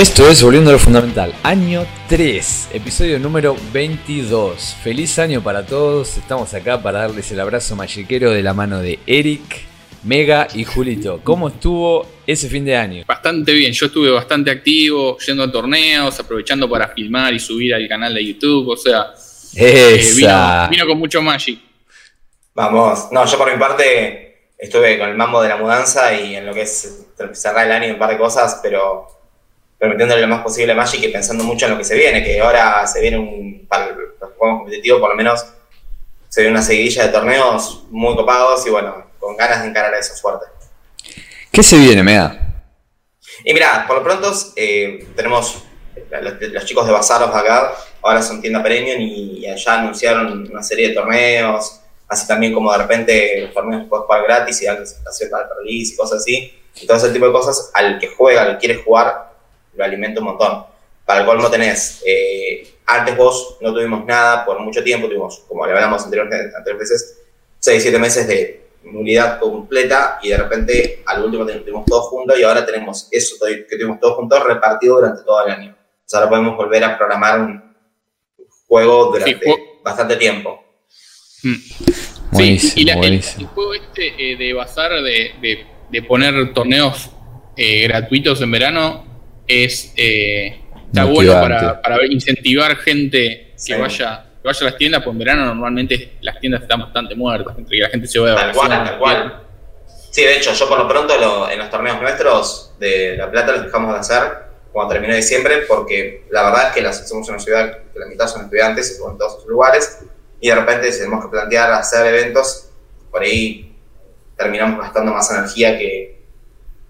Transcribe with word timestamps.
Esto 0.00 0.26
es 0.30 0.42
Volviendo 0.42 0.70
a 0.70 0.72
lo 0.72 0.78
Fundamental, 0.78 1.34
año 1.42 1.84
3, 2.08 2.70
episodio 2.72 3.18
número 3.18 3.54
22. 3.70 4.76
Feliz 4.82 5.18
año 5.18 5.42
para 5.42 5.66
todos, 5.66 6.16
estamos 6.16 6.54
acá 6.54 6.82
para 6.82 7.00
darles 7.00 7.30
el 7.32 7.40
abrazo 7.40 7.76
magiquero 7.76 8.30
de 8.30 8.42
la 8.42 8.54
mano 8.54 8.80
de 8.80 8.98
Eric, 9.06 9.42
Mega 10.04 10.48
y 10.54 10.64
Julito. 10.64 11.20
¿Cómo 11.22 11.48
estuvo 11.48 12.06
ese 12.26 12.48
fin 12.48 12.64
de 12.64 12.78
año? 12.78 13.04
Bastante 13.06 13.52
bien, 13.52 13.74
yo 13.74 13.84
estuve 13.84 14.10
bastante 14.10 14.50
activo, 14.50 15.18
yendo 15.18 15.42
a 15.42 15.52
torneos, 15.52 16.18
aprovechando 16.18 16.66
para 16.66 16.88
filmar 16.88 17.34
y 17.34 17.38
subir 17.38 17.74
al 17.74 17.86
canal 17.86 18.14
de 18.14 18.24
YouTube, 18.24 18.70
o 18.70 18.76
sea, 18.78 19.12
eh, 19.54 20.02
vino, 20.16 20.68
vino 20.70 20.86
con 20.86 20.98
mucho 20.98 21.20
Magic. 21.20 21.60
Vamos, 22.54 23.08
no, 23.12 23.26
yo 23.26 23.36
por 23.36 23.52
mi 23.52 23.58
parte 23.58 24.48
estuve 24.56 24.98
con 24.98 25.10
el 25.10 25.14
mambo 25.14 25.42
de 25.42 25.50
la 25.50 25.58
mudanza 25.58 26.14
y 26.14 26.36
en 26.36 26.46
lo 26.46 26.54
que 26.54 26.62
es 26.62 27.04
cerrar 27.34 27.66
el 27.66 27.72
año 27.72 27.88
y 27.88 27.90
un 27.90 27.98
par 27.98 28.08
de 28.08 28.16
cosas, 28.16 28.60
pero, 28.62 29.19
pero 29.80 29.92
metiéndole 29.92 30.20
lo 30.20 30.28
más 30.28 30.42
posible 30.42 30.72
a 30.72 30.76
Magic 30.76 31.02
y 31.02 31.08
pensando 31.08 31.42
mucho 31.42 31.64
en 31.64 31.72
lo 31.72 31.78
que 31.78 31.84
se 31.84 31.96
viene, 31.96 32.22
que 32.22 32.38
ahora 32.38 32.86
se 32.86 33.00
viene 33.00 33.18
un, 33.18 33.66
para 33.66 33.86
los 33.86 34.30
juegos 34.36 34.58
competitivos 34.58 35.00
por 35.00 35.08
lo 35.08 35.16
menos, 35.16 35.46
se 36.28 36.42
viene 36.42 36.54
una 36.54 36.62
seguidilla 36.62 37.06
de 37.06 37.12
torneos 37.12 37.86
muy 37.88 38.14
copados 38.14 38.66
y 38.66 38.70
bueno, 38.70 39.06
con 39.18 39.38
ganas 39.38 39.62
de 39.62 39.68
encarar 39.68 39.94
eso 39.94 40.12
fuerte. 40.16 40.44
¿Qué 41.50 41.62
se 41.62 41.78
viene, 41.78 42.02
Mega? 42.02 42.62
Y 43.42 43.54
mira, 43.54 43.86
por 43.86 43.96
lo 43.96 44.04
pronto 44.04 44.30
eh, 44.54 45.08
tenemos 45.16 45.64
los, 46.10 46.34
los 46.52 46.64
chicos 46.66 46.86
de 46.86 46.92
Bazaros 46.92 47.34
acá, 47.34 47.72
ahora 48.02 48.20
son 48.20 48.42
tienda 48.42 48.62
premium 48.62 49.00
y 49.00 49.40
ya 49.40 49.78
anunciaron 49.78 50.46
una 50.46 50.62
serie 50.62 50.88
de 50.88 50.94
torneos, 50.94 51.80
así 52.06 52.28
también 52.28 52.52
como 52.52 52.70
de 52.70 52.78
repente 52.78 53.40
los 53.40 53.54
torneos 53.54 53.86
puedes 53.88 54.04
jugar 54.04 54.24
gratis 54.24 54.60
y 54.60 54.66
dan 54.66 54.76
presentación 54.76 55.30
para 55.30 55.46
el 55.64 55.70
y 55.70 55.96
cosas 55.96 56.18
así. 56.18 56.54
Y 56.74 56.86
todo 56.86 56.98
ese 56.98 57.08
tipo 57.10 57.26
de 57.26 57.32
cosas, 57.32 57.70
al 57.72 57.98
que 57.98 58.08
juega, 58.08 58.42
al 58.42 58.52
que 58.52 58.66
quiere 58.66 58.82
jugar, 58.82 59.29
lo 59.80 59.84
alimenta 59.84 60.20
un 60.20 60.26
montón. 60.26 60.64
Para 61.04 61.20
el 61.20 61.26
colmo 61.26 61.50
tenés, 61.50 62.02
eh, 62.06 62.74
antes 62.86 63.16
vos 63.16 63.56
no 63.60 63.72
tuvimos 63.72 64.04
nada 64.04 64.44
por 64.44 64.60
mucho 64.60 64.84
tiempo, 64.84 65.08
tuvimos, 65.08 65.40
como 65.48 65.66
le 65.66 65.72
hablamos 65.72 66.04
anteriormente, 66.04 66.54
anteriores 66.56 66.90
veces, 66.90 67.18
6, 67.58 67.82
7 67.82 67.98
meses 67.98 68.28
de 68.28 68.60
unidad 68.84 69.38
completa 69.40 70.18
y 70.22 70.30
de 70.30 70.36
repente 70.36 71.02
al 71.04 71.24
último 71.24 71.46
tuvimos 71.46 71.84
todos 71.84 72.06
juntos 72.08 72.38
y 72.38 72.42
ahora 72.42 72.64
tenemos 72.64 73.08
eso 73.10 73.36
que 73.44 73.76
tuvimos 73.76 74.00
todos 74.00 74.16
juntos 74.16 74.42
repartido 74.44 74.96
durante 74.96 75.22
todo 75.22 75.44
el 75.46 75.52
año. 75.52 75.72
O 75.72 76.02
sea, 76.04 76.20
ahora 76.20 76.30
podemos 76.30 76.56
volver 76.56 76.84
a 76.84 76.96
programar 76.96 77.40
un 77.40 77.74
juego 78.66 79.06
durante 79.12 79.44
sí, 79.44 79.54
bastante 79.82 80.16
tiempo. 80.16 80.62
Mm. 81.42 81.54
Buenísimo, 82.32 82.72
sí, 82.72 82.80
y 82.80 82.84
la, 82.84 82.94
el, 82.94 83.14
el, 83.14 83.46
juego 83.46 83.74
este 83.74 84.32
eh, 84.32 84.36
de 84.36 84.52
bazar, 84.52 84.92
de, 84.92 85.32
de, 85.40 85.66
de, 85.90 86.02
poner 86.02 86.52
torneos 86.54 87.10
eh, 87.56 87.82
gratuitos 87.88 88.40
en 88.40 88.50
verano, 88.52 89.09
es 89.50 89.92
eh, 89.96 90.60
está 90.86 91.04
bueno 91.04 91.32
para, 91.32 91.82
para, 91.82 92.06
incentivar 92.06 92.76
gente 92.76 93.52
que, 93.52 93.52
sí. 93.56 93.72
vaya, 93.74 94.24
que 94.40 94.48
vaya 94.48 94.60
a 94.60 94.64
las 94.64 94.76
tiendas, 94.76 95.02
pues 95.02 95.12
en 95.12 95.18
verano 95.18 95.46
normalmente 95.46 96.12
las 96.20 96.38
tiendas 96.40 96.62
están 96.62 96.80
bastante 96.80 97.14
muertas, 97.14 97.56
entre 97.58 97.76
que 97.76 97.82
la 97.82 97.88
gente 97.88 98.06
se 98.06 98.18
va 98.18 98.30
de 98.30 98.36
Tal 98.36 98.52
cual, 98.52 98.68
tal 98.68 98.98
cual. 98.98 99.42
Sí, 100.10 100.22
de 100.22 100.36
hecho, 100.36 100.52
yo 100.52 100.68
por 100.68 100.78
lo 100.78 100.88
pronto 100.88 101.16
lo, 101.18 101.50
en 101.50 101.58
los 101.58 101.70
torneos 101.70 102.00
nuestros 102.00 102.74
de 102.80 103.16
La 103.16 103.30
Plata 103.30 103.52
los 103.52 103.64
dejamos 103.64 103.94
de 103.94 104.00
hacer 104.00 104.50
cuando 104.72 104.92
termine 104.92 105.16
diciembre, 105.16 105.64
porque 105.68 106.26
la 106.30 106.44
verdad 106.44 106.68
es 106.68 106.74
que 106.74 106.82
las, 106.82 107.08
somos 107.08 107.28
una 107.28 107.38
ciudad 107.38 107.78
que 107.92 107.98
la 107.98 108.06
mitad 108.06 108.26
son 108.26 108.42
estudiantes 108.42 109.00
en 109.00 109.18
todos 109.18 109.36
sus 109.36 109.46
lugares, 109.46 109.98
y 110.40 110.48
de 110.48 110.54
repente 110.54 110.90
tenemos 110.92 111.24
que 111.24 111.30
plantear 111.30 111.72
hacer 111.72 112.06
eventos, 112.06 112.70
por 113.10 113.22
ahí 113.22 113.76
terminamos 114.36 114.80
gastando 114.80 115.12
más 115.12 115.30
energía 115.30 115.78
que, 115.78 116.22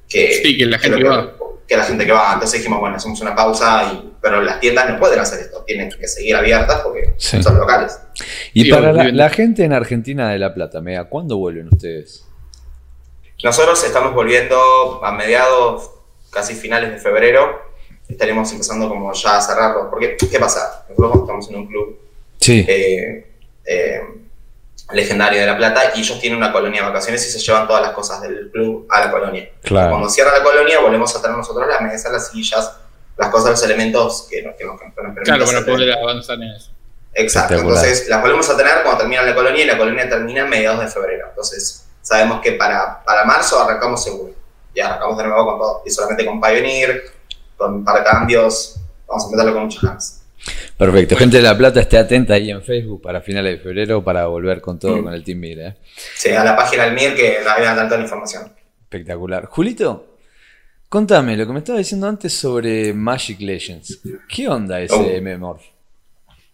que, 0.09 0.35
sí, 0.35 0.57
que 0.57 0.67
la 0.67 0.79
gente 0.79 0.99
que, 0.99 1.03
que 1.03 1.09
va. 1.09 1.35
Que 1.71 1.77
la 1.77 1.85
gente 1.85 2.05
que 2.05 2.11
va. 2.11 2.33
Entonces 2.33 2.59
dijimos, 2.59 2.81
bueno, 2.81 2.97
hacemos 2.97 3.21
una 3.21 3.33
pausa, 3.33 3.93
y, 3.93 4.13
pero 4.21 4.43
las 4.43 4.59
tiendas 4.59 4.91
no 4.91 4.99
pueden 4.99 5.21
hacer 5.21 5.39
esto, 5.39 5.63
tienen 5.65 5.89
que 5.89 6.09
seguir 6.09 6.35
abiertas 6.35 6.81
porque 6.81 7.15
sí. 7.17 7.41
son 7.41 7.57
locales. 7.57 7.97
Y 8.53 8.65
sí, 8.65 8.71
para 8.73 8.93
la, 8.93 9.05
la, 9.05 9.31
gente 9.31 9.63
en 9.63 9.73
Argentina 9.73 10.31
de 10.31 10.41
La 10.41 10.53
Plata, 10.53 10.81
Mega, 10.81 11.05
¿cuándo 11.05 11.37
vuelven 11.37 11.69
ustedes? 11.71 12.27
Nosotros 13.45 13.85
estamos 13.85 14.15
volviendo 14.15 15.05
a 15.05 15.13
mediados, 15.13 15.93
casi 16.31 16.55
finales 16.55 16.91
de 16.91 16.99
febrero, 16.99 17.63
estaremos 18.09 18.51
empezando 18.51 18.89
como 18.89 19.13
ya 19.13 19.39
a 19.39 19.41
cerrarlo, 19.41 19.89
porque 19.91 20.17
¿qué 20.17 20.41
pasa? 20.41 20.85
Nosotros 20.89 21.23
estamos 21.23 21.49
en 21.51 21.57
un 21.57 21.67
club 21.69 21.99
sí. 22.39 22.65
eh, 22.67 23.27
eh, 23.65 24.01
legendario 24.93 25.41
de 25.41 25.47
La 25.47 25.57
Plata 25.57 25.93
y 25.95 26.01
ellos 26.01 26.19
tienen 26.21 26.39
una 26.39 26.53
colonia 26.53 26.83
de 26.83 26.89
vacaciones 26.89 27.27
y 27.27 27.31
se 27.31 27.39
llevan 27.39 27.67
todas 27.67 27.83
las 27.83 27.93
cosas 27.93 28.21
del 28.23 28.51
club 28.51 28.87
a 28.91 29.01
la 29.01 29.11
colonia. 29.11 29.51
Claro. 29.63 29.91
Cuando 29.91 30.09
cierra 30.09 30.37
la 30.37 30.43
colonia 30.43 30.81
volvemos 30.81 31.15
a 31.15 31.23
tener 31.23 31.37
nosotros 31.37 31.67
las 31.69 31.81
mesas, 31.81 32.13
las 32.13 32.29
sillas, 32.29 32.77
las 33.17 33.29
cosas, 33.29 33.51
los 33.51 33.63
elementos 33.65 34.27
que 34.31 34.43
nos, 34.43 34.55
que 34.57 34.65
nos, 34.65 34.79
que 34.79 34.87
nos 34.87 34.95
permiten. 34.95 35.25
Claro, 35.25 35.45
para 35.45 35.65
poder 35.65 35.93
avanzar 35.93 36.37
en 36.37 36.51
eso. 36.51 36.71
Exacto, 37.13 37.55
entonces 37.55 38.09
las 38.09 38.21
volvemos 38.21 38.49
a 38.49 38.57
tener 38.57 38.83
cuando 38.83 38.99
termina 38.99 39.23
la 39.23 39.35
colonia 39.35 39.65
y 39.65 39.67
la 39.67 39.77
colonia 39.77 40.09
termina 40.09 40.43
a 40.43 40.47
mediados 40.47 40.81
de 40.81 40.87
febrero. 40.87 41.27
Entonces 41.29 41.87
sabemos 42.03 42.41
que 42.41 42.53
para, 42.53 43.03
para 43.05 43.25
marzo 43.25 43.61
arrancamos 43.61 44.03
seguro. 44.03 44.33
Ya 44.75 44.87
arrancamos 44.87 45.19
de 45.19 45.25
nuevo 45.25 45.47
con 45.47 45.59
todo. 45.59 45.83
Y 45.85 45.91
solamente 45.91 46.25
con 46.25 46.41
Pioneer, 46.41 47.03
con 47.57 47.75
un 47.75 47.85
par 47.85 47.99
de 47.99 48.05
cambios, 48.05 48.77
vamos 49.07 49.27
a 49.27 49.31
meterlo 49.31 49.53
con 49.53 49.63
muchas 49.65 49.83
ganas. 49.83 50.20
Perfecto. 50.77 51.17
Gente 51.17 51.37
de 51.39 51.43
La 51.43 51.57
Plata, 51.57 51.81
esté 51.81 51.99
atenta 51.99 52.35
ahí 52.35 52.51
en 52.51 52.63
Facebook 52.63 53.03
para 53.03 53.21
finales 53.21 53.59
de 53.59 53.63
febrero 53.63 54.03
para 54.03 54.27
volver 54.27 54.61
con 54.61 54.79
todo 54.79 54.97
mm. 54.97 55.05
con 55.05 55.15
el 55.15 55.23
Team 55.23 55.39
Mir. 55.39 55.59
¿eh? 55.61 55.77
Sí, 56.15 56.31
a 56.31 56.43
la 56.43 56.57
página 56.57 56.85
del 56.85 56.95
Mir 56.95 57.15
que 57.15 57.37
nos 57.37 57.45
van 57.45 57.63
a 57.65 57.75
dar 57.75 57.87
toda 57.87 57.99
la 57.99 58.05
información. 58.05 58.53
Espectacular. 58.83 59.47
Julito, 59.47 60.17
contame 60.89 61.37
lo 61.37 61.47
que 61.47 61.53
me 61.53 61.59
estaba 61.59 61.79
diciendo 61.79 62.09
antes 62.09 62.33
sobre 62.33 62.93
Magic 62.93 63.41
Legends. 63.41 64.01
¿Qué 64.29 64.49
onda 64.49 64.81
ese 64.81 64.95
oh. 64.95 65.23
MMOR? 65.23 65.61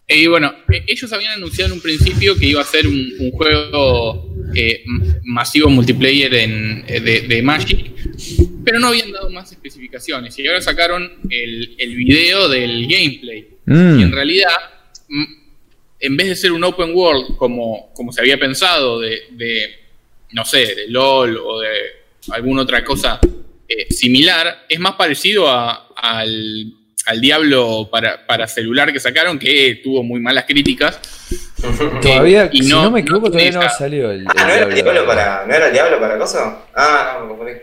Y 0.09 0.23
eh, 0.23 0.27
bueno, 0.29 0.53
ellos 0.87 1.11
habían 1.11 1.33
anunciado 1.33 1.71
en 1.71 1.77
un 1.77 1.81
principio 1.81 2.37
que 2.37 2.45
iba 2.45 2.61
a 2.61 2.65
ser 2.65 2.87
un, 2.87 3.11
un 3.19 3.31
juego 3.31 4.33
eh, 4.55 4.83
masivo 5.23 5.69
multiplayer 5.69 6.33
en, 6.33 6.85
eh, 6.87 7.01
de, 7.01 7.21
de, 7.21 7.41
Magic, 7.41 7.91
pero 8.63 8.79
no 8.79 8.87
habían 8.87 9.11
dado 9.11 9.29
más 9.29 9.51
especificaciones. 9.51 10.37
Y 10.39 10.47
ahora 10.47 10.61
sacaron 10.61 11.11
el, 11.29 11.75
el 11.77 11.95
video 11.95 12.49
del 12.49 12.87
gameplay. 12.87 13.47
Mm. 13.65 13.99
Y 13.99 14.03
en 14.03 14.11
realidad, 14.11 14.55
en 15.99 16.17
vez 16.17 16.27
de 16.27 16.35
ser 16.35 16.51
un 16.51 16.63
open 16.63 16.93
world 16.93 17.37
como, 17.37 17.91
como 17.93 18.11
se 18.11 18.21
había 18.21 18.37
pensado, 18.37 18.99
de, 18.99 19.21
de, 19.31 19.75
no 20.31 20.45
sé, 20.45 20.75
de 20.75 20.87
LOL 20.89 21.37
o 21.37 21.59
de 21.59 21.69
alguna 22.31 22.63
otra 22.63 22.83
cosa 22.83 23.19
eh, 23.67 23.87
similar, 23.93 24.65
es 24.67 24.79
más 24.79 24.93
parecido 24.93 25.47
a, 25.49 25.89
al 25.95 26.73
al 27.07 27.21
Diablo 27.21 27.87
para, 27.89 28.27
para, 28.27 28.47
celular 28.47 28.91
que 28.91 28.99
sacaron, 28.99 29.39
que 29.39 29.79
tuvo 29.81 30.03
muy 30.03 30.19
malas 30.19 30.43
críticas. 30.45 30.99
Todavía, 32.01 32.49
y 32.51 32.59
no, 32.59 32.65
si 32.65 32.71
no 32.71 32.91
me 32.91 32.99
equivoco, 32.99 33.27
no 33.27 33.31
todavía 33.31 33.51
no 33.51 33.69
salió 33.69 34.11
el, 34.11 34.21
el 34.21 34.27
ah, 34.27 34.43
¿no 34.45 34.53
era 34.53 34.65
el 34.65 34.73
Diablo 34.73 35.05
para, 35.07 35.45
¿no 35.47 35.53
era 35.53 35.67
el 35.67 35.73
Diablo 35.73 35.99
para 35.99 36.17
cosa? 36.17 36.59
Ah, 36.75 37.13
no, 37.13 37.21
me 37.21 37.29
confundí. 37.29 37.53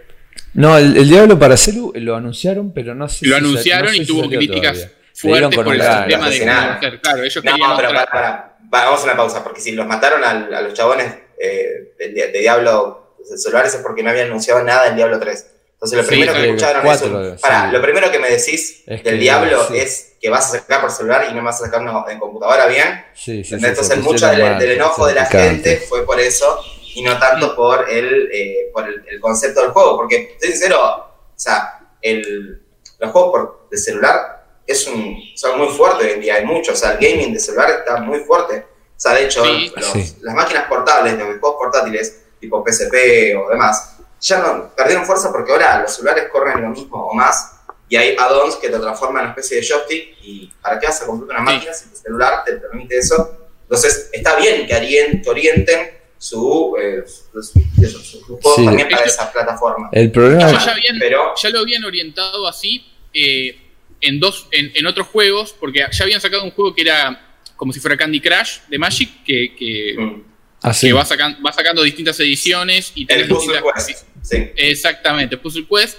No, 0.55 0.79
el, 0.79 0.97
el, 0.97 1.09
Diablo 1.09 1.39
para 1.39 1.57
Celu 1.57 1.93
lo 1.97 2.17
anunciaron, 2.17 2.73
pero 2.73 2.95
no 2.95 3.09
sé 3.09 3.27
Lo 3.27 3.37
si 3.37 3.45
anunciaron 3.45 3.87
no 3.87 3.93
sé 3.93 3.97
y 3.97 4.01
si 4.01 4.07
tuvo 4.07 4.29
críticas 4.29 4.73
todavía. 4.73 4.91
fuertes 5.15 5.57
por 5.57 5.75
el 5.75 5.83
sistema 5.83 6.31
de 6.31 6.39
conocer. 6.41 7.01
Claro, 7.01 7.23
ellos 7.25 7.45
no, 7.45 7.51
querían 7.51 7.77
pero 7.77 7.89
para, 7.89 8.11
para, 8.11 8.57
vamos 8.63 9.01
a 9.01 9.05
una 9.05 9.17
pausa, 9.17 9.43
porque 9.43 9.61
si 9.61 9.73
los 9.73 9.87
mataron 9.87 10.23
a, 10.25 10.31
a 10.31 10.61
los 10.61 10.75
chabones 10.75 11.13
eh, 11.41 11.95
de, 11.99 12.09
de, 12.09 12.39
Diablo 12.39 13.17
celulares 13.37 13.75
es 13.75 13.81
porque 13.81 14.03
no 14.03 14.11
habían 14.11 14.27
anunciado 14.27 14.63
nada 14.63 14.85
del 14.85 14.97
Diablo 14.97 15.19
3. 15.19 15.47
Entonces 15.75 15.99
lo 15.99 16.07
primero 16.07 16.33
sí, 16.33 16.39
que 16.39 16.47
escucharon 16.47 16.83
cuatro, 16.83 17.35
es 17.35 17.41
para, 17.41 17.67
sí. 17.67 17.73
lo 17.73 17.83
primero 17.83 18.11
que 18.11 18.19
me 18.19 18.31
decís 18.31 18.83
es 18.87 19.05
del 19.05 19.21
diablo 19.21 19.69
sí. 19.69 19.77
es 19.77 20.13
que 20.19 20.31
vas 20.31 20.47
a 20.47 20.59
sacar 20.59 20.81
por 20.81 20.91
celular 20.91 21.27
y 21.31 21.35
no 21.35 21.43
vas 21.43 21.61
a 21.61 21.67
sacar 21.67 21.83
en 22.11 22.19
computadora 22.19 22.67
bien. 22.67 23.05
Entonces 23.27 23.99
mucho 23.99 24.27
del, 24.29 24.59
del, 24.59 24.71
enojo 24.71 25.07
de 25.07 25.15
la 25.15 25.27
gente 25.27 25.77
fue 25.87 26.07
por 26.07 26.19
eso 26.19 26.59
y 26.95 27.03
no 27.03 27.19
tanto 27.19 27.55
por 27.55 27.89
el, 27.91 28.31
eh, 28.33 28.71
por 28.73 28.89
el, 28.89 29.05
el, 29.09 29.21
concepto 29.21 29.61
del 29.63 29.71
juego. 29.71 29.97
Porque, 29.97 30.33
estoy 30.35 30.51
sincero, 30.51 30.81
o 30.81 31.33
sea, 31.35 31.81
el, 32.01 32.63
los 32.99 33.11
juegos 33.11 33.31
por, 33.31 33.69
de 33.71 33.77
celular 33.77 34.47
es 34.67 34.87
un, 34.87 35.19
son 35.35 35.59
muy 35.59 35.69
fuertes 35.69 36.07
hoy 36.07 36.13
en 36.13 36.21
día, 36.21 36.35
hay 36.37 36.45
muchos. 36.45 36.75
O 36.75 36.77
sea, 36.77 36.93
el 36.93 36.99
gaming 36.99 37.35
de 37.35 37.41
celular 37.41 37.71
está 37.71 37.97
muy 37.99 38.21
fuerte. 38.21 38.67
O 38.97 39.01
sea, 39.01 39.13
de 39.15 39.25
hecho, 39.25 39.45
los, 39.45 40.23
las 40.23 40.35
máquinas 40.35 40.67
portables, 40.69 41.19
los 41.19 41.39
juegos 41.41 41.57
portátiles, 41.59 42.23
tipo 42.41 42.65
PSP 42.67 43.37
o 43.37 43.51
demás, 43.51 43.97
ya 44.21 44.39
no 44.39 44.75
perdieron 44.75 45.05
fuerza 45.05 45.31
porque 45.31 45.53
ahora 45.53 45.81
los 45.81 45.95
celulares 45.97 46.29
corren 46.33 46.63
lo 46.63 46.69
mismo 46.71 47.07
o 47.07 47.15
más 47.15 47.55
y 47.89 47.97
hay 47.97 48.17
add-ons 48.19 48.57
que 48.57 48.71
te 48.71 48.79
transforman 48.79 49.25
en 49.25 49.31
una 49.31 49.31
especie 49.31 49.61
de 49.61 49.67
joystick 49.67 50.17
y 50.23 50.53
¿para 50.63 50.79
qué 50.79 50.87
vas 50.87 51.03
a 51.03 51.07
comprar 51.07 51.39
una 51.39 51.53
máquina 51.53 51.75
sí. 51.75 51.85
si 51.85 51.91
tu 51.91 51.97
celular 51.97 52.43
te 52.45 52.55
permite 52.55 52.99
eso? 52.99 53.37
Entonces 53.63 54.09
está 54.13 54.37
bien 54.37 54.67
que 54.67 55.29
orienten 55.29 55.99
su, 56.25 56.75
eh, 56.81 57.05
su, 57.07 57.43
su, 57.43 57.61
su, 57.87 58.03
su 58.03 58.25
juego 58.25 58.57
sí. 58.57 58.65
también 58.65 58.89
para 58.89 59.05
esa 59.05 59.31
plataforma. 59.31 59.91
El 59.93 60.11
problema 60.11 60.51
ya, 60.53 60.65
ya, 60.65 60.73
habían, 60.73 60.99
pero, 60.99 61.35
ya 61.37 61.51
lo 61.51 61.59
habían 61.59 61.85
orientado 61.85 62.49
así 62.49 62.83
eh, 63.13 63.59
en, 64.01 64.19
dos, 64.21 64.49
en, 64.51 64.73
en, 64.75 64.87
otros 64.87 65.09
juegos 65.09 65.55
porque 65.61 65.85
ya 65.91 66.05
habían 66.05 66.23
sacado 66.23 66.45
un 66.45 66.53
juego 66.53 66.75
que 66.75 66.81
era 66.81 67.37
como 67.57 67.75
si 67.75 67.81
fuera 67.81 67.97
Candy 67.99 68.21
Crush 68.21 68.61
de 68.69 68.79
Magic 68.79 69.23
que... 69.25 69.55
que. 69.55 70.23
Ah, 70.67 70.73
que 70.81 70.95
va, 70.95 71.05
sacan, 71.05 71.37
va, 71.47 71.53
sacando 71.53 71.83
distintas 71.83 72.19
ediciones 72.21 72.93
y 72.95 73.05
el 73.07 73.29
Puzzle 73.29 73.61
Quest. 73.75 74.07
Sí. 74.23 74.51
Exactamente, 74.57 75.37
Puzzle 75.37 75.67
Quest. 75.69 75.99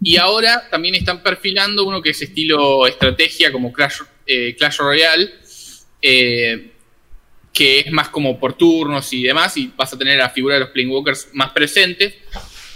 Y 0.00 0.16
ahora 0.16 0.68
también 0.70 0.94
están 0.94 1.24
perfilando 1.24 1.84
uno 1.84 2.00
que 2.00 2.10
es 2.10 2.22
estilo 2.22 2.86
estrategia 2.86 3.50
como 3.50 3.72
Clash, 3.72 4.02
eh, 4.24 4.54
Clash 4.56 4.76
Royale, 4.76 5.28
eh, 6.00 6.75
que 7.56 7.80
es 7.80 7.90
más 7.90 8.10
como 8.10 8.38
por 8.38 8.52
turnos 8.52 9.10
y 9.14 9.22
demás, 9.22 9.56
y 9.56 9.72
vas 9.74 9.90
a 9.90 9.96
tener 9.96 10.18
la 10.18 10.28
figura 10.28 10.56
de 10.56 10.60
los 10.60 10.68
Playing 10.68 10.90
Walkers 10.90 11.28
más 11.32 11.52
presentes. 11.52 12.12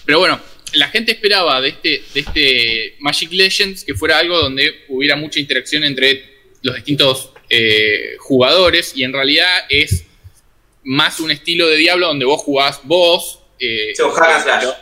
Pero 0.06 0.20
bueno, 0.20 0.40
la 0.72 0.88
gente 0.88 1.12
esperaba 1.12 1.60
de 1.60 1.68
este, 1.68 2.02
de 2.14 2.20
este 2.20 2.96
Magic 2.98 3.30
Legends 3.30 3.84
que 3.84 3.94
fuera 3.94 4.18
algo 4.18 4.38
donde 4.38 4.84
hubiera 4.88 5.16
mucha 5.16 5.38
interacción 5.38 5.84
entre 5.84 6.38
los 6.62 6.74
distintos 6.76 7.30
eh, 7.50 8.16
jugadores, 8.20 8.92
y 8.96 9.04
en 9.04 9.12
realidad 9.12 9.66
es 9.68 10.06
más 10.82 11.20
un 11.20 11.30
estilo 11.30 11.68
de 11.68 11.76
Diablo 11.76 12.06
donde 12.06 12.24
vos 12.24 12.40
jugás 12.40 12.80
vos. 12.84 13.40
Eh, 13.58 13.92
un 14.02 14.12
hack 14.12 14.30
and 14.30 14.42
slash. 14.44 14.74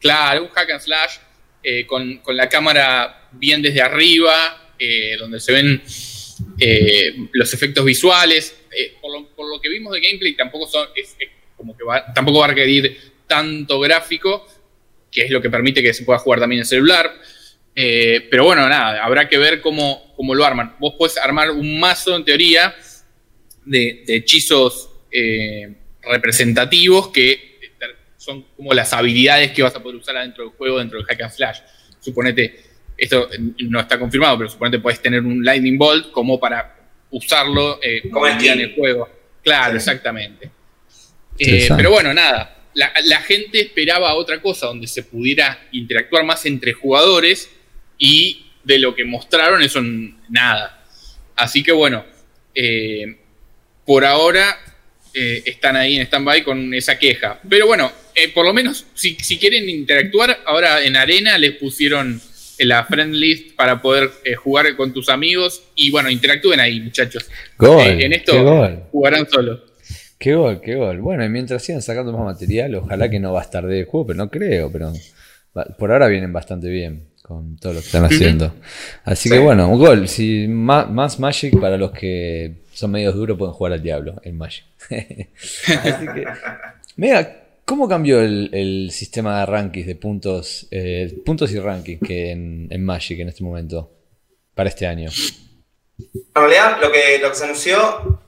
Claro, 0.00 0.44
un 0.44 0.48
hack 0.48 0.70
and 0.70 0.80
slash 0.80 1.16
eh, 1.62 1.84
con, 1.84 2.22
la 2.28 2.48
cámara 2.48 3.28
bien 3.32 3.60
desde 3.60 3.82
arriba, 3.82 4.72
donde 5.18 5.40
se 5.40 5.52
ven 5.52 5.82
los 7.32 7.52
efectos 7.52 7.84
visuales. 7.84 8.54
Por 9.24 9.48
lo, 9.48 9.60
que 9.60 9.68
vimos 9.68 9.92
de 9.92 10.00
gameplay, 10.00 10.34
tampoco 10.34 10.66
son, 10.66 10.88
como 11.56 11.76
que 11.76 11.84
tampoco 12.14 12.40
va 12.40 12.46
a 12.46 12.48
requerir 12.48 12.98
tanto 13.26 13.80
gráfico, 13.80 14.46
que 15.10 15.22
es 15.22 15.30
lo 15.30 15.40
que 15.40 15.50
permite 15.50 15.82
que 15.82 15.94
se 15.94 16.04
pueda 16.04 16.18
jugar 16.18 16.40
también 16.40 16.60
en 16.60 16.66
celular. 16.66 17.12
pero 17.74 18.44
bueno, 18.44 18.68
nada, 18.68 19.02
habrá 19.04 19.28
que 19.28 19.38
ver 19.38 19.60
cómo, 19.60 20.12
cómo, 20.16 20.34
lo 20.34 20.44
arman. 20.44 20.76
Vos 20.78 20.94
podés 20.98 21.16
armar 21.18 21.50
un 21.50 21.80
mazo, 21.80 22.16
en 22.16 22.24
teoría, 22.24 22.74
de, 23.66 24.04
hechizos 24.08 24.90
eh, 25.10 25.74
representativos 26.02 27.08
que 27.08 27.56
son 28.16 28.44
como 28.56 28.72
las 28.72 28.92
habilidades 28.92 29.52
que 29.52 29.62
vas 29.62 29.74
a 29.76 29.82
poder 29.82 29.96
usar 29.96 30.16
dentro 30.16 30.44
del 30.44 30.52
juego, 30.54 30.78
dentro 30.78 30.98
del 30.98 31.06
hack 31.06 31.20
and 31.22 31.32
slash. 31.32 31.58
Suponete, 32.00 32.60
esto 32.96 33.28
no 33.58 33.80
está 33.80 33.98
confirmado, 33.98 34.38
pero 34.38 34.50
suponete 34.50 34.80
puedes 34.80 35.00
tener 35.00 35.20
un 35.20 35.44
lightning 35.44 35.78
bolt 35.78 36.10
como 36.10 36.40
para 36.40 36.75
usarlo 37.10 37.78
eh, 37.82 38.02
como 38.10 38.26
en 38.26 38.60
el 38.60 38.74
juego. 38.74 39.08
Claro, 39.42 39.76
exactamente. 39.76 40.50
Eh, 41.38 41.68
pero 41.76 41.90
bueno, 41.90 42.12
nada, 42.14 42.64
la, 42.74 42.92
la, 43.04 43.20
gente 43.20 43.60
esperaba 43.60 44.14
otra 44.14 44.40
cosa, 44.40 44.66
donde 44.66 44.86
se 44.86 45.02
pudiera 45.02 45.68
interactuar 45.72 46.24
más 46.24 46.46
entre 46.46 46.72
jugadores 46.72 47.50
y 47.98 48.46
de 48.64 48.78
lo 48.78 48.94
que 48.94 49.04
mostraron 49.04 49.62
eso 49.62 49.80
nada. 50.28 50.82
Así 51.36 51.62
que 51.62 51.72
bueno, 51.72 52.04
por 53.84 54.04
ahora 54.04 54.58
eh, 55.18 55.42
están 55.46 55.76
ahí 55.76 55.96
en 55.96 56.02
stand-by 56.02 56.44
con 56.44 56.74
esa 56.74 56.98
queja. 56.98 57.40
Pero 57.48 57.66
bueno, 57.66 57.90
eh, 58.14 58.28
por 58.28 58.44
lo 58.44 58.52
menos 58.52 58.84
si, 58.92 59.16
quieren 59.16 59.66
interactuar, 59.66 60.42
ahora 60.44 60.84
en 60.84 60.94
Arena 60.94 61.38
les 61.38 61.52
pusieron 61.52 62.20
la 62.58 62.84
friend 62.84 63.14
list 63.14 63.54
para 63.56 63.80
poder 63.80 64.10
eh, 64.24 64.34
jugar 64.34 64.74
con 64.76 64.92
tus 64.92 65.08
amigos 65.08 65.62
y 65.74 65.90
bueno, 65.90 66.10
interactúen 66.10 66.60
ahí 66.60 66.80
muchachos. 66.80 67.28
en 67.60 68.12
esto 68.12 68.86
jugarán 68.90 69.28
solo. 69.28 69.60
Qué 70.18 70.34
gol, 70.34 70.60
qué 70.62 70.74
gol. 70.74 71.00
Bueno, 71.00 71.24
y 71.24 71.28
mientras 71.28 71.62
sigan 71.62 71.82
sacando 71.82 72.12
más 72.12 72.24
material, 72.24 72.74
ojalá 72.76 73.10
que 73.10 73.20
no 73.20 73.32
va 73.32 73.40
a 73.40 73.44
estar 73.44 73.66
de 73.66 73.84
juego, 73.84 74.06
pero 74.06 74.16
no 74.16 74.30
creo, 74.30 74.72
pero 74.72 74.92
por 75.78 75.92
ahora 75.92 76.08
vienen 76.08 76.32
bastante 76.32 76.68
bien 76.68 77.08
con 77.22 77.56
todo 77.56 77.74
lo 77.74 77.80
que 77.80 77.86
están 77.86 78.04
haciendo. 78.04 78.54
Así 79.04 79.28
que 79.28 79.38
bueno, 79.38 79.68
un 79.68 79.78
gol. 79.78 80.08
Si 80.08 80.46
más, 80.48 81.18
Magic 81.18 81.58
para 81.60 81.76
los 81.76 81.90
que 81.90 82.62
son 82.72 82.92
medios 82.92 83.14
duros 83.14 83.36
pueden 83.36 83.52
jugar 83.52 83.72
al 83.72 83.82
diablo 83.82 84.20
en 84.22 84.38
Magic. 84.38 84.64
Así 84.90 86.06
que, 86.14 86.24
mira, 86.96 87.45
¿cómo 87.66 87.86
cambió 87.86 88.20
el, 88.20 88.90
sistema 88.90 89.40
de 89.40 89.46
rankings 89.46 89.86
de 89.86 89.96
puntos, 89.96 90.66
eh, 90.70 91.20
puntos 91.26 91.50
y 91.50 91.60
rankings 91.60 92.00
que 92.06 92.30
en, 92.30 92.84
Magic 92.84 93.20
en 93.20 93.28
este 93.28 93.44
momento 93.44 93.92
para 94.54 94.70
este 94.70 94.86
año? 94.86 95.10
En 95.98 96.34
realidad, 96.34 96.78
lo 96.80 96.90
que, 96.90 97.18
lo 97.18 97.28
que 97.28 97.36
se 97.36 97.44
anunció 97.44 98.22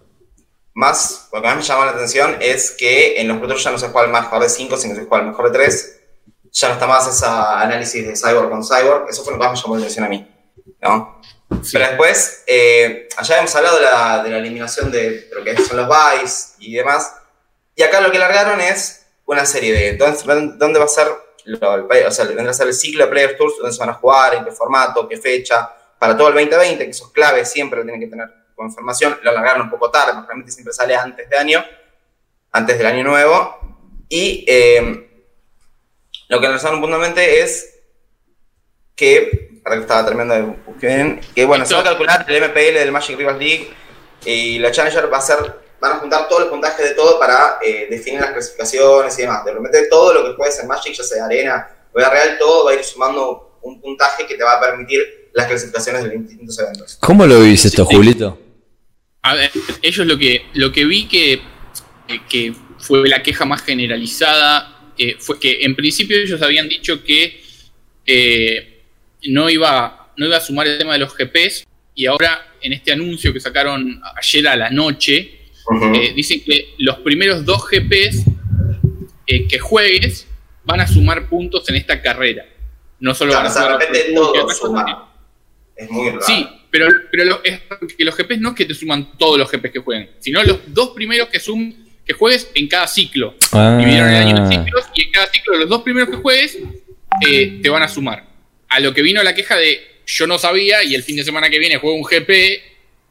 más, 0.75 1.31
lo 1.33 1.41
que 1.41 1.47
más 1.47 1.57
me 1.57 1.63
llamó 1.63 1.87
la 1.87 1.93
atención 1.93 2.37
es 2.41 2.73
que 2.73 3.19
en 3.19 3.29
los 3.29 3.39
Pro 3.39 3.57
ya 3.57 3.71
no 3.71 3.79
se 3.79 3.89
juega 3.89 4.07
el 4.07 4.13
mejor 4.13 4.43
de 4.43 4.51
5, 4.51 4.77
sino 4.77 4.95
que 4.95 5.01
se 5.01 5.07
juega 5.07 5.25
el 5.25 5.31
mejor 5.31 5.51
de 5.51 5.59
3 5.59 5.95
ya 6.53 6.69
no 6.69 6.75
está 6.75 6.87
más 6.87 7.07
ese 7.07 7.27
análisis 7.27 8.07
de 8.07 8.17
cyborg 8.17 8.51
con 8.51 8.65
cyborg, 8.65 9.09
eso 9.09 9.23
fue 9.23 9.33
lo 9.33 9.39
que 9.39 9.45
más 9.45 9.53
me 9.53 9.63
llamó 9.63 9.77
la 9.77 9.81
atención 9.83 10.05
a 10.05 10.09
mí, 10.09 10.27
¿no? 10.81 11.21
Pero 11.73 11.87
después, 11.87 12.45
eh, 12.47 13.09
allá 13.17 13.39
hemos 13.39 13.55
hablado 13.55 13.77
de 13.77 13.83
la, 13.83 14.23
de 14.23 14.31
la, 14.31 14.39
eliminación 14.39 14.91
de 14.91 15.29
lo 15.33 15.43
que 15.45 15.57
son 15.57 15.77
los 15.77 15.89
buys 15.89 16.55
y 16.59 16.75
demás, 16.75 17.15
y 17.75 17.83
acá 17.83 18.01
lo 18.01 18.11
que 18.11 18.19
largaron 18.19 18.61
es 18.61 19.07
una 19.29 19.47
serie 19.47 19.73
de 19.73 19.97
dónde, 19.97 20.57
dónde 20.57 20.79
va 20.79 20.85
a 20.85 20.89
ser, 20.89 21.07
o 21.07 22.11
sea, 22.11 22.25
vendrá 22.25 22.51
a 22.51 22.55
ser 22.55 22.67
el 22.67 22.75
ciclo 22.75 23.05
de 23.05 23.11
Players 23.11 23.37
Tours, 23.37 23.55
dónde 23.59 23.73
se 23.73 23.81
van 23.81 23.91
a 23.91 23.95
jugar, 23.95 24.35
en 24.35 24.45
qué 24.45 24.51
formato, 24.51 25.09
qué 25.09 25.17
fecha, 25.17 25.71
para 25.99 26.17
todo 26.17 26.29
el 26.29 26.35
2020, 26.35 26.85
que 26.85 26.91
eso 26.91 27.07
es 27.07 27.13
clave, 27.13 27.45
siempre 27.45 27.79
lo 27.79 27.85
tienen 27.85 28.01
que 28.01 28.09
tener 28.09 28.29
con 28.55 28.67
información, 28.67 29.19
lo 29.23 29.33
largaron 29.33 29.63
un 29.63 29.71
poco 29.71 29.91
tarde, 29.91 30.13
porque 30.15 30.27
realmente 30.27 30.53
siempre 30.53 30.73
sale 30.73 30.97
antes 30.97 31.29
de 31.29 31.37
año, 31.37 31.65
antes 32.53 32.77
del 32.77 32.87
año 32.87 33.05
nuevo, 33.05 33.59
y... 34.09 34.45
Eh, 34.49 35.05
lo 36.29 36.41
que 36.41 36.47
analizaron 36.47 36.81
puntualmente 36.81 37.41
es 37.41 37.81
que, 38.95 39.61
para 39.65 39.77
que 39.77 39.83
estaba 39.83 40.05
terminando 40.05 40.35
de 40.35 40.43
buscar 40.43 41.21
que 41.35 41.45
bueno, 41.45 41.65
se 41.65 41.75
va 41.75 41.81
a 41.81 41.85
calcular 41.85 42.27
el 42.29 42.43
MPL 42.43 42.75
del 42.75 42.93
Magic 42.93 43.17
Rivals 43.17 43.39
League 43.39 43.71
y 44.25 44.59
la 44.59 44.71
Challenger 44.71 45.13
va 45.13 45.19
a 45.19 45.23
ser, 45.23 45.39
van 45.81 45.93
a 45.93 45.95
juntar 45.97 46.29
todos 46.29 46.43
los 46.43 46.51
puntajes 46.51 46.89
de 46.89 46.95
todo 46.95 47.19
para 47.19 47.59
eh, 47.63 47.87
definir 47.91 48.21
las 48.21 48.33
clasificaciones 48.33 49.19
y 49.19 49.23
demás. 49.23 49.45
De 49.45 49.53
repente 49.53 49.87
todo 49.89 50.15
lo 50.15 50.25
que 50.25 50.37
puedes 50.37 50.59
en 50.59 50.67
Magic, 50.67 50.95
ya 50.95 51.05
sea 51.05 51.25
arena 51.25 51.69
o 51.93 51.99
real, 51.99 52.37
todo 52.39 52.65
va 52.65 52.73
a 52.73 52.75
ir 52.75 52.85
sumando 52.85 53.59
un 53.63 53.81
puntaje 53.81 54.27
que 54.27 54.35
te 54.35 54.45
va 54.45 54.55
a 54.55 54.61
permitir 54.61 55.31
las 55.33 55.47
clasificaciones 55.47 56.05
de 56.05 56.15
los 56.15 56.27
distintos 56.27 56.59
eventos. 56.59 56.99
¿Cómo 57.01 57.27
lo 57.27 57.41
viste 57.41 57.69
esto, 57.69 57.85
Julito? 57.85 58.39
A 59.23 59.35
ver, 59.35 59.51
ellos 59.83 60.07
lo 60.07 60.17
que, 60.17 60.47
lo 60.55 60.73
que 60.73 60.85
vi 60.85 61.09
que, 61.09 61.43
que 62.29 62.55
fue 62.79 63.07
la 63.09 63.23
queja 63.23 63.45
más 63.45 63.63
generalizada 63.63 64.79
fue 65.19 65.39
que 65.39 65.63
en 65.63 65.77
principio 65.77 66.19
ellos 66.19 66.43
habían 66.43 66.69
dicho 66.69 67.05
que 67.05 67.41
eh, 68.05 68.83
no, 69.29 69.49
iba, 69.49 70.13
no 70.17 70.27
iba 70.27 70.37
a 70.37 70.41
sumar 70.41 70.67
el 70.67 70.79
tema 70.79 70.95
de 70.95 70.99
los 70.99 71.15
GPs 71.15 71.67
y 71.95 72.07
ahora 72.07 72.55
en 72.61 72.73
este 72.73 72.93
anuncio 72.93 73.33
que 73.33 73.41
sacaron 73.41 74.01
ayer 74.17 74.49
a 74.49 74.57
la 74.57 74.71
noche, 74.71 75.38
eh, 75.95 76.13
dicen 76.15 76.43
que 76.45 76.75
los 76.79 76.99
primeros 76.99 77.45
dos 77.45 77.65
GPs 77.69 78.25
eh, 79.27 79.47
que 79.47 79.59
juegues 79.59 80.27
van 80.65 80.81
a 80.81 80.87
sumar 80.87 81.29
puntos 81.29 81.69
en 81.69 81.77
esta 81.77 82.01
carrera. 82.01 82.47
No 83.01 83.15
solo 83.15 83.35
van 83.35 83.47
a 83.47 83.51
sumar 83.51 83.79
Es 85.77 85.91
muy 85.91 86.09
raro. 86.09 86.23
Sí, 86.23 86.47
pero, 86.71 86.89
pero 87.11 87.41
es 87.45 87.61
que 87.97 88.05
los 88.05 88.17
GPs 88.17 88.41
no 88.41 88.51
es 88.51 88.55
que 88.55 88.65
te 88.65 88.75
suman 88.75 89.17
todos 89.17 89.39
los 89.39 89.51
GPs 89.51 89.71
que 89.73 89.79
jueguen, 89.79 90.11
sino 90.19 90.43
los 90.43 90.59
dos 90.67 90.91
primeros 90.91 91.29
que 91.29 91.41
suman 91.41 91.89
que 92.09 92.15
juegues 92.15 92.51
en 92.55 92.67
cada 92.69 92.87
ciclo. 92.87 93.35
Ah. 93.53 93.77
Dividieron 93.79 94.09
el 94.09 94.17
año 94.17 94.37
en 94.39 94.49
ciclos 94.49 94.87
y 94.95 95.03
en 95.03 95.13
cada 95.13 95.27
ciclo 95.27 95.53
de 95.53 95.61
los 95.61 95.69
dos 95.69 95.83
primeros 95.83 96.09
que 96.09 96.17
juegues 96.17 96.59
eh, 97.27 97.61
te 97.63 97.69
van 97.69 97.83
a 97.83 97.89
sumar. 97.89 98.25
A 98.69 98.81
lo 98.81 98.95
que 98.95 99.03
vino 99.03 99.23
la 99.23 99.35
queja 99.35 99.57
de 99.57 100.03
yo 100.07 100.27
no 100.27 100.39
sabía 100.39 100.83
y 100.83 100.95
el 100.95 101.03
fin 101.03 101.17
de 101.17 101.25
semana 101.25 101.51
que 101.51 101.59
viene 101.59 101.77
juego 101.77 101.97
un 101.97 102.03
GP 102.03 102.63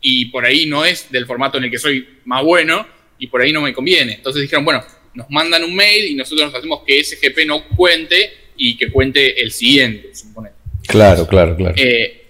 y 0.09 0.27
por 0.27 0.45
ahí 0.45 0.65
no 0.67 0.85
es 0.85 1.11
del 1.11 1.25
formato 1.25 1.57
en 1.57 1.65
el 1.65 1.69
que 1.69 1.77
soy 1.77 2.07
más 2.23 2.41
bueno 2.41 2.87
y 3.19 3.27
por 3.27 3.41
ahí 3.41 3.51
no 3.51 3.59
me 3.59 3.73
conviene. 3.73 4.13
Entonces 4.13 4.41
dijeron, 4.41 4.63
bueno, 4.63 4.81
nos 5.13 5.29
mandan 5.29 5.65
un 5.65 5.75
mail 5.75 6.05
y 6.05 6.15
nosotros 6.15 6.47
nos 6.47 6.55
hacemos 6.55 6.83
que 6.87 7.01
ese 7.01 7.17
GP 7.17 7.45
no 7.45 7.67
cuente 7.75 8.31
y 8.55 8.77
que 8.77 8.89
cuente 8.89 9.41
el 9.41 9.51
siguiente, 9.51 10.15
supone. 10.15 10.51
Claro, 10.87 11.27
claro, 11.27 11.57
claro. 11.57 11.75
Eh, 11.77 12.25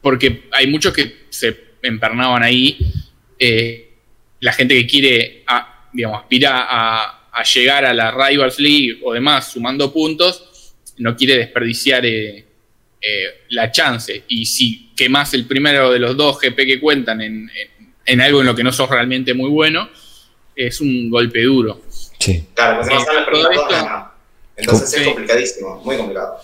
porque 0.00 0.44
hay 0.52 0.68
muchos 0.68 0.94
que 0.94 1.26
se 1.28 1.54
empernaban 1.82 2.42
ahí. 2.42 2.78
Eh, 3.38 3.90
la 4.40 4.54
gente 4.54 4.74
que 4.74 4.86
quiere 4.86 5.44
digamos, 5.92 6.20
aspira 6.22 6.66
a, 6.66 7.42
llegar 7.54 7.84
a 7.84 7.92
la 7.92 8.10
Rivals 8.10 8.58
League 8.58 9.00
o 9.04 9.12
demás 9.12 9.52
sumando 9.52 9.92
puntos, 9.92 10.74
no 10.96 11.14
quiere 11.14 11.36
desperdiciar 11.36 12.06
eh, 12.06 12.44
la 13.50 13.70
chance. 13.70 14.24
Y 14.28 14.46
si 14.46 14.87
quemas 14.98 15.32
el 15.34 15.46
primero 15.46 15.92
de 15.92 15.98
los 15.98 16.16
dos 16.16 16.40
GP 16.40 16.56
que 16.56 16.80
cuentan 16.80 17.20
en, 17.22 18.20
algo 18.20 18.40
en 18.40 18.46
lo 18.46 18.54
que 18.54 18.64
no 18.64 18.72
sos 18.72 18.90
realmente 18.90 19.32
muy 19.32 19.48
bueno, 19.48 19.88
es 20.56 20.80
un 20.80 21.08
golpe 21.08 21.42
duro. 21.42 21.82
Sí. 22.18 22.44
Claro, 22.54 22.80
pues 22.80 22.90
no 22.90 24.12
Entonces 24.56 25.00
es 25.00 25.06
complicadísimo, 25.06 25.80
muy 25.84 25.96
complicado. 25.96 26.38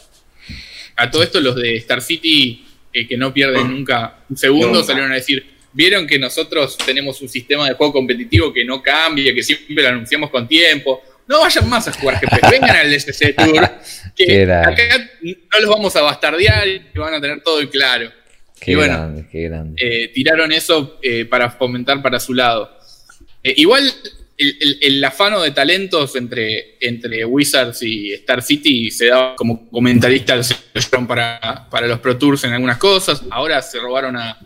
A 0.96 1.10
todo 1.10 1.24
esto 1.24 1.40
los 1.40 1.56
de 1.56 1.76
Star 1.78 2.00
City, 2.00 2.64
eh, 2.92 3.08
que 3.08 3.16
no 3.16 3.34
pierden 3.34 3.68
nunca 3.68 4.20
un 4.30 4.36
segundo, 4.36 4.84
salieron 4.84 5.10
a 5.10 5.16
decir, 5.16 5.54
Vieron 5.74 6.06
que 6.06 6.20
nosotros 6.20 6.78
tenemos 6.78 7.20
un 7.20 7.28
sistema 7.28 7.68
de 7.68 7.74
juego 7.74 7.92
competitivo 7.92 8.52
que 8.52 8.64
no 8.64 8.80
cambia, 8.80 9.34
que 9.34 9.42
siempre 9.42 9.82
lo 9.82 9.88
anunciamos 9.88 10.30
con 10.30 10.46
tiempo. 10.46 11.02
No 11.26 11.40
vayan 11.40 11.68
más 11.68 11.88
a 11.88 11.92
jugar 11.92 12.20
GP, 12.20 12.48
vengan 12.50 12.76
al 12.76 12.92
SC 12.94 13.34
Tour, 13.34 13.70
que 14.14 14.44
acá 14.44 15.10
no 15.24 15.60
los 15.60 15.70
vamos 15.70 15.96
a 15.96 16.02
bastardear 16.02 16.68
y 16.68 16.80
van 16.94 17.14
a 17.14 17.20
tener 17.20 17.42
todo 17.42 17.68
claro. 17.68 18.08
Qué 18.60 18.72
y 18.72 18.74
bueno, 18.74 18.94
grande, 18.94 19.26
qué 19.30 19.42
grande. 19.42 19.76
Eh, 19.78 20.08
tiraron 20.08 20.52
eso 20.52 20.98
eh, 21.02 21.24
para 21.24 21.50
fomentar 21.50 22.00
para 22.02 22.20
su 22.20 22.34
lado. 22.34 22.70
Eh, 23.42 23.54
igual, 23.58 23.92
el, 24.36 25.04
afano 25.04 25.42
de 25.42 25.50
talentos 25.50 26.16
entre, 26.16 26.76
entre 26.80 27.24
Wizards 27.24 27.82
y 27.82 28.12
Star 28.14 28.42
City 28.42 28.90
se 28.90 29.06
daba 29.06 29.36
como 29.36 29.68
comentarista 29.70 30.40
para, 31.06 31.68
para 31.70 31.86
los 31.86 32.00
Pro 32.00 32.16
Tours 32.16 32.44
en 32.44 32.52
algunas 32.52 32.78
cosas. 32.78 33.22
Ahora 33.30 33.60
se 33.62 33.78
robaron 33.78 34.16
a, 34.16 34.38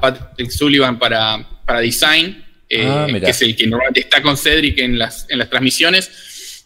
Patrick 0.00 0.50
Sullivan 0.50 0.98
para, 0.98 1.46
para 1.64 1.78
Design, 1.78 2.44
ah, 2.82 3.06
que 3.08 3.30
es 3.30 3.42
el 3.42 3.54
que 3.54 3.68
normalmente 3.68 4.00
está 4.00 4.20
con 4.20 4.36
Cedric 4.36 4.78
en 4.78 4.98
las, 4.98 5.26
en 5.28 5.38
las 5.38 5.48
transmisiones. 5.48 6.10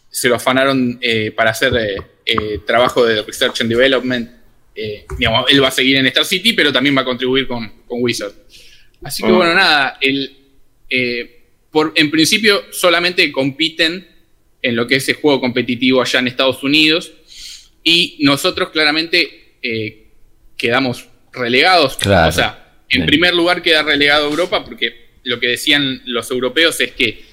Se 0.09 0.28
lo 0.28 0.37
afanaron 0.37 0.99
para 1.37 1.50
hacer 1.50 1.75
trabajo 2.66 3.04
de 3.04 3.21
Research 3.23 3.61
and 3.61 3.68
Development. 3.68 4.41
Digamos, 5.18 5.50
él 5.50 5.62
va 5.62 5.68
a 5.68 5.72
seguir 5.72 5.96
en 5.96 6.06
Star 6.06 6.24
City, 6.24 6.52
pero 6.52 6.72
también 6.72 6.96
va 6.96 7.02
a 7.02 7.04
contribuir 7.04 7.46
con, 7.46 7.84
con 7.86 8.02
Wizards. 8.02 8.34
Así 9.02 9.22
que 9.22 9.30
bueno, 9.30 9.54
nada, 9.54 9.98
el 10.00 10.38
en 11.94 12.10
principio 12.10 12.64
solamente 12.70 13.30
compiten 13.32 14.06
en 14.60 14.76
lo 14.76 14.86
que 14.86 14.96
es 14.96 15.08
el 15.08 15.16
juego 15.16 15.40
competitivo 15.40 16.00
allá 16.00 16.20
en 16.20 16.28
Estados 16.28 16.62
Unidos 16.62 17.12
y 17.82 18.18
nosotros 18.20 18.70
claramente 18.70 19.56
eh, 19.62 20.06
quedamos 20.56 21.08
relegados. 21.32 21.96
O 21.96 22.32
sea, 22.32 22.76
en 22.88 23.06
primer 23.06 23.34
lugar 23.34 23.62
queda 23.62 23.82
relegado 23.82 24.28
Europa 24.28 24.64
porque 24.64 25.10
lo 25.24 25.40
que 25.40 25.48
decían 25.48 26.02
los 26.04 26.30
europeos 26.30 26.80
es 26.80 26.92
que, 26.92 27.24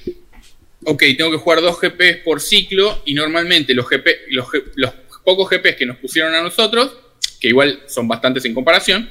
ok, 0.86 1.04
tengo 1.18 1.32
que 1.32 1.38
jugar 1.38 1.62
dos 1.62 1.80
GPs 1.80 2.18
por 2.24 2.40
ciclo 2.40 3.04
y 3.06 3.14
normalmente 3.14 3.74
los, 3.74 3.88
GP, 3.88 4.08
los, 4.30 4.94
pocos 5.24 5.50
GPs 5.50 5.76
que 5.76 5.86
nos 5.86 5.98
pusieron 5.98 6.34
a 6.34 6.42
nosotros, 6.42 6.98
que 7.40 7.50
igual 7.50 7.82
son 7.88 8.08
bastantes 8.08 8.46
en 8.46 8.54
comparación, 8.54 9.10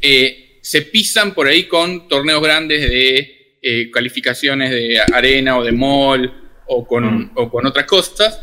eh, 0.00 0.58
se 0.60 0.82
pisan 0.82 1.34
por 1.34 1.46
ahí 1.48 1.64
con 1.64 2.08
torneos 2.08 2.42
grandes 2.42 2.88
de 2.88 3.56
eh, 3.62 3.90
calificaciones 3.90 4.70
de 4.70 5.00
arena 5.12 5.58
o 5.58 5.64
de 5.64 5.72
mall 5.72 6.32
o 6.66 6.86
con, 6.86 7.04
mm. 7.04 7.30
o 7.34 7.50
con 7.50 7.66
otras 7.66 7.86
cosas. 7.86 8.40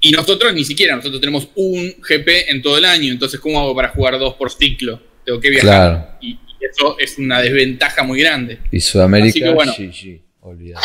Y 0.00 0.12
nosotros 0.12 0.54
ni 0.54 0.64
siquiera, 0.64 0.96
nosotros 0.96 1.20
tenemos 1.20 1.48
un 1.54 1.94
GP 2.00 2.48
en 2.48 2.62
todo 2.62 2.78
el 2.78 2.84
año, 2.84 3.12
entonces 3.12 3.38
¿cómo 3.38 3.60
hago 3.60 3.74
para 3.74 3.88
jugar 3.88 4.18
dos 4.18 4.34
por 4.34 4.50
ciclo? 4.50 5.00
Tengo 5.24 5.40
que 5.40 5.50
viajar. 5.50 6.18
Y, 6.20 6.38
eso 6.60 6.96
es 6.98 7.16
una 7.18 7.40
desventaja 7.40 8.02
muy 8.02 8.20
grande. 8.20 8.58
Y 8.70 8.80
Sudamérica, 8.80 9.56
sí, 9.74 9.90
sí, 9.92 10.20
olvidado. 10.40 10.84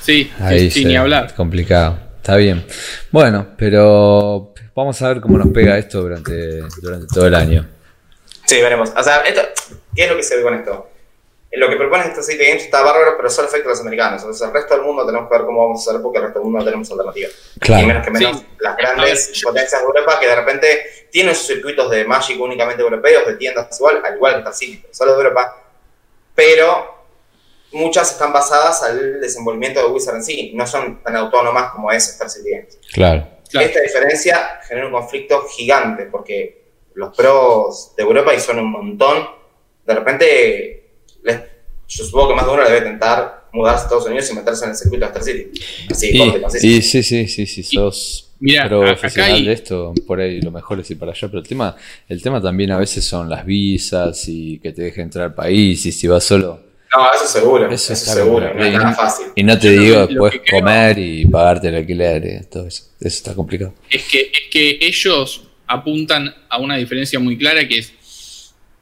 Sí, 0.00 0.30
Ahí 0.38 0.70
sí, 0.70 0.84
ni 0.84 0.96
hablar. 0.96 1.26
Es 1.26 1.32
complicado. 1.32 2.11
Está 2.22 2.36
bien. 2.36 2.64
Bueno, 3.10 3.48
pero 3.58 4.54
vamos 4.76 5.02
a 5.02 5.08
ver 5.08 5.20
cómo 5.20 5.38
nos 5.38 5.48
pega 5.48 5.76
esto 5.76 6.02
durante, 6.02 6.60
durante 6.80 7.12
todo 7.12 7.26
el 7.26 7.34
año. 7.34 7.68
Sí, 8.46 8.62
veremos. 8.62 8.92
O 8.96 9.02
sea, 9.02 9.22
esto, 9.22 9.42
¿qué 9.92 10.04
es 10.04 10.10
lo 10.10 10.16
que 10.16 10.22
se 10.22 10.36
ve 10.36 10.42
con 10.44 10.54
esto? 10.54 10.88
lo 11.54 11.68
que 11.68 11.76
propone 11.76 12.04
esta 12.04 12.22
City 12.22 12.46
Games 12.46 12.62
está 12.62 12.80
bárbaro, 12.80 13.16
pero 13.16 13.28
solo 13.28 13.48
afecta 13.48 13.68
a 13.68 13.72
los 13.72 13.80
americanos. 13.80 14.22
Entonces, 14.22 14.46
el 14.46 14.54
resto 14.54 14.74
del 14.74 14.84
mundo 14.84 15.04
tenemos 15.04 15.28
que 15.28 15.36
ver 15.36 15.44
cómo 15.44 15.66
vamos 15.66 15.84
a 15.86 15.90
hacer 15.90 16.00
porque 16.00 16.18
el 16.18 16.24
resto 16.26 16.38
del 16.38 16.44
mundo 16.44 16.60
no 16.60 16.64
tenemos 16.64 16.90
alternativa. 16.90 17.28
Y 17.60 17.86
menos 17.86 18.04
que 18.04 18.10
menos 18.12 18.44
las 18.60 18.76
grandes 18.76 19.42
potencias 19.42 19.80
de 19.80 19.86
Europa 19.86 20.20
que 20.20 20.28
de 20.28 20.36
repente 20.36 20.82
tienen 21.10 21.34
sus 21.34 21.48
circuitos 21.48 21.90
de 21.90 22.04
Magic 22.04 22.40
únicamente 22.40 22.82
europeos, 22.82 23.26
de 23.26 23.34
tiendas 23.34 23.76
igual, 23.78 24.00
al 24.02 24.14
igual 24.14 24.34
que 24.34 24.38
esta 24.38 24.52
City, 24.52 24.82
solo 24.92 25.12
de 25.16 25.24
Europa. 25.24 25.56
Pero 26.36 26.91
muchas 27.72 28.12
están 28.12 28.32
basadas 28.32 28.82
al 28.82 29.20
desenvolvimiento 29.20 29.80
de 29.80 29.86
Wizard 29.86 30.16
en 30.16 30.24
sí, 30.24 30.52
no 30.54 30.66
son 30.66 31.02
tan 31.02 31.16
autónomas 31.16 31.72
como 31.72 31.90
es 31.90 32.08
Star 32.10 32.28
City 32.28 32.50
Games. 32.50 32.78
Claro. 32.92 33.26
Esta 33.52 33.80
diferencia 33.80 34.60
genera 34.66 34.86
un 34.86 34.92
conflicto 34.92 35.42
gigante 35.46 36.06
porque 36.06 36.62
los 36.94 37.14
pros 37.14 37.94
de 37.96 38.02
Europa, 38.02 38.34
y 38.34 38.40
son 38.40 38.58
un 38.58 38.70
montón, 38.70 39.26
de 39.86 39.94
repente 39.94 40.84
yo 41.88 42.04
supongo 42.04 42.28
que 42.28 42.34
más 42.34 42.46
de 42.46 42.52
uno 42.52 42.64
debe 42.64 42.78
intentar 42.78 43.48
mudarse 43.52 43.80
a 43.80 43.84
Estados 43.84 44.06
Unidos 44.06 44.30
y 44.30 44.34
meterse 44.34 44.64
en 44.64 44.70
el 44.70 44.76
circuito 44.76 45.04
de 45.04 45.12
Star 45.12 45.22
City. 45.22 45.60
Así, 45.90 46.66
y, 46.66 46.82
sí, 46.82 47.02
sí, 47.02 47.28
sí, 47.28 47.46
sí, 47.46 47.62
sos 47.62 48.30
profesional 48.68 49.44
de 49.44 49.52
esto, 49.52 49.94
por 50.06 50.20
ahí 50.20 50.40
lo 50.40 50.50
mejor 50.50 50.80
es 50.80 50.90
ir 50.90 50.98
para 50.98 51.12
allá, 51.12 51.28
pero 51.28 51.40
el 51.40 51.46
tema, 51.46 51.76
el 52.08 52.22
tema 52.22 52.40
también 52.40 52.72
a 52.72 52.78
veces 52.78 53.04
son 53.04 53.28
las 53.28 53.44
visas 53.44 54.24
y 54.26 54.58
que 54.58 54.72
te 54.72 54.82
deje 54.82 55.02
entrar 55.02 55.26
al 55.26 55.34
país 55.34 55.84
y 55.86 55.92
si 55.92 56.08
vas 56.08 56.24
solo. 56.24 56.71
No, 56.94 57.12
eso 57.14 57.26
seguro. 57.26 57.70
Eso, 57.70 57.92
eso 57.92 58.12
seguro, 58.12 58.52
no 58.54 58.64
es 58.64 58.72
nada 58.72 58.92
fácil. 58.94 59.26
Y 59.34 59.42
no 59.42 59.58
te 59.58 59.70
digo 59.70 60.06
después 60.06 60.40
comer 60.50 60.98
y 60.98 61.24
pagarte 61.26 61.68
el 61.68 61.76
alquiler, 61.76 62.24
y 62.24 62.46
todo 62.46 62.66
eso. 62.66 62.84
Eso 63.00 63.16
está 63.16 63.34
complicado. 63.34 63.74
Es 63.88 64.04
que, 64.04 64.30
es 64.32 64.50
que 64.50 64.78
ellos 64.80 65.44
apuntan 65.66 66.34
a 66.48 66.58
una 66.58 66.76
diferencia 66.76 67.18
muy 67.18 67.38
clara 67.38 67.66
que 67.66 67.78
es 67.78 67.92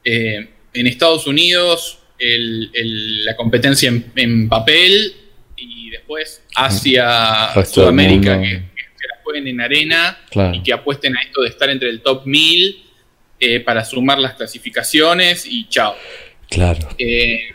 eh, 0.04 0.48
en 0.72 0.86
Estados 0.86 1.26
Unidos 1.26 1.98
la 2.22 3.34
competencia 3.34 3.90
en, 4.14 4.48
papel 4.48 5.14
y 5.56 5.90
después 5.90 6.42
hacia 6.54 7.50
Sudamérica, 7.64 8.40
que, 8.40 8.48
se 8.48 9.08
la 9.08 9.22
jueguen 9.22 9.48
en 9.48 9.60
arena 9.60 10.18
y 10.52 10.62
que 10.62 10.72
apuesten 10.72 11.16
a 11.16 11.22
esto 11.22 11.42
de 11.42 11.48
estar 11.48 11.70
entre 11.70 11.88
el 11.88 12.02
top 12.02 12.26
1000 12.26 12.84
eh, 13.38 13.60
para 13.60 13.84
sumar 13.84 14.18
las 14.18 14.34
clasificaciones 14.34 15.46
y 15.46 15.66
chao. 15.68 15.96
Claro. 16.50 16.88
Eh, 16.98 17.54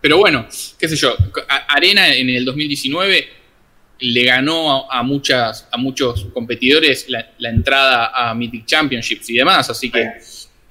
pero 0.00 0.18
bueno, 0.18 0.46
qué 0.78 0.88
sé 0.88 0.96
yo, 0.96 1.16
Arena 1.68 2.14
en 2.14 2.28
el 2.30 2.44
2019 2.44 3.28
le 4.00 4.24
ganó 4.24 4.90
a, 4.90 5.02
muchas, 5.02 5.68
a 5.70 5.76
muchos 5.76 6.26
competidores 6.34 7.06
la, 7.08 7.26
la, 7.38 7.48
entrada 7.48 8.10
a 8.12 8.34
Mythic 8.34 8.66
Championships 8.66 9.30
y 9.30 9.34
demás, 9.34 9.70
así 9.70 9.90
que 9.90 10.10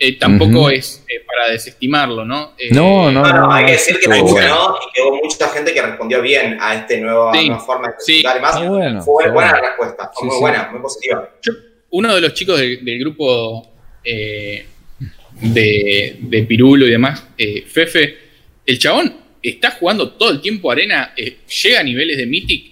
eh, 0.06 0.18
tampoco 0.20 0.70
es 0.70 1.06
eh, 1.08 1.24
para 1.26 1.50
desestimarlo, 1.50 2.26
¿no? 2.26 2.56
Eh, 2.58 2.74
no, 2.74 3.10
no, 3.10 3.24
no, 3.24 3.54
Hay 3.54 3.68
que 3.68 3.72
decir 3.72 3.98
que 4.00 4.10
funcionó 4.10 4.76
y 4.76 4.92
que 4.94 5.02
hubo 5.02 5.16
mucha 5.24 5.48
gente 5.48 5.74
que 5.74 5.82
respondió 5.82 6.22
bien 6.22 6.58
a 6.60 6.76
esta 6.76 6.98
nueva, 6.98 7.60
forma 7.60 7.88
de 7.88 7.94
sí. 8.00 8.24
Además, 8.26 8.60
fue 9.06 9.30
buena 9.30 9.54
la 9.54 9.62
respuesta, 9.62 10.12
fue 10.14 10.28
muy 10.28 10.40
buena, 10.40 10.70
muy 10.72 10.82
positiva. 10.82 11.30
uno 11.92 12.16
de 12.16 12.22
los 12.22 12.34
chicos 12.34 12.60
del, 12.60 13.00
grupo 13.00 13.72
de, 14.04 14.66
de, 15.40 16.46
Pirulo 16.50 16.86
y 16.86 16.92
demás, 16.92 17.26
Fefe, 17.68 18.18
el 18.66 18.80
chabón 18.80 19.16
está 19.42 19.72
jugando 19.72 20.12
todo 20.12 20.32
el 20.32 20.42
tiempo 20.42 20.72
arena, 20.72 21.14
llega 21.16 21.80
a 21.80 21.84
niveles 21.84 22.18
de 22.18 22.26
Mythic 22.26 22.72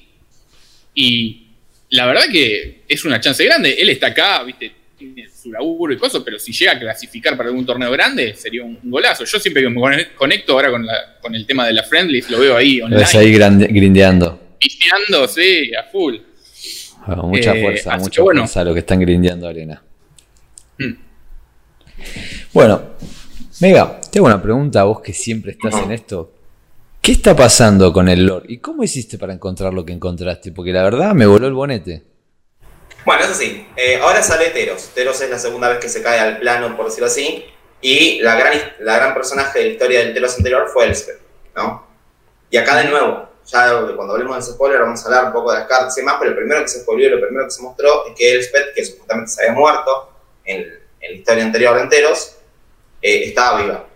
y 0.95 1.47
la 1.89 2.05
verdad 2.05 2.23
que 2.31 2.83
es 2.87 3.05
una 3.05 3.19
chance 3.19 3.43
grande. 3.43 3.75
Él 3.77 3.89
está 3.89 4.07
acá, 4.07 4.43
viste, 4.43 4.71
tiene 4.97 5.27
su 5.29 5.51
laburo 5.51 5.93
y 5.93 5.97
cosas, 5.97 6.21
pero 6.23 6.39
si 6.39 6.53
llega 6.53 6.73
a 6.73 6.79
clasificar 6.79 7.35
para 7.35 7.49
algún 7.49 7.65
torneo 7.65 7.91
grande, 7.91 8.33
sería 8.35 8.63
un, 8.63 8.79
golazo. 8.83 9.25
Yo 9.25 9.39
siempre 9.39 9.63
que 9.63 9.69
me 9.69 10.07
conecto 10.15 10.53
ahora 10.53 10.71
con, 10.71 10.85
la, 10.85 11.17
con 11.21 11.35
el 11.35 11.45
tema 11.45 11.67
de 11.67 11.73
la 11.73 11.83
friendly, 11.83 12.23
lo 12.29 12.39
veo 12.39 12.55
ahí 12.55 12.81
online. 12.81 13.01
Ves 13.01 13.15
ahí 13.15 13.31
grindeando. 13.31 14.39
Grindeando, 14.59 15.27
sí, 15.27 15.71
a 15.75 15.83
full. 15.83 16.15
mucha 17.23 17.55
eh, 17.55 17.61
fuerza, 17.61 17.97
mucha 17.97 18.21
fuerza 18.21 18.63
lo 18.63 18.73
que 18.73 18.79
están 18.79 18.99
grindeando 18.99 19.47
arena. 19.47 19.81
Mm. 20.77 20.93
Bueno, 22.53 22.91
Mega, 23.61 24.01
tengo 24.11 24.25
una 24.25 24.41
pregunta 24.41 24.81
a 24.81 24.85
vos 24.85 25.01
que 25.01 25.13
siempre 25.13 25.51
estás 25.51 25.75
en 25.83 25.91
esto. 25.91 26.31
¿Qué 26.99 27.11
está 27.11 27.35
pasando 27.35 27.93
con 27.93 28.09
el 28.09 28.25
lore? 28.25 28.47
¿Y 28.49 28.57
cómo 28.57 28.83
hiciste 28.83 29.19
para 29.19 29.33
encontrar 29.33 29.71
lo 29.71 29.85
que 29.85 29.93
encontraste? 29.93 30.51
Porque 30.51 30.71
la 30.71 30.81
verdad 30.81 31.13
me 31.13 31.27
voló 31.27 31.45
el 31.45 31.53
bonete. 31.53 32.03
Bueno, 33.05 33.23
eso 33.23 33.35
sí. 33.35 33.67
Eh, 33.75 33.99
ahora 34.01 34.23
sale 34.23 34.49
Teros. 34.49 34.89
Teros 34.95 35.21
es 35.21 35.29
la 35.29 35.37
segunda 35.37 35.69
vez 35.69 35.77
que 35.77 35.89
se 35.89 36.01
cae 36.01 36.19
al 36.19 36.39
plano, 36.39 36.75
por 36.75 36.87
decirlo 36.87 37.05
así. 37.05 37.45
Y 37.81 38.19
la 38.21 38.33
gran, 38.33 38.53
la 38.79 38.97
gran 38.97 39.13
personaje 39.13 39.59
de 39.59 39.65
la 39.65 39.71
historia 39.73 39.99
del 39.99 40.13
Teros 40.15 40.35
anterior 40.37 40.67
fue 40.73 40.87
Elspeth, 40.87 41.19
¿no? 41.55 41.85
Y 42.49 42.57
acá 42.57 42.77
de 42.77 42.85
nuevo, 42.85 43.29
ya 43.45 43.67
cuando 43.95 44.13
hablemos 44.13 44.37
de 44.37 44.41
ese 44.41 44.53
spoiler 44.53 44.81
vamos 44.81 45.03
a 45.03 45.05
hablar 45.05 45.25
un 45.25 45.33
poco 45.33 45.51
de 45.51 45.59
las 45.59 45.67
cartas 45.67 45.95
y 45.97 46.01
demás, 46.01 46.15
pero 46.19 46.31
lo 46.31 46.37
primero 46.37 46.61
que 46.63 46.67
se 46.67 46.81
spoiló 46.81 47.05
y 47.05 47.09
lo 47.11 47.21
primero 47.21 47.45
que 47.45 47.51
se 47.51 47.61
mostró 47.61 48.07
es 48.07 48.15
que 48.15 48.33
Elspeth, 48.33 48.73
que 48.73 48.85
supuestamente 48.85 49.31
se 49.31 49.41
había 49.43 49.53
muerto 49.53 50.13
en, 50.45 50.81
la 50.99 51.11
historia 51.11 51.43
anterior 51.43 51.75
de 51.75 51.81
Enteros, 51.81 52.37
eh, 53.01 53.23
estaba 53.25 53.61
viva. 53.61 53.87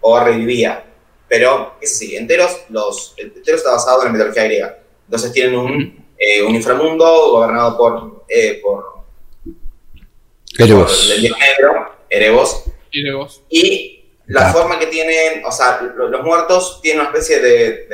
O 0.00 0.20
revivía. 0.20 0.84
Pero, 1.28 1.74
es 1.80 1.94
así, 1.94 2.16
Enteros, 2.16 2.64
los, 2.68 3.14
el 3.16 3.32
Enteros 3.34 3.60
está 3.60 3.72
basado 3.72 4.02
en 4.02 4.06
la 4.08 4.12
mitología 4.12 4.44
griega. 4.44 4.78
Entonces 5.06 5.32
tienen 5.32 5.58
un 5.58 6.04
eh, 6.18 6.42
un 6.42 6.54
inframundo 6.54 7.04
gobernado 7.32 7.76
por, 7.76 8.24
eh, 8.28 8.60
por, 8.62 9.04
Erebos. 10.56 11.10
el 11.10 11.20
dios 11.22 11.36
negro, 11.38 11.92
Erebos. 12.08 12.64
Y 13.50 14.04
la 14.26 14.52
forma 14.52 14.78
que 14.78 14.86
tienen, 14.86 15.44
o 15.44 15.50
sea, 15.50 15.80
los, 15.82 16.22
muertos 16.22 16.80
tienen 16.80 17.00
una 17.00 17.10
especie 17.10 17.40
de, 17.40 17.88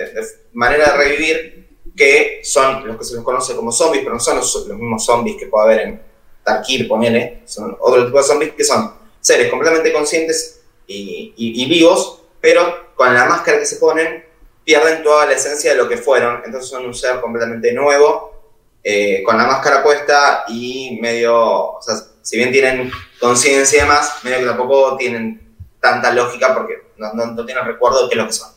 manera 0.53 0.93
de 0.93 0.97
revivir 0.97 1.69
que 1.97 2.41
son 2.45 2.87
los 2.87 2.99
que 2.99 3.05
se 3.05 3.15
los 3.15 3.25
conoce 3.25 3.57
como 3.57 3.73
zombies, 3.73 4.05
pero 4.05 4.15
no 4.15 4.21
son 4.21 4.37
los, 4.37 4.67
mismos 4.69 5.05
zombies 5.05 5.37
que 5.39 5.47
puede 5.47 5.65
haber 5.65 5.87
en 5.87 6.03
Tarkir, 6.45 6.87
ponele, 6.87 7.43
son 7.47 7.77
otro 7.81 8.05
tipo 8.05 8.19
de 8.19 8.25
zombies 8.25 8.53
que 8.53 8.65
son 8.65 8.95
seres 9.21 9.51
completamente 9.51 9.93
conscientes 9.93 10.61
y, 10.87 11.35
y 11.37 11.69
vivos, 11.69 12.23
pero 12.41 12.95
con 12.95 13.15
la 13.15 13.27
máscara 13.27 13.59
que 13.59 13.67
se 13.67 13.77
ponen 13.77 14.25
pierden 14.65 15.03
toda 15.03 15.27
la 15.27 15.33
esencia 15.33 15.73
de 15.73 15.77
lo 15.77 15.89
que 15.89 15.97
fueron, 15.97 16.43
entonces 16.45 16.71
son 16.71 16.87
un 16.87 16.95
ser 16.95 17.21
completamente 17.21 17.73
nuevo, 17.73 18.41
eh, 18.83 19.23
con 19.25 19.37
la 19.37 19.45
máscara 19.45 19.83
puesta 19.83 20.45
y 20.49 20.99
medio, 21.01 21.37
o 21.37 21.83
sea, 21.83 21.97
si 22.23 22.37
bien 22.37 22.53
tienen 22.53 22.91
conciencia 23.19 23.79
y 23.79 23.81
demás, 23.83 24.19
medio 24.23 24.39
que 24.39 24.47
tampoco 24.47 24.97
tienen 24.97 25.57
tanta 25.81 26.13
lógica 26.13 26.55
porque 26.55 26.83
no, 26.99 27.13
no, 27.13 27.45
tienen 27.45 27.65
recuerdo 27.65 28.05
de 28.05 28.09
qué 28.09 28.15
es 28.15 28.23
lo 28.23 28.27
que 28.27 28.33
son. 28.33 28.51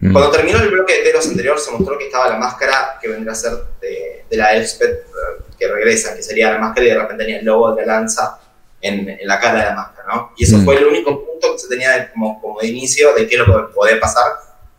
Mm. 0.00 0.12
Cuando 0.12 0.30
terminó 0.30 0.58
el 0.58 0.70
bloque 0.70 0.98
de 0.98 1.02
Teros 1.04 1.26
anterior, 1.26 1.58
se 1.58 1.70
mostró 1.70 1.96
que 1.96 2.06
estaba 2.06 2.28
la 2.28 2.36
máscara 2.36 2.98
que 3.00 3.08
vendría 3.08 3.32
a 3.32 3.36
ser 3.36 3.52
de, 3.80 4.26
la 4.30 4.54
Elspeth, 4.54 4.90
eh, 4.90 5.42
que 5.58 5.68
regresa, 5.68 6.14
que 6.14 6.22
sería 6.22 6.52
la 6.52 6.58
máscara 6.58 6.86
y 6.86 6.90
de 6.90 6.98
repente 6.98 7.24
tenía 7.24 7.38
el 7.38 7.44
logo 7.44 7.74
de 7.74 7.86
la 7.86 7.94
lanza 7.94 8.40
en, 8.84 9.18
la 9.22 9.40
cara 9.40 9.60
de 9.60 9.64
la 9.66 9.74
máscara, 9.74 10.14
¿no? 10.14 10.32
Y 10.36 10.44
eso 10.44 10.58
mm. 10.58 10.64
fue 10.64 10.76
el 10.76 10.84
único 10.84 11.24
punto 11.24 11.52
que 11.52 11.58
se 11.58 11.68
tenía 11.68 12.12
como, 12.12 12.40
como 12.40 12.60
de 12.60 12.66
inicio 12.68 13.14
de 13.14 13.26
qué 13.26 13.36
es 13.36 13.46
lo 13.46 13.46
que 13.46 13.74
podía 13.74 13.98
pasar 13.98 14.32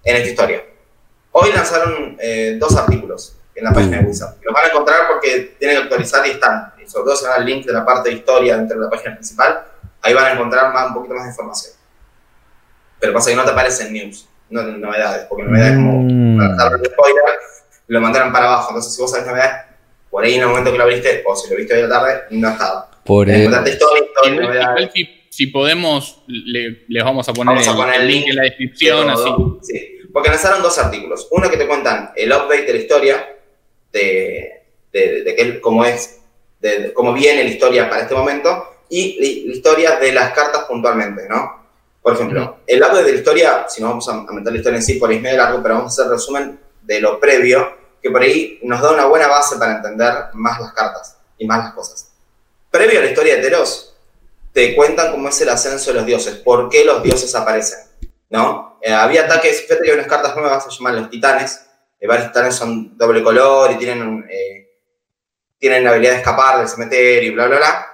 en 0.04 0.16
esta 0.16 0.30
historia. 0.30 0.64
Hoy 1.32 1.52
lanzaron 1.52 2.16
eh, 2.20 2.56
dos 2.60 2.76
artículos 2.78 3.36
en 3.56 3.64
la 3.64 3.74
página 3.74 3.98
de 3.98 4.06
Wizard. 4.06 4.36
Los 4.42 4.54
van 4.54 4.66
a 4.66 4.68
encontrar 4.68 5.00
porque 5.12 5.56
tienen 5.60 5.78
que 5.78 5.84
actualizar 5.84 6.26
y 6.28 6.32
están. 6.32 6.74
Y 6.82 6.88
sobre 6.88 7.06
todo 7.06 7.16
se 7.16 7.28
van 7.28 7.42
al 7.42 7.46
link 7.46 7.66
de 7.66 7.74
la 7.74 7.86
parte 7.86 8.10
de 8.10 8.16
historia 8.16 8.58
dentro 8.58 8.78
de 8.78 8.86
la 8.86 8.90
página 8.90 9.16
principal. 9.16 9.66
Ahí 10.02 10.14
van 10.14 10.26
a 10.26 10.32
encontrar 10.34 10.72
más, 10.72 10.88
un 10.88 10.94
poquito 10.94 11.16
más 11.16 11.24
de 11.24 11.30
información. 11.32 11.74
Pero 13.00 13.14
pasa 13.14 13.32
que 13.32 13.36
no 13.36 13.44
te 13.44 13.52
aparecen 13.52 13.92
news, 13.92 14.30
no 14.50 14.62
novedades, 14.64 15.26
porque 15.26 15.44
novedades 15.44 15.76
como 15.76 16.04
mm. 16.04 16.58
para 16.58 16.76
el 16.76 16.86
spoiler, 16.86 17.24
lo 17.88 18.02
mandaron 18.02 18.32
para 18.32 18.46
abajo. 18.46 18.70
Entonces, 18.70 18.94
si 18.94 19.02
vos 19.02 19.12
sabés 19.12 19.28
novedades, 19.28 19.66
por 20.10 20.24
ahí 20.24 20.36
en 20.36 20.42
el 20.42 20.48
momento 20.48 20.72
que 20.72 20.78
lo 20.78 20.84
abriste, 20.84 21.24
o 21.26 21.36
si 21.36 21.50
lo 21.50 21.58
viste 21.58 21.74
hoy 21.74 21.82
a 21.82 21.88
la 21.88 22.00
tarde, 22.00 22.24
no 22.30 22.50
estaba. 22.50 22.95
Por 23.06 23.30
el... 23.30 23.54
si, 25.30 25.48
podemos, 25.48 26.24
le, 26.28 26.86
les 26.88 27.04
vamos 27.04 27.30
a 27.30 27.34
poner, 27.34 27.56
el, 28.00 28.08
link 28.08 28.28
en 28.28 28.36
la 28.36 28.44
descripción. 28.44 29.10
Así. 29.10 29.30
Sí, 29.62 29.98
porque 30.12 30.30
lanzaron 30.30 30.64
dos 30.64 30.78
artículos. 30.80 31.28
Uno 31.30 31.50
que 31.50 31.58
te 31.58 31.68
cuentan 31.68 32.12
el 32.16 32.32
update 32.32 32.64
de 32.64 32.74
la 32.74 32.80
historia, 32.80 33.36
de, 33.92 34.64
de, 34.92 35.24
de, 35.24 35.62
cómo 35.62 35.86
es, 35.86 36.22
de, 36.60 36.94
cómo 36.94 37.14
viene 37.14 37.44
la 37.44 37.50
historia 37.50 37.88
para 37.88 38.02
este 38.02 38.16
momento, 38.16 38.82
y 38.90 39.46
la 39.48 39.54
historia 39.54 39.96
de 39.98 40.12
las 40.12 40.34
cartas 40.34 40.64
puntualmente, 40.64 41.28
¿no? 41.30 41.64
Por 42.02 42.14
ejemplo, 42.14 42.58
el 42.66 42.80
update 42.82 43.04
de 43.04 43.12
la 43.12 43.18
historia, 43.18 43.66
si 43.68 43.84
no 43.84 43.90
vamos 43.90 44.10
a 44.10 44.24
meter 44.32 44.52
la 44.52 44.58
historia 44.58 44.78
en 44.78 44.84
sí, 44.84 44.96
por 44.96 45.12
ahí 45.12 45.18
es 45.18 45.22
medio 45.22 45.38
largo, 45.38 45.62
pero 45.62 45.76
vamos 45.76 45.92
a 45.92 46.02
hacer 46.02 46.12
resumen 46.12 46.60
de 46.82 47.02
lo 47.02 47.20
previo, 47.20 47.78
que 48.02 48.10
por 48.10 48.22
ahí 48.22 48.60
nos 48.64 48.82
da 48.82 48.92
una 48.92 49.06
buena 49.06 49.28
base 49.28 49.58
para 49.58 49.76
entender 49.76 50.14
más 50.34 50.60
las 50.60 50.74
cartas 50.74 51.18
y 51.38 51.46
más 51.46 51.66
las 51.66 51.74
cosas. 51.74 52.15
Previo 52.76 53.00
a 53.00 53.04
la 53.04 53.10
historia 53.10 53.38
de 53.38 53.42
Teros, 53.42 53.96
te 54.52 54.76
cuentan 54.76 55.12
cómo 55.12 55.30
es 55.30 55.40
el 55.40 55.48
ascenso 55.48 55.92
de 55.92 55.98
los 55.98 56.06
dioses, 56.06 56.36
por 56.36 56.68
qué 56.70 56.84
los 56.84 57.02
dioses 57.02 57.34
aparecen, 57.34 57.80
¿no? 58.30 58.80
Eh, 58.82 58.92
había 58.92 59.24
ataques, 59.24 59.62
fíjate 59.62 59.82
que 59.82 59.92
hay 59.92 59.96
unas 59.96 60.08
cartas 60.08 60.36
nuevas, 60.36 60.66
se 60.66 60.72
llaman 60.72 60.98
los 60.98 61.10
titanes, 61.10 61.66
eh, 62.00 62.06
varios 62.06 62.28
titanes 62.28 62.54
son 62.54 62.98
doble 62.98 63.24
color 63.24 63.72
y 63.72 63.78
tienen, 63.78 64.26
eh, 64.30 64.68
tienen 65.58 65.86
la 65.86 65.92
habilidad 65.92 66.12
de 66.12 66.18
escapar 66.18 66.60
del 66.60 66.68
cementerio 66.68 67.32
y 67.32 67.34
bla, 67.34 67.48
bla, 67.48 67.58
bla. 67.58 67.88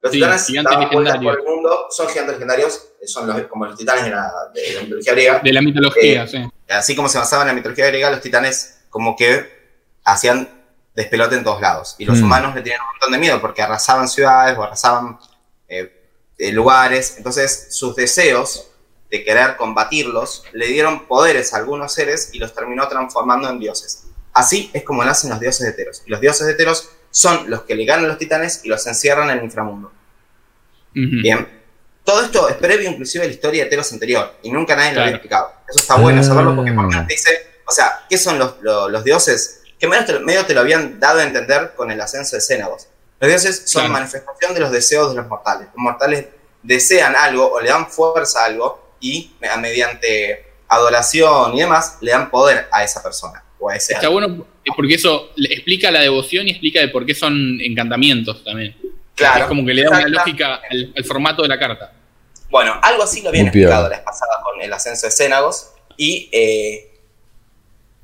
Los 0.00 0.10
titanes 0.10 0.50
estaban 0.50 0.90
por 0.90 1.06
el 1.06 1.42
mundo, 1.44 1.86
son 1.90 2.08
gigantes 2.08 2.34
legendarios, 2.34 2.88
son 3.06 3.28
los, 3.28 3.40
como 3.42 3.66
los 3.66 3.78
titanes 3.78 4.04
de 4.04 4.10
la, 4.10 4.32
de 4.52 4.72
la, 4.74 4.82
mitología 4.82 5.12
griega. 5.12 5.40
De 5.44 5.52
la 5.52 5.62
mitología, 5.62 6.26
sí. 6.26 6.38
Así 6.68 6.96
como 6.96 7.08
se 7.08 7.18
basaba 7.18 7.42
en 7.42 7.48
la 7.48 7.54
mitología 7.54 7.86
griega, 7.86 8.10
los 8.10 8.20
titanes 8.20 8.84
como 8.90 9.14
que 9.14 9.46
hacían 10.02 10.63
despelote 10.94 11.36
en 11.36 11.44
todos 11.44 11.60
lados. 11.60 11.96
Y 11.98 12.04
los 12.04 12.20
mm. 12.20 12.24
humanos 12.24 12.54
le 12.54 12.62
tenían 12.62 12.80
un 12.80 12.86
montón 12.86 13.12
de 13.12 13.18
miedo 13.18 13.40
porque 13.40 13.62
arrasaban 13.62 14.08
ciudades 14.08 14.56
o 14.56 14.62
arrasaban 14.62 15.18
eh, 15.68 16.10
eh, 16.38 16.52
lugares. 16.52 17.14
Entonces 17.16 17.68
sus 17.70 17.94
deseos 17.96 18.68
de 19.10 19.24
querer 19.24 19.56
combatirlos 19.56 20.44
le 20.52 20.66
dieron 20.68 21.06
poderes 21.06 21.54
a 21.54 21.58
algunos 21.58 21.92
seres 21.92 22.30
y 22.32 22.38
los 22.38 22.54
terminó 22.54 22.88
transformando 22.88 23.48
en 23.48 23.58
dioses. 23.58 24.04
Así 24.32 24.70
es 24.72 24.82
como 24.82 25.04
nacen 25.04 25.30
los 25.30 25.40
dioses 25.40 25.66
de 25.66 25.72
Teros. 25.72 26.02
Y 26.06 26.10
los 26.10 26.20
dioses 26.20 26.46
de 26.46 26.54
Teros 26.54 26.90
son 27.10 27.48
los 27.48 27.62
que 27.62 27.74
le 27.76 27.84
ganan 27.84 28.06
a 28.06 28.08
los 28.08 28.18
titanes 28.18 28.64
y 28.64 28.68
los 28.68 28.84
encierran 28.86 29.30
en 29.30 29.38
el 29.38 29.44
inframundo. 29.44 29.92
Bien. 30.92 31.62
Todo 32.04 32.22
esto 32.22 32.48
es 32.48 32.56
previo 32.56 32.90
inclusive 32.90 33.24
a 33.24 33.26
la 33.26 33.32
historia 33.32 33.64
de 33.64 33.70
Teros 33.70 33.92
anterior 33.92 34.34
y 34.42 34.50
nunca 34.50 34.76
nadie 34.76 34.92
lo 34.92 35.00
había 35.00 35.14
explicado. 35.14 35.52
Eso 35.68 35.78
está 35.78 35.96
bueno 35.96 36.22
saberlo 36.22 36.54
porque 36.54 36.72
por 36.72 36.88
te 36.90 37.04
dice, 37.08 37.60
o 37.66 37.72
sea, 37.72 38.04
¿qué 38.08 38.18
son 38.18 38.38
los, 38.38 38.56
los 38.62 39.04
dioses? 39.04 39.63
Que 39.78 39.88
medio 39.88 40.44
te, 40.46 40.54
lo 40.54 40.60
habían 40.60 40.98
dado 41.00 41.20
a 41.20 41.24
entender 41.24 41.72
con 41.76 41.90
el 41.90 42.00
ascenso 42.00 42.36
de 42.36 42.42
Cénagos. 42.42 42.88
Los 43.20 43.28
dioses 43.28 43.62
son 43.66 43.90
manifestación 43.90 44.54
de 44.54 44.60
los 44.60 44.70
deseos 44.70 45.10
de 45.10 45.16
los 45.16 45.28
mortales. 45.28 45.68
Los 45.68 45.76
mortales 45.76 46.26
desean 46.62 47.14
algo 47.16 47.52
o 47.52 47.60
le 47.60 47.68
dan 47.68 47.88
fuerza 47.88 48.42
a 48.42 48.46
algo 48.46 48.96
y 49.00 49.32
mediante 49.40 50.52
adoración 50.68 51.54
y 51.54 51.60
demás 51.60 51.98
le 52.00 52.10
dan 52.10 52.30
poder 52.30 52.68
a 52.72 52.82
esa 52.82 53.02
persona 53.02 53.44
o 53.58 53.68
a 53.68 53.76
ese 53.76 53.94
Está 53.94 54.08
bueno 54.08 54.46
porque 54.76 54.94
eso 54.94 55.30
explica 55.36 55.90
la 55.90 56.00
devoción 56.00 56.48
y 56.48 56.52
explica 56.52 56.80
de 56.80 56.88
por 56.88 57.04
qué 57.04 57.14
son 57.14 57.60
encantamientos 57.60 58.42
también. 58.42 58.76
Claro. 59.14 59.42
Es 59.42 59.48
como 59.48 59.64
que 59.64 59.74
le 59.74 59.82
da 59.82 59.90
una 59.90 60.08
lógica 60.08 60.60
al, 60.68 61.04
formato 61.04 61.42
de 61.42 61.48
la 61.48 61.58
carta. 61.58 61.92
Bueno, 62.50 62.78
algo 62.82 63.02
así 63.02 63.22
lo 63.22 63.28
habían 63.28 63.46
explicado 63.46 63.84
la 63.84 63.96
vez 63.96 64.00
pasada 64.00 64.40
con 64.42 64.60
el 64.60 64.72
ascenso 64.72 65.06
de 65.06 65.12
Cénagos 65.12 65.72
y 65.96 66.28
eh, 66.32 66.98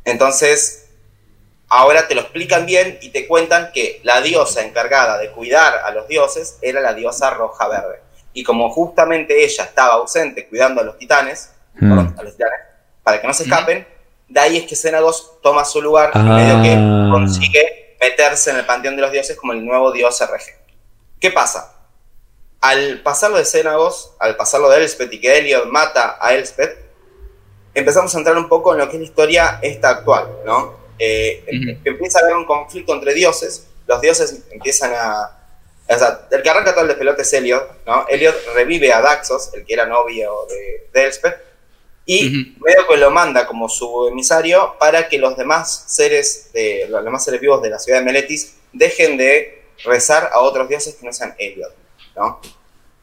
entonces 0.04 0.89
ahora 1.70 2.08
te 2.08 2.14
lo 2.14 2.20
explican 2.22 2.66
bien 2.66 2.98
y 3.00 3.10
te 3.10 3.26
cuentan 3.26 3.70
que 3.72 4.00
la 4.02 4.20
diosa 4.20 4.62
encargada 4.62 5.16
de 5.18 5.30
cuidar 5.30 5.78
a 5.84 5.92
los 5.92 6.06
dioses 6.08 6.58
era 6.60 6.80
la 6.80 6.92
diosa 6.92 7.30
roja 7.30 7.68
verde. 7.68 8.00
Y 8.32 8.42
como 8.42 8.70
justamente 8.70 9.42
ella 9.42 9.64
estaba 9.64 9.94
ausente 9.94 10.46
cuidando 10.48 10.82
a 10.82 10.84
los 10.84 10.98
titanes, 10.98 11.52
hmm. 11.80 11.92
a 11.92 12.22
los 12.22 12.36
titanes 12.36 12.60
para 13.02 13.20
que 13.20 13.26
no 13.26 13.32
se 13.32 13.44
escapen, 13.44 13.86
de 14.28 14.40
ahí 14.40 14.56
es 14.58 14.66
que 14.66 14.76
Xenagos 14.76 15.40
toma 15.42 15.64
su 15.64 15.80
lugar 15.80 16.10
y 16.14 16.18
medio 16.18 16.62
que 16.62 16.74
ah. 16.76 17.08
consigue 17.10 17.96
meterse 18.00 18.50
en 18.50 18.56
el 18.56 18.66
panteón 18.66 18.96
de 18.96 19.02
los 19.02 19.12
dioses 19.12 19.36
como 19.36 19.52
el 19.52 19.64
nuevo 19.64 19.92
dios 19.92 20.20
RG. 20.20 20.54
¿Qué 21.20 21.30
pasa? 21.30 21.74
Al 22.60 23.00
pasarlo 23.02 23.38
de 23.38 23.44
Xenagos, 23.44 24.12
al 24.18 24.36
pasarlo 24.36 24.68
de 24.70 24.78
Elspeth 24.78 25.12
y 25.12 25.20
que 25.20 25.38
Elliot 25.38 25.66
mata 25.66 26.18
a 26.20 26.34
Elspeth, 26.34 26.78
empezamos 27.74 28.14
a 28.14 28.18
entrar 28.18 28.36
un 28.36 28.48
poco 28.48 28.72
en 28.72 28.80
lo 28.80 28.88
que 28.88 28.96
es 28.96 29.00
la 29.00 29.06
historia 29.06 29.58
esta 29.62 29.90
actual, 29.90 30.28
¿no? 30.44 30.80
Eh, 31.02 31.78
empieza 31.82 32.18
a 32.18 32.22
haber 32.24 32.36
un 32.36 32.44
conflicto 32.44 32.92
entre 32.92 33.14
dioses, 33.14 33.66
los 33.86 34.00
dioses 34.02 34.42
empiezan 34.50 34.92
a... 34.94 35.36
O 35.88 35.98
sea, 35.98 36.28
el 36.30 36.42
que 36.42 36.50
arranca 36.50 36.72
todo 36.72 36.82
el 36.82 36.88
despelote 36.88 37.22
es 37.22 37.32
Elliot, 37.32 37.84
¿no? 37.86 38.06
Elliot 38.06 38.36
revive 38.54 38.92
a 38.92 39.00
Daxos, 39.00 39.52
el 39.54 39.64
que 39.64 39.72
era 39.72 39.86
novio 39.86 40.30
de, 40.48 40.88
de 40.92 41.06
Elspeth, 41.06 41.36
y 42.04 42.54
medio 42.60 42.86
que 42.88 42.96
lo 42.98 43.10
manda 43.10 43.46
como 43.46 43.68
su 43.68 44.08
emisario 44.08 44.76
para 44.78 45.08
que 45.08 45.18
los 45.18 45.36
demás 45.36 45.84
seres, 45.86 46.52
de, 46.52 46.86
los 46.88 47.02
demás 47.02 47.24
seres 47.24 47.40
vivos 47.40 47.62
de 47.62 47.70
la 47.70 47.78
ciudad 47.78 48.00
de 48.00 48.04
Meletis 48.04 48.56
dejen 48.72 49.16
de 49.16 49.64
rezar 49.84 50.30
a 50.32 50.40
otros 50.40 50.68
dioses 50.68 50.96
que 50.96 51.06
no 51.06 51.12
sean 51.12 51.34
Elliot, 51.38 51.74
¿no? 52.14 52.40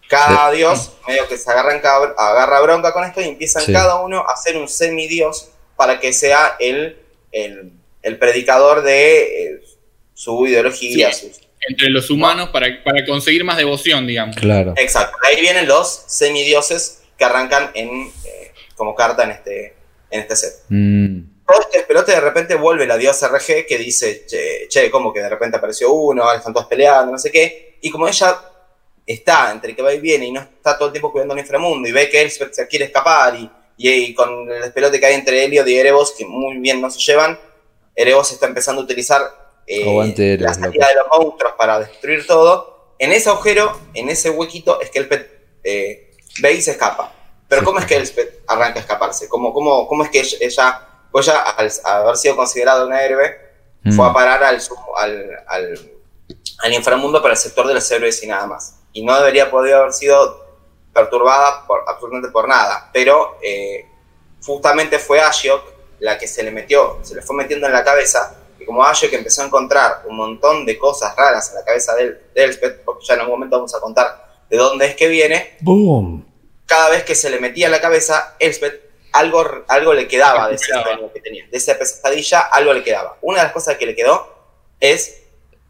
Cada 0.08 0.52
dios 0.52 0.94
medio 1.08 1.28
que 1.28 1.38
se 1.38 1.50
agarran, 1.50 1.82
agarra 2.18 2.62
bronca 2.62 2.94
con 2.94 3.04
esto 3.04 3.22
y 3.22 3.26
empiezan 3.26 3.66
cada 3.74 4.02
uno 4.02 4.20
a 4.20 4.34
hacer 4.34 4.56
un 4.56 4.70
semidios 4.70 5.50
para 5.76 6.00
que 6.00 6.14
sea 6.14 6.56
el, 6.60 7.02
el 7.32 7.72
el 8.08 8.18
predicador 8.18 8.84
de 8.84 9.44
eh, 9.44 9.62
su 10.14 10.48
ideología. 10.48 11.12
entre 11.68 11.90
los 11.90 12.10
humanos 12.10 12.50
para, 12.50 12.82
para, 12.84 13.06
conseguir 13.06 13.44
más 13.44 13.58
devoción, 13.58 14.08
digamos. 14.08 14.36
Claro. 14.36 14.74
Exacto. 14.78 15.18
Ahí 15.24 15.42
vienen 15.42 15.68
los 15.68 16.04
semidioses 16.08 17.04
que 17.18 17.26
arrancan 17.26 17.72
en, 17.74 18.08
eh, 18.26 18.52
como 18.76 18.96
carta 18.96 19.24
en 19.24 19.32
este, 19.32 19.76
en 20.10 20.22
este 20.22 20.36
set. 20.36 20.54
Mm. 20.70 21.20
Todo 21.46 21.62
este 21.62 21.84
pelote 21.84 22.12
de 22.14 22.20
repente 22.22 22.56
vuelve 22.56 22.86
la 22.86 22.98
diosa 22.98 23.28
RG 23.28 23.66
que 23.68 23.78
dice, 23.78 24.26
che, 24.26 24.68
che, 24.70 24.90
como 24.90 25.14
que 25.14 25.22
de 25.22 25.30
repente 25.30 25.58
apareció 25.58 25.92
uno, 25.92 26.24
ahora 26.24 26.38
están 26.38 26.54
todos 26.54 26.68
peleando, 26.68 27.12
no 27.12 27.18
sé 27.18 27.32
qué. 27.32 27.78
Y 27.82 27.90
como 27.90 28.08
ella 28.08 28.38
está 29.06 29.52
entre 29.52 29.76
que 29.76 29.82
va 29.82 29.94
y 29.94 30.00
viene 30.00 30.28
y 30.28 30.32
no 30.32 30.42
está 30.42 30.78
todo 30.78 30.88
el 30.88 30.94
tiempo 30.94 31.12
cuidando 31.12 31.34
el 31.34 31.40
inframundo 31.40 31.88
y 31.88 31.94
ve 31.94 32.10
que 32.10 32.22
él 32.22 32.32
se 32.32 32.68
quiere 32.68 32.86
escapar 32.86 33.36
y, 33.36 33.50
y, 33.78 34.14
con 34.14 34.52
el 34.52 34.74
pelote 34.74 35.00
que 35.00 35.06
hay 35.06 35.16
entre 35.16 35.46
Elliot 35.46 35.68
y 35.68 35.78
Erebos 35.78 36.14
que 36.18 36.26
muy 36.26 36.58
bien 36.58 36.82
no 36.82 36.90
se 36.90 37.00
llevan, 37.00 37.40
Erebos 37.98 38.32
está 38.32 38.46
empezando 38.46 38.82
a 38.82 38.84
utilizar 38.84 39.22
eh, 39.66 40.38
la 40.40 40.54
salida 40.54 40.88
de 40.88 40.96
los 40.96 41.08
monstruos 41.10 41.54
para 41.58 41.80
destruir 41.80 42.26
todo. 42.28 42.94
En 43.00 43.12
ese 43.12 43.30
agujero, 43.30 43.76
en 43.96 44.10
ese 44.10 44.30
huequito, 44.30 44.80
es 44.80 44.92
que 44.92 45.00
el 45.00 45.10
eh, 45.64 46.12
ve 46.40 46.54
y 46.54 46.62
se 46.62 46.72
escapa. 46.72 47.12
Pero 47.48 47.64
¿cómo 47.64 47.80
es 47.80 47.86
que 47.86 47.96
Elspeth 47.96 48.44
arranca 48.48 48.80
a 48.80 48.82
escaparse? 48.82 49.28
¿Cómo, 49.28 49.52
cómo, 49.52 49.88
cómo 49.88 50.04
es 50.04 50.10
que 50.12 50.20
ella, 50.20 50.88
pues 51.12 51.28
ella 51.28 51.40
al 51.40 51.72
haber 51.84 52.18
sido 52.18 52.36
considerada 52.36 52.86
una 52.86 53.02
héroe, 53.02 53.36
fue 53.96 54.06
a 54.06 54.10
mm. 54.10 54.14
parar 54.14 54.44
al, 54.44 54.62
al, 54.98 55.92
al, 56.60 56.74
inframundo 56.74 57.20
para 57.22 57.34
el 57.34 57.40
sector 57.40 57.66
de 57.68 57.74
los 57.74 57.90
héroes 57.90 58.22
y 58.22 58.28
nada 58.28 58.46
más? 58.46 58.80
Y 58.94 59.04
no 59.04 59.18
debería 59.18 59.50
poder 59.50 59.74
haber 59.74 59.94
sido 59.94 60.46
perturbada 60.94 61.66
por, 61.66 61.84
absolutamente 61.88 62.30
por 62.30 62.48
nada. 62.48 62.92
Pero 62.94 63.38
eh, 63.42 63.86
justamente 64.46 65.00
fue 65.00 65.20
Ashiok 65.20 65.77
la 66.00 66.18
que 66.18 66.28
se 66.28 66.44
le 66.44 66.52
metió, 66.52 67.00
se 67.02 67.16
le 67.16 67.22
fue 67.22 67.36
metiendo 67.36 67.68
en 67.68 67.74
la 67.74 67.84
cabeza, 67.84 68.36
y 68.60 68.66
como 68.66 68.84
que 69.00 69.16
empezó 69.16 69.44
a 69.44 69.46
encontrar 69.46 70.04
un 70.08 70.18
montón 70.18 70.66
de 70.66 70.78
cosas 70.78 71.16
raras 71.16 71.50
en 71.50 71.56
la 71.56 71.64
cabeza 71.64 71.96
de, 71.96 72.18
Elspeth, 72.36 72.84
porque 72.84 73.06
ya 73.06 73.16
en 73.16 73.22
algún 73.22 73.36
momento 73.36 73.58
vamos 73.58 73.76
a 73.76 73.80
contar 73.80 74.28
de 74.50 74.58
dónde 74.58 74.88
es 74.88 74.96
que 74.96 75.08
viene, 75.08 75.58
¡Boom! 75.62 76.26
cada 76.66 76.90
vez 76.90 77.04
que 77.04 77.16
se 77.16 77.30
le 77.30 77.40
metía 77.40 77.68
en 77.68 77.72
la 77.72 77.82
cabeza, 77.82 78.36
Elspeth, 78.40 78.82
algo, 79.14 79.64
algo 79.68 79.94
le 79.94 80.08
quedaba 80.08 80.50
de 80.50 80.56
ese 80.56 80.72
que 81.14 81.22
tenía, 81.22 81.46
de 81.50 81.58
esa 81.58 81.78
pesadilla, 81.78 82.42
algo 82.42 82.74
le 82.74 82.84
quedaba. 82.84 83.18
Una 83.22 83.40
de 83.40 83.44
las 83.46 83.54
cosas 83.54 83.78
que 83.78 83.86
le 83.86 83.96
quedó 83.96 84.36
es 84.80 85.24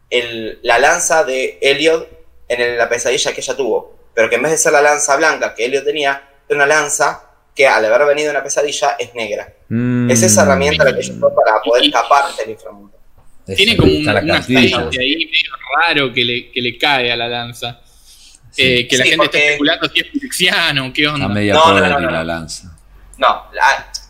el, 0.09 0.59
la 0.63 0.79
lanza 0.79 1.23
de 1.23 1.57
Elliot 1.61 2.09
en 2.47 2.77
la 2.77 2.89
pesadilla 2.89 3.33
que 3.33 3.41
ella 3.41 3.55
tuvo, 3.55 3.95
pero 4.13 4.29
que 4.29 4.35
en 4.35 4.43
vez 4.43 4.51
de 4.51 4.57
ser 4.57 4.73
la 4.73 4.81
lanza 4.81 5.15
blanca 5.15 5.53
que 5.53 5.65
Elliot 5.65 5.85
tenía, 5.85 6.29
era 6.47 6.57
una 6.57 6.65
lanza 6.65 7.26
que 7.57 7.65
al 7.65 7.83
haber 7.83 8.07
venido 8.07 8.29
una 8.29 8.43
pesadilla 8.43 8.95
es 8.99 9.15
negra. 9.15 9.51
Mm. 9.67 10.11
Es 10.11 10.21
esa 10.21 10.43
herramienta 10.43 10.83
la 10.83 10.95
que 10.95 11.01
yo 11.01 11.13
usó 11.13 11.33
para 11.33 11.59
poder 11.59 11.85
escapar 11.85 12.25
del 12.35 12.51
inframundo. 12.51 12.95
Tiene 13.55 13.75
como 13.75 13.91
un, 13.91 14.07
aceite 14.07 14.99
ahí 14.99 15.25
medio 15.25 15.51
raro 15.75 16.13
que 16.13 16.23
le, 16.23 16.51
que 16.51 16.61
le 16.61 16.77
cae 16.77 17.11
a 17.11 17.15
la 17.15 17.27
lanza. 17.27 17.81
Eh, 18.55 18.87
que 18.87 18.97
la 18.97 19.05
gente 19.05 19.25
está 19.25 19.37
especulando 19.39 19.89
si 19.89 19.99
es 19.99 20.05
pirexiano, 20.07 20.93
qué 20.93 21.07
onda. 21.07 21.27
media 21.27 21.53
no, 21.53 21.79
no, 21.79 21.99
no, 21.99 22.11
la 22.11 22.23
lanza. 22.23 22.77
No, 23.17 23.45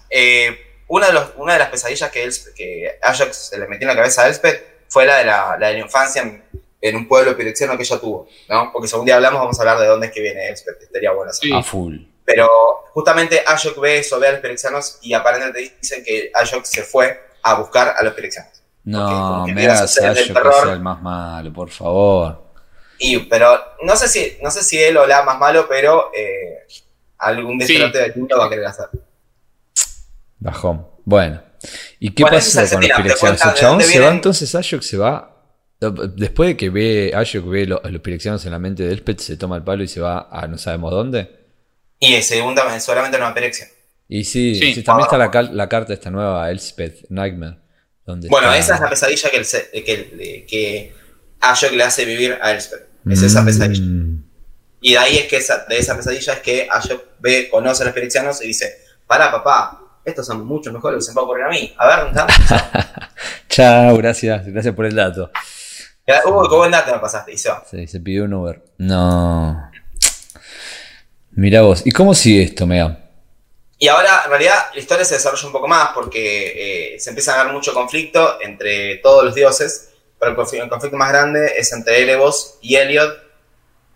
eh, 0.09 0.81
una, 0.87 1.07
de 1.07 1.13
los, 1.13 1.29
una 1.37 1.53
de 1.53 1.59
las 1.59 1.69
pesadillas 1.69 2.11
que, 2.11 2.29
que 2.55 2.97
Ajax 3.01 3.49
se 3.49 3.59
le 3.59 3.67
metió 3.67 3.85
en 3.85 3.95
la 3.95 4.01
cabeza 4.01 4.23
a 4.23 4.27
Elspeth 4.27 4.85
fue 4.89 5.05
la 5.05 5.17
de 5.17 5.25
la, 5.25 5.57
la, 5.57 5.67
de 5.67 5.73
la 5.73 5.79
infancia 5.79 6.21
en, 6.81 6.95
un 6.95 7.07
pueblo 7.07 7.35
pirexiano 7.37 7.77
que 7.77 7.83
ella 7.83 7.99
tuvo, 7.99 8.27
¿no? 8.49 8.71
Porque 8.71 8.87
si 8.87 8.93
algún 8.93 9.05
día 9.05 9.15
hablamos 9.15 9.39
vamos 9.39 9.57
a 9.59 9.61
hablar 9.61 9.79
de 9.79 9.87
dónde 9.87 10.07
es 10.07 10.13
que 10.13 10.21
viene 10.21 10.49
Elspeth, 10.49 10.81
estaría 10.81 11.11
bueno 11.11 11.31
A 11.53 11.63
full. 11.63 11.97
Pero 12.27 12.49
justamente 12.91 13.41
Ajax 13.47 13.79
ve 13.79 13.99
eso, 13.99 14.19
ve 14.19 14.27
a 14.27 14.31
los 14.33 14.41
pirexianos 14.41 14.99
y 15.01 15.13
aparentemente 15.13 15.77
dicen 15.79 16.03
que 16.03 16.29
Ajax 16.33 16.69
se 16.69 16.83
fue 16.83 17.17
a 17.41 17.53
buscar 17.53 17.95
a 17.97 18.03
los 18.03 18.13
pirexianos. 18.13 18.51
No, 18.83 19.47
me 19.47 19.65
hagas 19.65 19.93
sea 19.93 20.11
el 20.11 20.81
más 20.81 21.01
malo, 21.01 21.53
por 21.53 21.69
favor. 21.69 22.43
Y, 22.99 23.19
pero 23.19 23.57
no 23.83 23.95
sé 23.95 24.09
si, 24.09 24.37
no 24.43 24.51
sé 24.51 24.61
si 24.61 24.77
él 24.77 24.97
o 24.97 25.07
la 25.07 25.23
más 25.23 25.39
malo, 25.39 25.67
pero 25.69 26.11
eh, 26.13 26.67
algún 27.17 27.57
despelote 27.59 27.97
del 27.97 28.15
mundo 28.17 28.37
va 28.37 28.47
a 28.47 28.49
querer 28.49 28.65
hacer. 28.65 28.87
Bajón. 30.39 30.85
Bueno. 31.05 31.41
¿Y 31.97 32.11
qué 32.11 32.25
pasa 32.25 32.69
con 32.69 32.81
los 32.81 32.91
pirexianos? 32.91 33.41
¿El 33.45 33.53
chabón 33.53 33.81
se 33.81 33.99
va 34.01 34.09
entonces 34.09 34.53
Ashok 34.53 34.81
se 34.81 34.97
va? 34.97 35.33
Después 35.79 36.49
de 36.49 36.57
que 36.57 36.69
ve 36.69 37.13
Ashok 37.15 37.47
ve 37.47 37.67
los, 37.67 37.79
los 37.89 38.01
pirexianos 38.01 38.45
en 38.45 38.51
la 38.51 38.59
mente 38.59 38.83
de 38.83 38.91
Elspeth, 38.91 39.19
se 39.21 39.37
toma 39.37 39.55
el 39.55 39.63
palo 39.63 39.83
y 39.83 39.87
se 39.87 40.01
va 40.01 40.27
a 40.29 40.45
no 40.47 40.57
sabemos 40.57 40.91
dónde. 40.91 41.46
Y 41.99 42.21
segunda, 42.21 42.79
solamente 42.79 43.17
una 43.17 43.33
pirexia. 43.33 43.67
Y 44.07 44.23
sí, 44.23 44.55
sí. 44.55 44.83
también 44.83 45.05
está 45.05 45.17
la, 45.17 45.49
la, 45.51 45.69
carta 45.69 45.93
esta 45.93 46.09
nueva, 46.09 46.49
Elspeth 46.49 47.09
Nightmare. 47.09 47.57
Donde 48.05 48.29
bueno, 48.29 48.53
esa 48.53 48.75
es 48.75 48.81
la 48.81 48.89
pesadilla 48.89 49.29
que, 49.29 49.37
el, 49.37 49.45
que, 49.83 50.45
que 50.47 50.95
Ashok 51.41 51.73
le 51.73 51.83
hace 51.83 52.05
vivir 52.05 52.37
a 52.41 52.51
Elspeth. 52.51 52.87
Es 53.09 53.21
esa 53.21 53.43
pesadilla. 53.43 53.83
Mm. 53.83 54.23
Y 54.79 54.91
de 54.91 54.97
ahí 54.97 55.17
es 55.17 55.27
que 55.27 55.37
esa, 55.37 55.65
de 55.65 55.77
esa 55.77 55.95
pesadilla 55.95 56.33
es 56.33 56.39
que 56.39 56.67
Ashok 56.71 57.03
ve, 57.19 57.49
conoce 57.49 57.83
a 57.83 57.87
los 57.87 57.93
pirexianos 57.93 58.41
y 58.41 58.47
dice, 58.47 58.77
para 59.05 59.31
papá, 59.31 59.81
estos 60.05 60.25
son 60.25 60.45
mucho 60.45 60.71
mejores 60.71 60.99
que 60.99 61.01
se 61.05 61.11
me 61.11 61.15
va 61.15 61.21
a 61.21 61.25
ocurrir 61.25 61.45
a 61.45 61.49
mí. 61.49 61.73
A 61.77 61.87
ver, 61.87 62.13
Chao, 63.49 63.97
gracias, 63.97 64.45
gracias 64.47 64.73
por 64.73 64.85
el 64.85 64.95
dato. 64.95 65.31
Hugo, 66.25 66.47
qué 66.47 66.55
buen 66.55 66.71
dato 66.71 66.93
me 66.93 66.99
pasaste, 66.99 67.33
y 67.33 67.37
se 67.37 67.49
va. 67.49 67.63
Sí, 67.69 67.85
se 67.87 67.99
pidió 67.99 68.23
un 68.23 68.33
Uber. 68.33 68.63
No. 68.77 69.66
Mira 71.37 71.61
vos, 71.61 71.85
¿y 71.85 71.91
cómo 71.91 72.15
sigue 72.15 72.41
esto, 72.41 72.65
Mega? 72.65 72.97
Y 73.77 73.87
ahora, 73.89 74.23
en 74.23 74.31
realidad, 74.31 74.55
la 74.73 74.79
historia 74.79 75.05
se 75.05 75.13
desarrolla 75.13 75.45
un 75.45 75.51
poco 75.53 75.67
más 75.67 75.91
porque 75.93 76.95
eh, 76.95 76.99
se 76.99 77.11
empieza 77.11 77.35
a 77.35 77.37
dar 77.37 77.53
mucho 77.53 77.75
conflicto 77.75 78.41
entre 78.41 78.97
todos 78.97 79.23
los 79.23 79.35
dioses, 79.35 79.89
pero 80.17 80.31
el 80.31 80.35
conflicto, 80.35 80.97
más 80.97 81.09
grande 81.09 81.53
es 81.55 81.71
entre 81.73 82.01
Erebos 82.01 82.57
y 82.61 82.75
Elliot. 82.75 83.19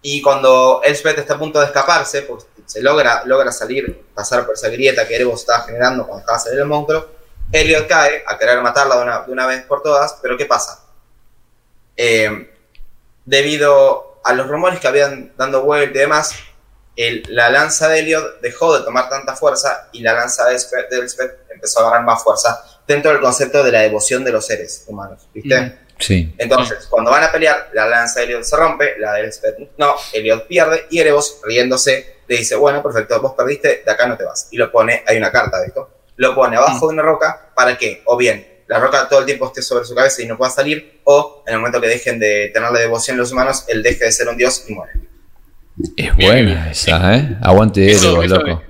Y 0.03 0.21
cuando 0.21 0.81
Elspeth 0.83 1.17
está 1.17 1.33
a 1.33 1.39
punto 1.39 1.59
de 1.59 1.65
escaparse, 1.65 2.21
pues 2.21 2.45
se 2.67 2.79
logra, 2.83 3.23
logra 3.25 3.51
salir, 3.51 4.03
pasar 4.13 4.45
por 4.45 4.53
esa 4.53 4.69
grieta 4.69 5.07
que 5.07 5.15
Erebos 5.15 5.39
estaba 5.39 5.63
generando 5.63 6.05
cuando 6.05 6.19
estaba 6.19 6.37
saliendo 6.37 6.61
el 6.61 6.69
monstruo, 6.69 7.07
Elliot 7.51 7.87
cae 7.87 8.23
a 8.27 8.37
querer 8.37 8.61
matarla 8.61 8.97
de 8.97 9.01
una, 9.01 9.21
de 9.21 9.31
una 9.31 9.47
vez 9.47 9.63
por 9.63 9.81
todas, 9.81 10.15
pero 10.21 10.37
¿qué 10.37 10.45
pasa? 10.45 10.85
Eh, 11.97 12.51
debido 13.25 14.21
a 14.23 14.31
los 14.33 14.47
rumores 14.47 14.79
que 14.79 14.87
habían 14.87 15.33
dando 15.35 15.63
vuelta 15.63 15.97
y 15.97 16.01
demás, 16.01 16.35
el, 16.95 17.23
la 17.29 17.49
lanza 17.49 17.87
de 17.87 17.99
Elliot 17.99 18.41
dejó 18.41 18.77
de 18.77 18.83
tomar 18.83 19.09
tanta 19.09 19.35
fuerza 19.35 19.89
y 19.91 20.01
la 20.01 20.13
lanza 20.13 20.47
de 20.47 20.55
Elspeth 20.55 21.47
empezó 21.49 21.79
a 21.79 21.87
agarrar 21.87 22.05
más 22.05 22.23
fuerza 22.23 22.63
dentro 22.87 23.11
del 23.11 23.21
concepto 23.21 23.63
de 23.63 23.71
la 23.71 23.81
devoción 23.81 24.23
de 24.23 24.31
los 24.31 24.45
seres 24.45 24.83
humanos, 24.87 25.27
¿viste? 25.33 25.61
Mm. 25.61 25.73
Sí. 25.99 26.33
Entonces, 26.37 26.87
cuando 26.89 27.11
van 27.11 27.23
a 27.23 27.31
pelear, 27.31 27.69
la 27.73 27.85
lanza 27.87 28.19
de 28.19 28.25
Elliot 28.25 28.43
se 28.43 28.55
rompe, 28.55 28.97
la 28.97 29.13
de 29.13 29.21
Elspeth 29.21 29.55
no, 29.77 29.95
Elliot 30.13 30.47
pierde 30.47 30.87
y 30.89 30.99
Erebos, 30.99 31.39
riéndose, 31.43 32.21
le 32.27 32.37
dice, 32.37 32.55
bueno, 32.55 32.81
perfecto, 32.81 33.21
vos 33.21 33.33
perdiste, 33.37 33.83
de 33.85 33.91
acá 33.91 34.07
no 34.07 34.17
te 34.17 34.23
vas. 34.23 34.47
Y 34.51 34.57
lo 34.57 34.71
pone, 34.71 35.03
hay 35.05 35.17
una 35.17 35.31
carta 35.31 35.59
de 35.59 35.67
esto, 35.67 35.89
lo 36.15 36.33
pone 36.33 36.57
abajo 36.57 36.87
de 36.87 36.93
una 36.93 37.03
roca 37.03 37.51
para 37.55 37.77
que, 37.77 38.01
o 38.05 38.17
bien, 38.17 38.63
la 38.67 38.79
roca 38.79 39.07
todo 39.07 39.19
el 39.19 39.25
tiempo 39.25 39.45
esté 39.47 39.61
sobre 39.61 39.85
su 39.85 39.93
cabeza 39.93 40.21
y 40.21 40.25
no 40.25 40.37
pueda 40.37 40.49
salir, 40.49 41.01
o 41.03 41.43
en 41.45 41.53
el 41.53 41.59
momento 41.59 41.79
que 41.79 41.87
dejen 41.87 42.19
de 42.19 42.49
tenerle 42.53 42.79
devoción 42.79 43.17
los 43.17 43.31
humanos, 43.31 43.65
él 43.67 43.83
deje 43.83 44.05
de 44.05 44.11
ser 44.11 44.27
un 44.27 44.37
dios 44.37 44.65
y 44.67 44.73
muere. 44.73 44.93
Es 45.95 46.15
buena 46.15 46.71
esa, 46.71 47.15
¿eh? 47.15 47.37
Aguante 47.41 47.91
eso, 47.91 48.21
loco. 48.25 48.63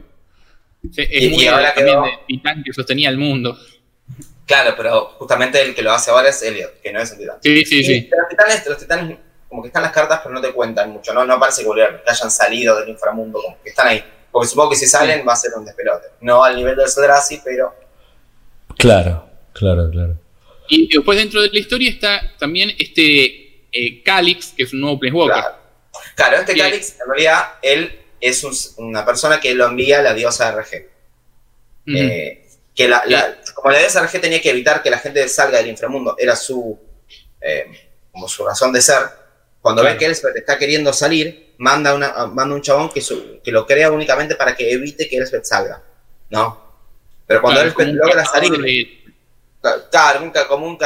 Es, 0.95 1.09
y, 1.09 1.47
ahora 1.47 1.73
también 1.73 2.01
de 2.01 2.11
titán 2.27 2.63
que 2.63 2.73
sostenía 2.73 3.09
el 3.09 3.17
mundo. 3.17 3.57
Claro, 4.45 4.73
pero 4.75 5.05
justamente 5.17 5.61
el 5.61 5.75
que 5.75 5.81
lo 5.81 5.91
hace 5.91 6.11
ahora 6.11 6.29
es 6.29 6.41
Elliot, 6.41 6.81
que 6.81 6.91
no 6.91 6.99
es 6.99 7.11
un 7.11 7.19
titán. 7.19 7.37
Sí, 7.41 7.63
sí, 7.65 7.83
sí. 7.83 8.09
Los 8.09 8.29
titanes, 8.29 8.65
los 8.65 8.77
titanes 8.77 9.17
como 9.47 9.61
que 9.61 9.67
están 9.67 9.83
las 9.83 9.91
cartas, 9.91 10.21
pero 10.23 10.33
no 10.33 10.41
te 10.41 10.51
cuentan 10.53 10.91
mucho, 10.91 11.13
¿no? 11.13 11.25
No 11.25 11.39
parece 11.39 11.63
que, 11.63 12.09
hayan 12.09 12.31
salido 12.31 12.79
del 12.79 12.89
inframundo, 12.89 13.41
como 13.41 13.61
que 13.61 13.69
están 13.69 13.87
ahí. 13.87 14.03
Porque 14.31 14.47
supongo 14.47 14.69
que 14.69 14.77
si 14.77 14.87
salen 14.87 15.27
va 15.27 15.33
a 15.33 15.35
ser 15.35 15.51
un 15.57 15.65
despelote. 15.65 16.07
No 16.21 16.43
al 16.43 16.55
nivel 16.55 16.75
del 16.75 16.87
Sodrazi, 16.87 17.41
pero. 17.43 17.75
Claro, 18.77 19.29
claro, 19.51 19.89
claro. 19.91 20.17
Y 20.69 20.87
después 20.87 21.17
dentro 21.17 21.41
de 21.41 21.49
la 21.49 21.59
historia 21.59 21.89
está 21.89 22.21
también 22.39 22.71
este 22.79 23.67
eh, 23.73 24.01
Calix, 24.03 24.53
que 24.55 24.63
es 24.63 24.73
un 24.73 24.79
nuevo 24.79 24.97
Planeswalker. 24.97 25.43
Claro, 25.43 25.55
claro 26.15 26.37
este 26.37 26.55
Calix, 26.55 26.95
en 26.99 27.07
realidad, 27.07 27.55
él 27.61 27.99
es 28.19 28.43
una 28.77 29.05
persona 29.05 29.39
que 29.39 29.53
lo 29.53 29.67
envía 29.67 29.99
a 29.99 30.01
la 30.01 30.13
diosa 30.13 30.51
RG. 30.51 30.89
Eh, 31.87 32.47
que 32.75 32.87
la, 32.87 33.03
como 33.55 33.71
la 33.71 33.79
diosa 33.79 34.01
RG 34.05 34.21
tenía 34.21 34.41
que 34.41 34.51
evitar 34.51 34.81
que 34.83 34.89
la 34.89 34.99
gente 34.99 35.27
salga 35.27 35.57
del 35.57 35.67
inframundo, 35.67 36.15
era 36.17 36.35
su. 36.35 36.79
Eh, 37.41 37.89
como 38.11 38.27
su 38.27 38.45
razón 38.45 38.73
de 38.73 38.81
ser 38.81 39.21
cuando 39.61 39.83
ve 39.83 39.95
que 39.95 40.05
Elspeth 40.05 40.35
está 40.35 40.57
queriendo 40.57 40.91
salir, 40.91 41.53
manda, 41.59 41.93
una, 41.93 42.25
manda 42.27 42.55
un 42.55 42.61
chabón 42.61 42.89
que, 42.89 43.01
que 43.43 43.51
lo 43.51 43.67
crea 43.67 43.91
únicamente 43.91 44.35
para 44.35 44.55
que 44.55 44.71
evite 44.71 45.07
que 45.07 45.17
Elspeth 45.17 45.45
salga. 45.45 45.83
¿No? 46.29 46.71
Pero 47.27 47.41
cuando 47.41 47.61
Elspeth 47.61 47.89
logra 47.89 48.25
salir. 48.25 49.01
Claro, 49.91 50.31
como 50.47 50.65
un, 50.65 50.79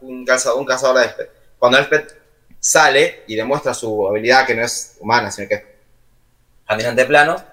un, 0.00 0.24
cazador, 0.24 0.58
un 0.58 0.64
cazador 0.64 0.96
de 0.96 1.04
Elspeth. 1.04 1.30
Cuando 1.58 1.78
Elspeth 1.78 2.21
sale 2.62 3.24
y 3.26 3.34
demuestra 3.34 3.74
su 3.74 4.08
habilidad 4.08 4.46
que 4.46 4.54
no 4.54 4.62
es 4.62 4.96
humana, 5.00 5.32
sino 5.32 5.48
que 5.48 5.54
es 5.54 5.62
caminante 6.64 7.04
plano, 7.04 7.44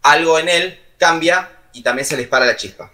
algo 0.00 0.38
en 0.38 0.48
él 0.48 0.80
cambia 0.98 1.50
y 1.74 1.82
también 1.82 2.06
se 2.06 2.16
le 2.16 2.22
dispara 2.22 2.46
la 2.46 2.56
chispa. 2.56 2.90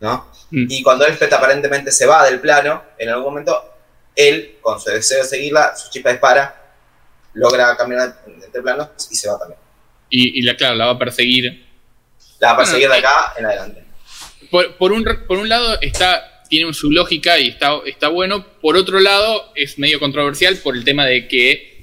¿no? 0.00 0.26
Mm. 0.50 0.66
Y 0.70 0.82
cuando 0.82 1.06
Elspeth 1.06 1.32
aparentemente 1.34 1.92
se 1.92 2.06
va 2.06 2.24
del 2.24 2.40
plano, 2.40 2.82
en 2.96 3.10
algún 3.10 3.24
momento 3.24 3.76
él, 4.16 4.56
con 4.62 4.80
su 4.80 4.90
deseo 4.90 5.22
de 5.22 5.28
seguirla, 5.28 5.76
su 5.76 5.90
chispa 5.90 6.10
dispara, 6.10 6.72
logra 7.34 7.76
caminar 7.76 8.22
entre 8.26 8.62
planos 8.62 8.88
y 9.10 9.14
se 9.14 9.28
va 9.28 9.38
también. 9.38 9.60
Y, 10.08 10.42
la, 10.42 10.56
claro, 10.56 10.74
la 10.74 10.86
va 10.86 10.92
a 10.92 10.98
perseguir. 10.98 11.66
La 12.38 12.48
va 12.48 12.54
a 12.54 12.56
perseguir 12.58 12.88
de 12.88 12.96
acá 12.96 13.34
en 13.36 13.46
adelante. 13.46 13.84
Por, 14.50 14.92
un, 14.92 15.04
por 15.26 15.38
un 15.38 15.48
lado, 15.48 15.78
está, 15.80 16.31
tiene 16.52 16.70
su 16.74 16.90
lógica 16.90 17.38
y 17.38 17.48
está, 17.48 17.78
está 17.86 18.08
bueno. 18.08 18.44
Por 18.60 18.76
otro 18.76 19.00
lado, 19.00 19.52
es 19.54 19.78
medio 19.78 19.98
controversial 19.98 20.58
por 20.58 20.76
el 20.76 20.84
tema 20.84 21.06
de 21.06 21.26
que 21.26 21.82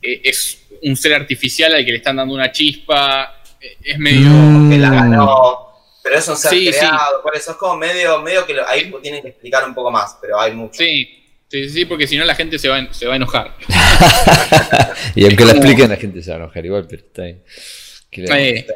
eh, 0.00 0.20
es 0.22 0.62
un 0.84 0.96
ser 0.96 1.14
artificial 1.14 1.74
al 1.74 1.84
que 1.84 1.90
le 1.90 1.96
están 1.96 2.14
dando 2.14 2.32
una 2.32 2.52
chispa. 2.52 3.42
Eh, 3.60 3.76
es 3.82 3.98
medio. 3.98 4.28
Mm. 4.28 4.70
Que 4.70 4.78
la 4.78 4.90
ganó. 4.90 5.58
Pero 6.00 6.16
es 6.16 6.28
un 6.28 6.36
ser 6.36 6.50
creado. 6.50 7.22
Por 7.24 7.34
eso 7.34 7.50
es 7.50 7.56
como 7.56 7.76
medio, 7.76 8.22
medio 8.22 8.46
que 8.46 8.54
ahí 8.68 8.88
tienen 9.02 9.20
que 9.20 9.30
explicar 9.30 9.66
un 9.66 9.74
poco 9.74 9.90
más. 9.90 10.16
Pero 10.20 10.38
hay 10.38 10.52
mucho. 10.52 10.74
Sí, 10.74 11.16
Sí, 11.50 11.66
sí, 11.70 11.84
porque 11.86 12.06
si 12.06 12.18
no 12.18 12.26
la 12.26 12.34
gente 12.34 12.58
se 12.58 12.68
va, 12.68 12.92
se 12.92 13.06
va 13.06 13.14
a 13.14 13.16
enojar. 13.16 13.56
y 15.14 15.24
aunque 15.24 15.46
lo 15.46 15.52
expliquen, 15.52 15.88
la 15.88 15.96
gente 15.96 16.22
se 16.22 16.30
va 16.30 16.36
a 16.36 16.40
enojar 16.40 16.66
igual, 16.66 16.86
pero 16.86 17.02
está 17.02 17.22
ahí. 17.22 17.40
Eh, 18.12 18.66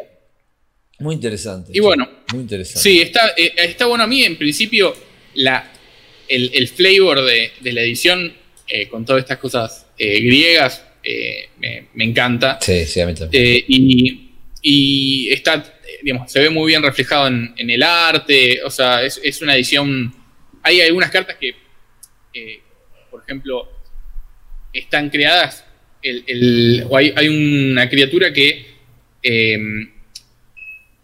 muy 1.00 1.16
interesante. 1.16 1.70
Y 1.74 1.80
bueno, 1.80 2.08
muy 2.32 2.40
interesante. 2.40 2.80
Sí, 2.80 3.02
está, 3.02 3.34
eh, 3.36 3.52
está 3.58 3.84
bueno 3.84 4.04
a 4.04 4.06
mí, 4.06 4.24
en 4.24 4.38
principio, 4.38 4.94
la, 5.34 5.72
el, 6.28 6.68
flavor 6.68 7.24
de, 7.24 7.52
la 7.62 7.82
edición 7.82 8.34
eh, 8.68 8.88
con 8.88 9.04
todas 9.04 9.22
estas 9.22 9.38
cosas 9.38 9.86
griegas 9.98 10.84
me, 11.58 12.04
encanta. 12.04 12.58
Sí, 12.60 12.84
sí, 12.86 13.00
a 13.00 13.06
mí 13.06 13.14
también. 13.14 13.64
y, 13.68 14.30
y 14.62 15.32
está, 15.32 15.64
digamos, 16.02 16.30
se 16.30 16.40
ve 16.40 16.50
muy 16.50 16.68
bien 16.68 16.82
reflejado 16.82 17.26
en, 17.28 17.54
el 17.56 17.82
arte, 17.82 18.62
o 18.64 18.70
sea, 18.70 19.02
es, 19.02 19.20
es 19.22 19.42
una 19.42 19.54
edición... 19.54 20.14
Hay 20.64 20.80
algunas 20.80 21.10
cartas 21.10 21.36
que 21.40 21.56
eh, 22.34 22.60
por 23.10 23.22
ejemplo, 23.22 23.68
están 24.72 25.10
creadas, 25.10 25.66
el, 26.02 26.86
o 26.88 26.96
hay, 26.96 27.28
una 27.28 27.88
criatura 27.88 28.32
que 28.32 28.66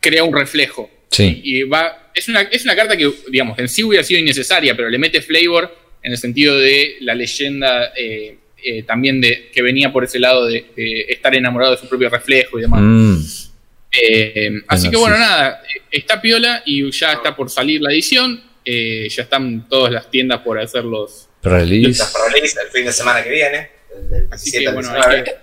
crea 0.00 0.24
un 0.24 0.34
reflejo. 0.34 0.90
Sí. 1.10 1.40
Y 1.42 1.62
va, 1.62 2.10
es 2.14 2.28
una, 2.28 2.42
es 2.42 2.64
una 2.64 2.76
carta 2.76 2.96
que, 2.96 3.10
digamos, 3.30 3.58
en 3.58 3.68
sí 3.68 3.82
hubiera 3.82 4.04
sido 4.04 4.20
innecesaria, 4.20 4.76
pero 4.76 4.88
le 4.88 4.98
mete 4.98 5.22
flavor 5.22 5.74
en 6.02 6.12
el 6.12 6.18
sentido 6.18 6.58
de 6.58 6.96
la 7.00 7.14
leyenda 7.14 7.92
eh, 7.96 8.36
eh, 8.64 8.82
también 8.82 9.20
de 9.20 9.50
que 9.52 9.62
venía 9.62 9.92
por 9.92 10.02
ese 10.02 10.18
lado 10.18 10.46
de, 10.46 10.66
estar 11.08 11.34
enamorado 11.34 11.72
de 11.72 11.78
su 11.78 11.88
propio 11.88 12.10
reflejo 12.10 12.58
y 12.58 12.62
demás. 12.62 12.80
Mm. 12.82 13.16
Eh, 13.92 14.52
así 14.66 14.90
que 14.90 14.96
bueno, 14.96 15.16
nada, 15.16 15.62
está 15.90 16.20
piola 16.20 16.62
y 16.66 16.90
ya 16.90 17.12
está 17.12 17.36
por 17.36 17.50
salir 17.50 17.80
la 17.80 17.92
edición. 17.92 18.42
Eh, 18.64 19.08
ya 19.08 19.22
están 19.22 19.68
todas 19.68 19.92
las 19.92 20.10
tiendas 20.10 20.40
por 20.40 20.58
hacer 20.58 20.84
los 20.84 21.28
release. 21.42 22.02
el 22.02 22.70
fin 22.72 22.84
de 22.84 22.92
semana 22.92 23.22
que 23.22 23.30
viene. 23.30 23.70
así 24.30 24.50
que, 24.50 24.68
bueno, 24.70 24.92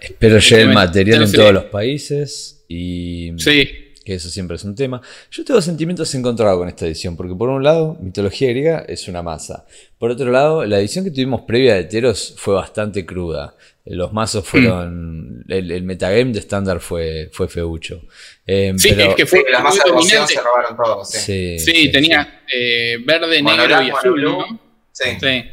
Espero 0.01 0.39
llegue 0.39 0.61
el 0.61 0.73
material 0.73 1.23
en 1.23 1.31
todos 1.31 1.53
los 1.53 1.65
países 1.65 2.65
y 2.67 3.31
sí 3.37 3.84
que 4.05 4.13
eso 4.13 4.29
siempre 4.29 4.55
es 4.55 4.63
un 4.63 4.75
tema. 4.75 5.01
Yo 5.31 5.43
tengo 5.43 5.59
sentimientos 5.61 6.13
encontrados 6.13 6.59
con 6.59 6.69
esta 6.69 6.85
edición, 6.85 7.17
porque 7.17 7.33
por 7.33 7.49
un 7.49 7.63
lado, 7.63 7.97
mitología 7.99 8.49
griega 8.49 8.85
es 8.87 9.07
una 9.07 9.23
masa. 9.23 9.65
Por 9.97 10.11
otro 10.11 10.29
lado, 10.31 10.63
la 10.63 10.79
edición 10.79 11.03
que 11.03 11.09
tuvimos 11.09 11.41
previa 11.41 11.73
de 11.73 11.85
Teros 11.85 12.35
fue 12.37 12.53
bastante 12.53 13.03
cruda. 13.03 13.55
Los 13.85 14.13
mazos 14.13 14.47
fueron. 14.47 15.39
Mm. 15.39 15.51
El, 15.51 15.83
metagame 15.83 16.31
de 16.31 16.39
estándar 16.39 16.79
fue, 16.79 17.29
fue 17.33 17.47
feucho. 17.47 18.03
Eh, 18.45 18.73
sí, 18.77 18.89
es 18.89 19.15
que 19.15 19.25
fue. 19.25 19.43
las 19.49 19.63
masas 19.63 19.83
de 19.85 20.27
se 20.27 20.41
robaron 20.41 20.77
todos. 20.77 21.09
Sí, 21.09 21.57
sí, 21.57 21.91
tenía 21.91 22.43
eh, 22.53 22.97
verde, 23.03 23.41
negro 23.41 23.81
y 23.81 23.89
azul, 23.89 24.21
¿no? 24.21 24.59
Sí. 24.91 25.17
Sí. 25.19 25.43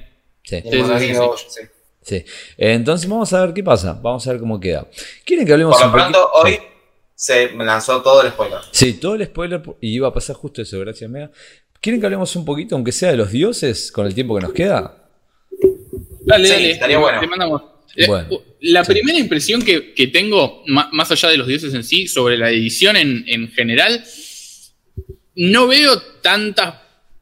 Sí. 0.44 1.62
sí. 2.02 2.24
Entonces 2.58 3.08
vamos 3.08 3.32
a 3.32 3.46
ver 3.46 3.54
qué 3.54 3.62
pasa. 3.62 3.98
Vamos 4.02 4.26
a 4.26 4.32
ver 4.32 4.40
cómo 4.40 4.60
queda. 4.60 4.86
¿Quieren 5.24 5.46
que 5.46 5.52
hablemos 5.52 5.76
Por 5.76 5.86
lo 5.86 5.92
pronto, 5.92 6.30
hoy 6.34 6.58
se 7.22 7.52
lanzó 7.52 8.02
todo 8.02 8.20
el 8.22 8.32
spoiler. 8.32 8.58
Sí, 8.72 8.94
todo 8.94 9.14
el 9.14 9.24
spoiler, 9.24 9.62
y 9.80 9.94
iba 9.94 10.08
a 10.08 10.12
pasar 10.12 10.34
justo 10.34 10.60
eso, 10.60 10.80
gracias 10.80 11.08
Mega. 11.08 11.30
¿Quieren 11.80 12.00
que 12.00 12.06
hablemos 12.06 12.34
un 12.34 12.44
poquito, 12.44 12.74
aunque 12.74 12.90
sea 12.90 13.12
de 13.12 13.16
los 13.16 13.30
dioses, 13.30 13.92
con 13.92 14.08
el 14.08 14.14
tiempo 14.14 14.34
que 14.34 14.42
nos 14.42 14.52
queda? 14.52 15.08
Dale, 16.22 16.48
dale, 16.48 16.70
estaría 16.72 16.98
bueno. 16.98 17.70
Eh, 17.94 18.08
la 18.62 18.82
primera 18.82 19.16
impresión 19.16 19.62
que, 19.62 20.10
tengo, 20.12 20.64
más 20.66 21.12
allá 21.12 21.28
de 21.28 21.36
los 21.36 21.46
dioses 21.46 21.72
en 21.74 21.84
sí, 21.84 22.08
sobre 22.08 22.36
la 22.36 22.50
edición 22.50 22.96
en, 22.96 23.52
general, 23.52 24.04
no 25.36 25.68
veo 25.68 26.02
tantas 26.22 26.74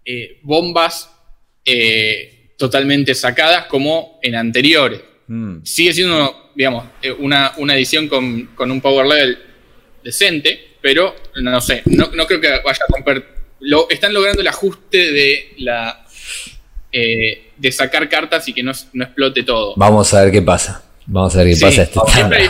eh, 0.06 0.40
bombas 0.42 1.10
eh, 1.66 2.54
totalmente 2.56 3.14
sacadas 3.14 3.66
como 3.66 4.18
en 4.22 4.34
anteriores. 4.34 5.02
Mm. 5.26 5.58
Sigue 5.62 5.92
siendo, 5.92 6.52
digamos, 6.56 6.86
una, 7.18 7.52
edición 7.76 8.08
con, 8.08 8.46
con 8.54 8.70
un 8.70 8.80
power 8.80 9.06
level 9.06 9.49
decente, 10.02 10.76
pero 10.80 11.14
no 11.36 11.60
sé, 11.60 11.82
no, 11.86 12.10
creo 12.26 12.40
que 12.40 12.48
vaya 12.64 12.80
a 12.88 12.92
romper. 12.92 13.40
Lo, 13.60 13.88
están 13.90 14.14
logrando 14.14 14.40
el 14.40 14.48
ajuste 14.48 15.12
de 15.12 15.54
la 15.58 16.06
eh, 16.92 17.50
de 17.56 17.72
sacar 17.72 18.08
cartas 18.08 18.48
y 18.48 18.52
que 18.52 18.62
no, 18.62 18.72
explote 18.72 19.42
todo. 19.42 19.74
Vamos 19.76 20.12
a 20.14 20.24
ver 20.24 20.32
qué 20.32 20.42
pasa. 20.42 20.82
Vamos 21.06 21.34
a 21.36 21.42
ver 21.42 21.54
qué 21.54 21.60
pasa 21.60 21.82
este 21.82 22.00
siempre 22.08 22.38
hay, 22.38 22.48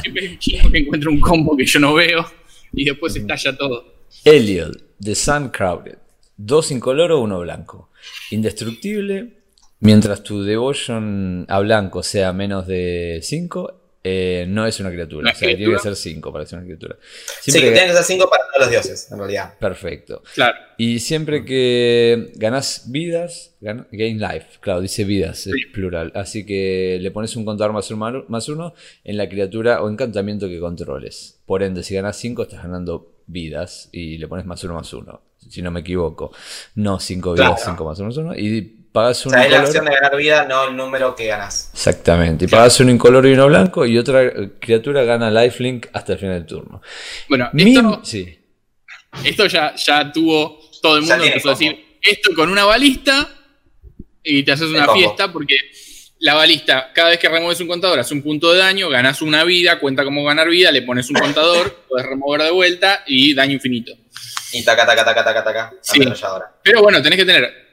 siempre 0.00 0.22
hay 0.22 0.28
un 0.32 0.38
chino 0.38 0.70
que 0.70 0.78
encuentra 0.78 1.10
un 1.10 1.20
combo 1.20 1.56
que 1.56 1.66
yo 1.66 1.80
no 1.80 1.94
veo 1.94 2.24
y 2.72 2.84
después 2.84 3.14
estalla 3.16 3.56
todo. 3.56 3.94
Elliot, 4.24 4.96
The 5.00 5.14
Sun 5.14 5.48
Crowded. 5.50 5.98
Dos 6.36 6.70
incoloro, 6.70 7.20
uno 7.20 7.40
blanco. 7.40 7.90
Indestructible. 8.30 9.40
Mientras 9.80 10.22
tu 10.22 10.42
devotion 10.42 11.46
a 11.48 11.58
blanco 11.60 12.02
sea 12.02 12.32
menos 12.32 12.66
de 12.66 13.20
5, 13.22 13.79
eh, 14.02 14.46
no 14.48 14.66
es 14.66 14.80
una 14.80 14.90
criatura. 14.90 15.30
o 15.30 15.34
sea, 15.34 15.54
tiene 15.54 15.72
que 15.72 15.78
ser 15.78 15.94
5 15.94 16.32
para 16.32 16.46
ser 16.46 16.58
una 16.58 16.66
criatura. 16.66 16.96
sí, 17.40 17.52
que 17.52 17.70
tiene 17.70 17.86
que 17.86 17.92
ser 17.92 18.04
5 18.04 18.30
para 18.30 18.44
todos 18.46 18.60
los 18.60 18.70
dioses, 18.70 19.12
en 19.12 19.18
realidad. 19.18 19.58
Perfecto. 19.58 20.22
Claro. 20.34 20.56
Y 20.78 21.00
siempre 21.00 21.44
que 21.44 22.32
ganas 22.36 22.84
vidas, 22.90 23.54
gain 23.60 24.18
life. 24.18 24.46
Claro, 24.60 24.80
dice 24.80 25.04
vidas, 25.04 25.46
es 25.46 25.54
plural. 25.72 26.12
Así 26.14 26.46
que 26.46 26.98
le 27.00 27.10
pones 27.10 27.36
un 27.36 27.44
contador 27.44 27.74
más 27.74 27.90
uno, 27.90 28.24
más 28.28 28.48
uno 28.48 28.72
en 29.04 29.16
la 29.18 29.28
criatura 29.28 29.82
o 29.82 29.90
encantamiento 29.90 30.48
que 30.48 30.58
controles. 30.58 31.38
Por 31.44 31.62
ende, 31.62 31.82
si 31.82 31.94
ganas 31.94 32.16
5, 32.16 32.42
estás 32.42 32.62
ganando 32.62 33.12
vidas 33.26 33.90
y 33.92 34.16
le 34.16 34.28
pones 34.28 34.46
más 34.46 34.64
uno 34.64 34.74
más 34.74 34.92
uno. 34.94 35.20
Si 35.48 35.60
no 35.60 35.70
me 35.70 35.80
equivoco. 35.80 36.32
No 36.74 36.98
5 36.98 37.34
vidas, 37.34 37.64
5 37.64 37.84
más 37.84 37.98
uno 37.98 38.08
más 38.08 38.16
uno. 38.16 38.34
Y 38.34 38.79
pagas 38.92 39.24
un. 39.26 39.32
O 39.32 39.36
sea, 39.36 39.44
es 39.44 39.52
la 39.52 39.60
acción 39.60 39.84
de 39.84 39.92
ganar 39.92 40.16
vida, 40.16 40.44
no 40.44 40.68
el 40.68 40.76
número 40.76 41.14
que 41.14 41.26
ganas. 41.26 41.70
Exactamente. 41.72 42.44
Y 42.44 42.48
pagas 42.48 42.78
un 42.80 42.90
incoloro 42.90 43.28
y 43.28 43.32
uno 43.32 43.46
blanco 43.46 43.86
y 43.86 43.98
otra 43.98 44.30
criatura 44.58 45.02
gana 45.04 45.30
lifelink 45.30 45.86
hasta 45.92 46.14
el 46.14 46.18
final 46.18 46.34
del 46.34 46.46
turno. 46.46 46.82
Bueno, 47.28 47.50
esto, 47.52 48.00
sí. 48.04 48.38
esto 49.24 49.46
ya, 49.46 49.74
ya 49.74 50.12
tuvo 50.12 50.60
todo 50.80 50.96
el 50.96 51.02
mundo 51.02 51.24
empezó 51.24 51.50
a 51.50 51.52
decir 51.52 51.98
esto 52.02 52.30
con 52.34 52.50
una 52.50 52.64
balista 52.64 53.28
y 54.22 54.42
te 54.42 54.52
haces 54.52 54.68
una 54.68 54.92
fiesta 54.92 55.32
porque 55.32 55.56
la 56.20 56.34
balista, 56.34 56.92
cada 56.92 57.10
vez 57.10 57.18
que 57.18 57.28
remueves 57.28 57.60
un 57.60 57.68
contador, 57.68 57.98
hace 57.98 58.12
un 58.12 58.22
punto 58.22 58.52
de 58.52 58.58
daño, 58.58 58.90
ganas 58.90 59.22
una 59.22 59.42
vida, 59.44 59.78
cuenta 59.80 60.04
como 60.04 60.22
ganar 60.22 60.48
vida, 60.48 60.70
le 60.70 60.82
pones 60.82 61.08
un 61.08 61.16
contador, 61.16 61.84
puedes 61.88 62.06
remover 62.06 62.42
de 62.42 62.50
vuelta 62.50 63.04
y 63.06 63.34
daño 63.34 63.54
infinito. 63.54 63.92
Y 64.52 64.62
taca, 64.62 64.84
taca, 64.84 65.04
taca, 65.04 65.24
taca, 65.24 65.44
taca. 65.44 65.74
Sí. 65.80 66.00
Pero 66.62 66.82
bueno, 66.82 67.00
tenés 67.00 67.18
que 67.18 67.24
tener 67.24 67.69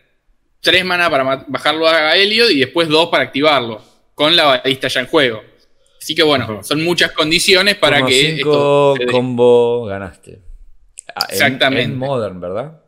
tres 0.67 0.84
mana 0.84 1.10
para 1.10 1.45
bajarlo 1.47 1.88
a 1.88 2.13
Elliot 2.17 2.51
y 2.51 2.60
después 2.60 2.89
dos 2.89 3.08
para 3.08 3.23
activarlo, 3.23 3.82
con 4.13 4.36
la 4.36 4.43
balista 4.43 4.89
ya 4.89 4.99
en 4.99 5.08
juego. 5.08 5.41
Así 6.01 6.13
que 6.13 6.23
bueno, 6.23 6.62
son 6.62 6.84
muchas 6.84 7.13
condiciones 7.13 7.75
para 7.75 8.06
que. 8.06 8.36
Cinco 8.36 8.95
combo 9.10 9.86
ganaste. 9.86 10.41
Ah, 11.15 11.25
Exactamente. 11.30 11.93
En, 11.93 11.97
Modern, 11.97 12.41
¿verdad? 12.41 12.82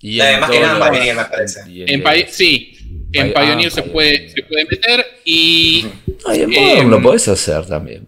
Y 0.00 0.20
además 0.20 0.50
que 0.50 0.60
nada 0.60 0.86
en 0.86 0.92
Pioneer, 0.92 1.16
me 1.16 1.24
parece. 1.24 1.60
En, 1.66 2.32
sí, 2.32 2.78
en 3.12 3.32
Pioneer 3.34 3.70
se, 3.70 3.82
puede, 3.82 4.30
se 4.30 4.42
puede 4.44 4.64
meter 4.64 5.06
y. 5.26 5.84
en 6.32 6.50
Modern 6.50 6.90
lo 6.90 7.02
podés 7.02 7.28
hacer 7.28 7.66
también. 7.66 8.06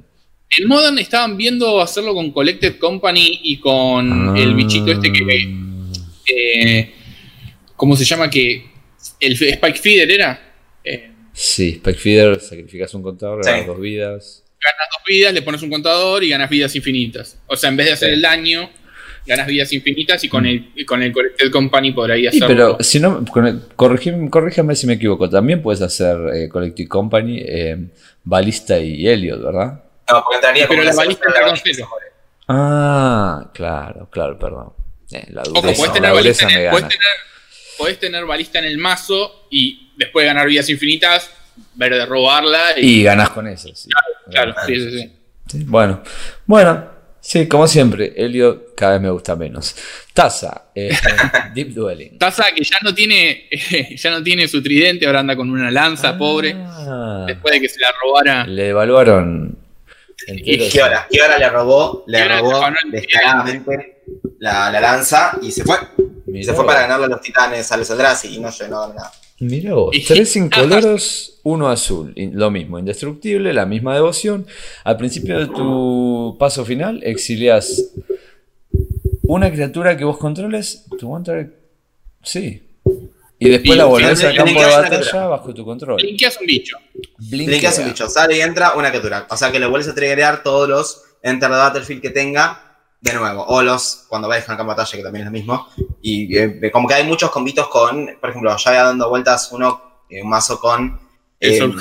En 0.49 0.67
Modern 0.67 0.99
estaban 0.99 1.37
viendo 1.37 1.79
hacerlo 1.83 2.15
con 2.15 2.31
Collected 2.33 2.79
Company 2.79 3.41
y 3.43 3.59
con 3.61 4.35
el 4.35 4.55
bichito 4.55 4.93
este 4.93 5.13
que. 5.13 5.55
Eh, 6.27 6.95
¿Cómo 7.77 7.97
se 7.97 8.05
llama? 8.07 8.31
Que 8.31 8.74
¿El 9.25 9.33
Spike 9.33 9.79
Feeder 9.79 10.11
era? 10.11 10.55
Eh, 10.85 11.11
sí, 11.33 11.71
Spike 11.77 11.99
Feeder, 11.99 12.41
sacrificas 12.41 12.93
un 12.95 13.03
contador, 13.03 13.45
ganas 13.45 13.67
dos 13.67 13.81
vidas. 13.81 14.45
Ganas 14.61 14.89
dos 14.93 15.03
vidas, 15.07 15.33
le 15.33 15.43
pones 15.43 15.63
un 15.63 15.71
contador 15.71 16.23
y 16.25 16.29
ganas 16.29 16.51
vidas 16.51 16.75
infinitas. 16.77 17.39
O 17.47 17.57
sea, 17.57 17.71
en 17.71 17.77
vez 17.77 17.87
de 17.87 17.93
hacer 17.93 18.13
el 18.13 18.23
daño, 18.23 18.71
ganas 19.27 19.47
vidas 19.47 19.73
infinitas 19.73 20.23
y 20.25 20.29
con 20.29 20.45
mm. 20.45 20.47
el, 20.47 20.87
con 20.87 21.03
el 21.03 21.13
Collected 21.13 21.51
Company 21.51 21.93
podrías 21.93 22.35
hacerlo. 22.35 22.49
pero 22.49 22.77
si 22.81 23.01
no, 23.01 23.25
corrígeme, 23.77 24.77
si 24.77 24.87
me 24.87 24.95
equivoco, 24.95 25.29
también 25.31 25.63
puedes 25.63 25.81
hacer 25.81 26.19
eh, 26.35 26.49
Collective 26.49 26.89
Company, 26.89 27.43
eh, 27.47 27.79
Balista 28.23 28.79
y 28.79 29.09
Elliot, 29.09 29.43
¿verdad? 29.43 29.85
No, 30.11 30.23
porque 30.23 30.37
entraría 30.37 30.69
Pero 30.69 30.83
la 30.83 30.95
balista 30.95 31.29
está 31.29 31.47
con 31.47 31.57
cero. 31.57 31.89
Ah, 32.47 33.51
claro, 33.55 34.09
claro, 34.11 34.39
perdón. 34.39 34.73
Eh, 35.13 35.29
la 35.31 35.43
Ojo, 35.43 35.63
puedes 35.63 35.93
tener, 35.93 36.13
balista 36.13 36.47
en 36.49 36.71
puedes 36.71 36.89
tener 36.89 37.34
podés 37.77 37.99
tener 37.99 38.25
balista 38.25 38.59
en 38.59 38.67
el 38.67 38.79
mazo 38.79 39.47
y 39.51 39.93
después 39.97 40.27
ganar 40.27 40.47
vidas 40.47 40.69
infinitas, 40.71 41.31
ver 41.75 41.95
de 41.95 42.07
robarla. 42.07 42.79
Y, 42.79 43.03
ganas 43.03 43.31
con 43.31 43.47
eso, 43.47 43.69
sí. 43.75 43.89
Claro, 44.31 44.55
sí, 44.67 44.77
sí, 44.77 45.13
sí, 45.49 45.65
Bueno, 45.65 46.03
bueno, 46.47 46.91
sí, 47.21 47.47
como 47.47 47.67
siempre, 47.69 48.13
Helio 48.17 48.75
cada 48.77 48.93
vez 48.95 49.03
me 49.03 49.11
gusta 49.11 49.37
menos. 49.37 49.77
Taza, 50.13 50.67
eh, 50.75 50.97
Deep 51.55 51.75
Dueling. 51.75 52.19
Taza 52.19 52.47
que 52.55 52.65
ya 52.65 52.79
no 52.83 52.95
tiene, 52.95 53.49
ya 53.97 54.11
no 54.11 54.23
tiene 54.23 54.49
su 54.49 54.63
tridente, 54.63 55.07
ahora 55.07 55.21
anda 55.21 55.37
con 55.37 55.51
una 55.51 55.71
lanza, 55.71 56.11
ah. 56.11 56.19
pobre. 56.19 56.57
Después 57.27 57.55
de 57.55 57.61
que 57.61 57.69
se 57.69 57.81
la 57.81 57.93
robara. 58.03 58.47
Le 58.47 58.69
evaluaron. 58.69 59.59
Y 60.27 60.71
Kiora, 60.71 61.07
Kiora 61.11 61.37
le 61.37 61.51
robó, 61.51 62.05
le 62.07 62.27
robó 62.29 62.63
descaradamente 62.91 64.03
la, 64.39 64.71
la 64.71 64.81
lanza 64.81 65.39
y 65.43 65.51
se 65.51 65.65
fue 65.65 65.77
se 66.43 66.55
fue 66.55 66.67
para 66.67 66.83
ganarle 66.83 67.07
a 67.07 67.09
los 67.09 67.21
titanes 67.21 67.71
a 67.71 67.77
los 67.77 67.89
Eldrazi 67.91 68.37
y 68.37 68.41
no 68.41 68.51
llenó 68.51 68.89
nada. 68.89 69.13
Mira 69.41 69.75
vos, 69.75 69.95
tres 70.07 70.37
incoloros, 70.37 71.41
uno 71.43 71.69
azul. 71.69 72.13
Lo 72.17 72.51
mismo, 72.51 72.79
indestructible, 72.79 73.53
la 73.53 73.67
misma 73.67 73.95
devoción. 73.95 74.47
Al 74.85 74.97
principio 74.97 75.39
de 75.39 75.47
tu 75.47 76.37
paso 76.39 76.65
final, 76.65 77.03
exilias 77.03 77.91
una 79.23 79.51
criatura 79.51 79.97
que 79.97 80.05
vos 80.05 80.19
controles. 80.19 80.85
Tu 80.99 81.25
Sí. 82.23 82.63
Y 83.39 83.49
después 83.49 83.77
la 83.77 83.85
volvés 83.85 84.23
al 84.25 84.37
campo 84.37 84.61
de 84.61 84.67
batalla 84.67 85.27
bajo 85.27 85.53
tu 85.53 85.65
control. 85.65 85.97
Blinkeas 85.97 86.39
un 86.41 86.47
bicho. 86.47 86.79
Blinkeas 87.19 87.79
un 87.79 87.87
bicho. 87.87 88.09
Sale 88.09 88.39
y 88.39 88.41
entra 88.41 88.75
una 88.75 88.91
criatura. 88.91 89.27
O 89.29 89.37
sea 89.37 89.51
que 89.51 89.59
le 89.59 89.67
vuelves 89.67 89.89
a 89.89 89.95
triggerear 89.95 90.43
todos 90.43 90.69
los 90.69 91.03
Enter 91.23 91.49
the 91.49 91.57
Battlefield 91.57 92.03
que 92.03 92.11
tenga 92.11 92.74
de 93.05 93.13
nuevo, 93.13 93.45
o 93.45 93.61
los 93.63 94.07
cuando 94.09 94.29
vais 94.29 94.49
al 94.49 94.57
campo 94.57 94.73
de 94.73 94.77
batalla, 94.79 94.97
que 94.97 95.03
también 95.03 95.27
es 95.27 95.27
lo 95.27 95.39
mismo. 95.39 95.69
Y 96.01 96.39
eh, 96.39 96.71
como 96.73 96.89
que 96.89 96.95
hay 96.95 97.05
muchos 97.05 97.31
convitos 97.31 97.69
con, 97.69 98.17
por 98.19 98.31
ejemplo, 98.31 98.57
ya 98.57 98.71
había 98.71 98.85
dando 98.85 99.11
vueltas 99.11 99.53
uno, 99.53 100.01
eh, 100.09 100.23
un 100.23 100.31
mazo 100.31 100.59
con. 100.59 100.99
El 101.39 101.53
eh, 101.53 101.59
Soul 101.59 101.79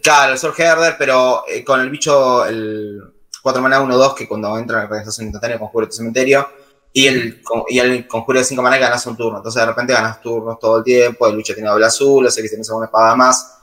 Claro, 0.00 0.32
el 0.32 0.38
Soul 0.38 0.54
Herder, 0.56 0.94
pero 0.96 1.42
con 1.66 1.80
el 1.80 1.90
bicho, 1.90 2.46
el 2.46 3.02
4 3.42 3.60
mana 3.60 3.80
1-2, 3.80 4.14
que 4.14 4.28
cuando 4.28 4.56
entra 4.56 4.76
en 4.76 4.84
la 4.84 4.88
realización 4.88 5.26
instantánea 5.26 5.58
conjuro 5.58 5.88
tu 5.88 5.96
cementerio. 5.96 6.48
Y 6.92 7.08
el, 7.08 7.42
y 7.68 7.80
el 7.80 8.06
conjuro 8.06 8.38
de 8.38 8.44
5 8.44 8.62
mana 8.62 8.78
ganas 8.78 9.04
un 9.06 9.16
turno. 9.16 9.38
Entonces 9.38 9.60
de 9.60 9.66
repente 9.66 9.92
ganas 9.92 10.20
turnos 10.20 10.56
todo 10.60 10.78
el 10.78 10.84
tiempo. 10.84 11.26
El 11.26 11.36
bicho 11.36 11.52
tiene 11.52 11.68
doble 11.68 11.86
azul, 11.86 12.24
o 12.24 12.30
sea 12.30 12.40
que 12.40 12.48
tienes 12.48 12.68
alguna 12.68 12.86
espada 12.86 13.16
más. 13.16 13.53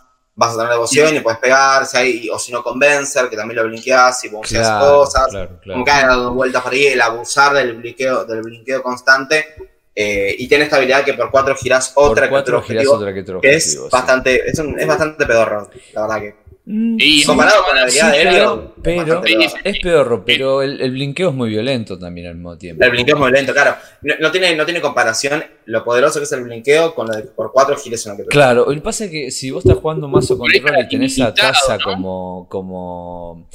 Vas 0.42 0.54
a 0.54 0.58
tener 0.58 0.72
devoción 0.72 1.16
y 1.16 1.20
puedes 1.20 1.40
pegar, 1.40 1.86
si 1.86 2.28
o 2.30 2.40
si 2.40 2.52
no 2.52 2.64
convencer, 2.64 3.30
que 3.30 3.38
también 3.38 3.58
lo 3.58 3.68
blinqueas 3.68 4.26
y 4.26 4.30
bonceas 4.30 4.84
cosas. 4.84 5.28
Como 5.66 5.86
que 5.86 5.92
hay 5.92 6.04
dado 6.04 6.34
vueltas 6.34 6.64
por 6.64 6.74
ahí, 6.74 6.88
el 6.88 7.02
abusar 7.02 7.54
del 7.54 7.76
blinqueo, 7.76 8.26
del 8.26 8.42
blinqueo 8.42 8.82
constante. 8.82 9.46
Eh, 9.94 10.36
y 10.40 10.48
tiene 10.48 10.64
esta 10.64 10.78
habilidad 10.78 11.04
que 11.04 11.14
por 11.14 11.30
cuatro 11.30 11.56
giras 11.56 11.92
otra, 11.96 12.24
por 12.24 12.30
cuatro 12.30 12.64
que, 12.64 12.88
otra 12.88 13.14
que, 13.14 13.24
que 13.24 13.56
es 13.56 13.78
bastante, 13.92 14.50
es, 14.50 14.58
un, 14.58 14.80
es 14.80 14.88
bastante 14.88 15.26
pedorro, 15.26 15.70
la 15.94 16.02
verdad 16.02 16.20
que. 16.20 16.36
Mm, 16.64 16.98
y 17.00 17.24
comparado 17.24 17.64
con 17.66 17.76
la 17.76 17.82
habilidad 17.82 18.12
de 18.12 18.22
Helio, 18.22 18.76
pero 18.84 19.24
es 19.26 19.80
pedorro, 19.80 20.24
pero 20.24 20.62
el, 20.62 20.80
el, 20.80 20.92
blinqueo 20.92 21.30
es 21.30 21.36
muy 21.36 21.50
violento 21.50 21.98
también 21.98 22.28
al 22.28 22.36
mismo 22.36 22.56
tiempo. 22.56 22.84
El 22.84 22.92
blinqueo 22.92 23.16
es 23.16 23.20
muy 23.20 23.32
violento, 23.32 23.52
claro. 23.52 23.76
No, 24.20 24.32
tiene, 24.32 24.56
no 24.56 24.64
tiene 24.64 24.80
comparación 24.80 25.44
lo 25.66 25.84
poderoso 25.84 26.20
que 26.20 26.26
es 26.26 26.32
el 26.34 26.44
blinqueo 26.44 26.94
con 26.94 27.08
lo 27.08 27.16
de 27.16 27.24
por 27.24 27.52
cuatro 27.52 27.76
giles 27.76 28.06
una 28.06 28.16
que 28.16 28.26
Claro, 28.26 28.66
lo 28.68 28.76
que 28.76 28.82
pasa 28.82 29.06
es 29.06 29.12
que 29.12 29.32
si 29.32 29.50
vos 29.50 29.66
estás 29.66 29.82
jugando 29.82 30.08
mazo 30.08 30.38
control 30.38 30.76
y 30.86 30.88
tenés 30.88 31.14
esa 31.14 31.34
taza 31.34 31.80
como, 31.84 32.46
como. 32.48 33.48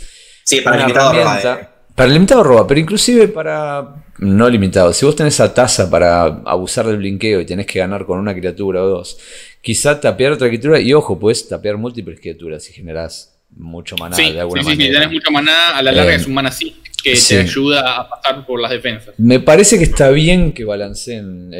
Sí, 0.43 0.61
para 0.61 0.79
limitado 0.79 1.13
roba. 1.13 1.71
Para 1.95 2.09
limitado 2.09 2.43
roba, 2.43 2.67
pero 2.67 2.81
inclusive 2.81 3.29
para. 3.29 4.06
No 4.19 4.49
limitado. 4.49 4.93
Si 4.93 5.05
vos 5.05 5.15
tenés 5.15 5.35
esa 5.35 5.53
taza 5.53 5.91
para 5.91 6.25
abusar 6.25 6.87
del 6.87 6.97
blinqueo 6.99 7.41
y 7.41 7.47
tenés 7.47 7.67
que 7.67 7.79
ganar 7.79 8.07
con 8.07 8.19
una 8.19 8.35
criatura 8.35 8.83
o 8.83 8.89
dos, 8.89 9.19
quizá 9.61 10.01
tapear 10.01 10.33
otra 10.33 10.49
criatura, 10.49 10.81
y 10.81 10.93
ojo, 10.95 11.19
puedes 11.19 11.49
tapear 11.49 11.77
múltiples 11.77 12.21
criaturas 12.21 12.69
y 12.71 12.73
generás 12.73 13.39
mucho 13.51 13.97
maná 13.97 14.17
de 14.17 14.41
alguna 14.41 14.63
sí, 14.63 14.69
manera. 14.69 14.83
Sí, 14.83 14.89
si 14.89 14.93
tenés 14.93 15.13
mucho 15.13 15.31
maná, 15.31 15.77
a 15.77 15.83
la 15.83 15.93
larga 15.93 16.13
eh, 16.13 16.17
es 16.17 16.27
un 16.27 16.35
maná 16.35 16.49
así, 16.49 16.77
que 17.03 17.15
te 17.15 17.41
ayuda 17.41 18.01
a 18.01 18.09
pasar 18.09 18.47
por 18.47 18.61
las 18.61 18.71
defensas. 18.71 19.15
Me 19.19 19.41
parece 19.41 19.79
que 19.79 19.85
está 19.85 20.11
bien 20.11 20.53
que 20.53 20.65
balanceen 20.65 21.51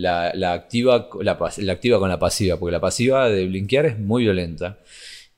la, 0.00 0.52
activa, 0.52 1.08
la, 1.20 1.32
activa 1.72 1.98
con 1.98 2.08
la 2.08 2.18
pasiva, 2.18 2.58
porque 2.58 2.72
la 2.72 2.80
pasiva 2.80 3.28
de 3.28 3.46
blinkear 3.46 3.86
es 3.86 3.98
muy 3.98 4.24
violenta. 4.24 4.78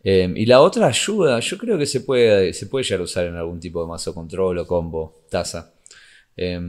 Eh, 0.04 0.32
y 0.36 0.46
la 0.46 0.60
otra 0.60 0.86
ayuda, 0.86 1.40
yo 1.40 1.58
creo 1.58 1.76
que 1.76 1.86
se 1.86 2.00
puede, 2.00 2.52
se 2.52 2.66
puede 2.66 2.84
llegar 2.84 3.00
a 3.00 3.04
usar 3.04 3.26
en 3.26 3.34
algún 3.34 3.58
tipo 3.58 3.82
de 3.82 3.88
mazo 3.88 4.14
control 4.14 4.58
o 4.58 4.66
combo, 4.66 5.24
taza. 5.28 5.72
Eh, 6.36 6.60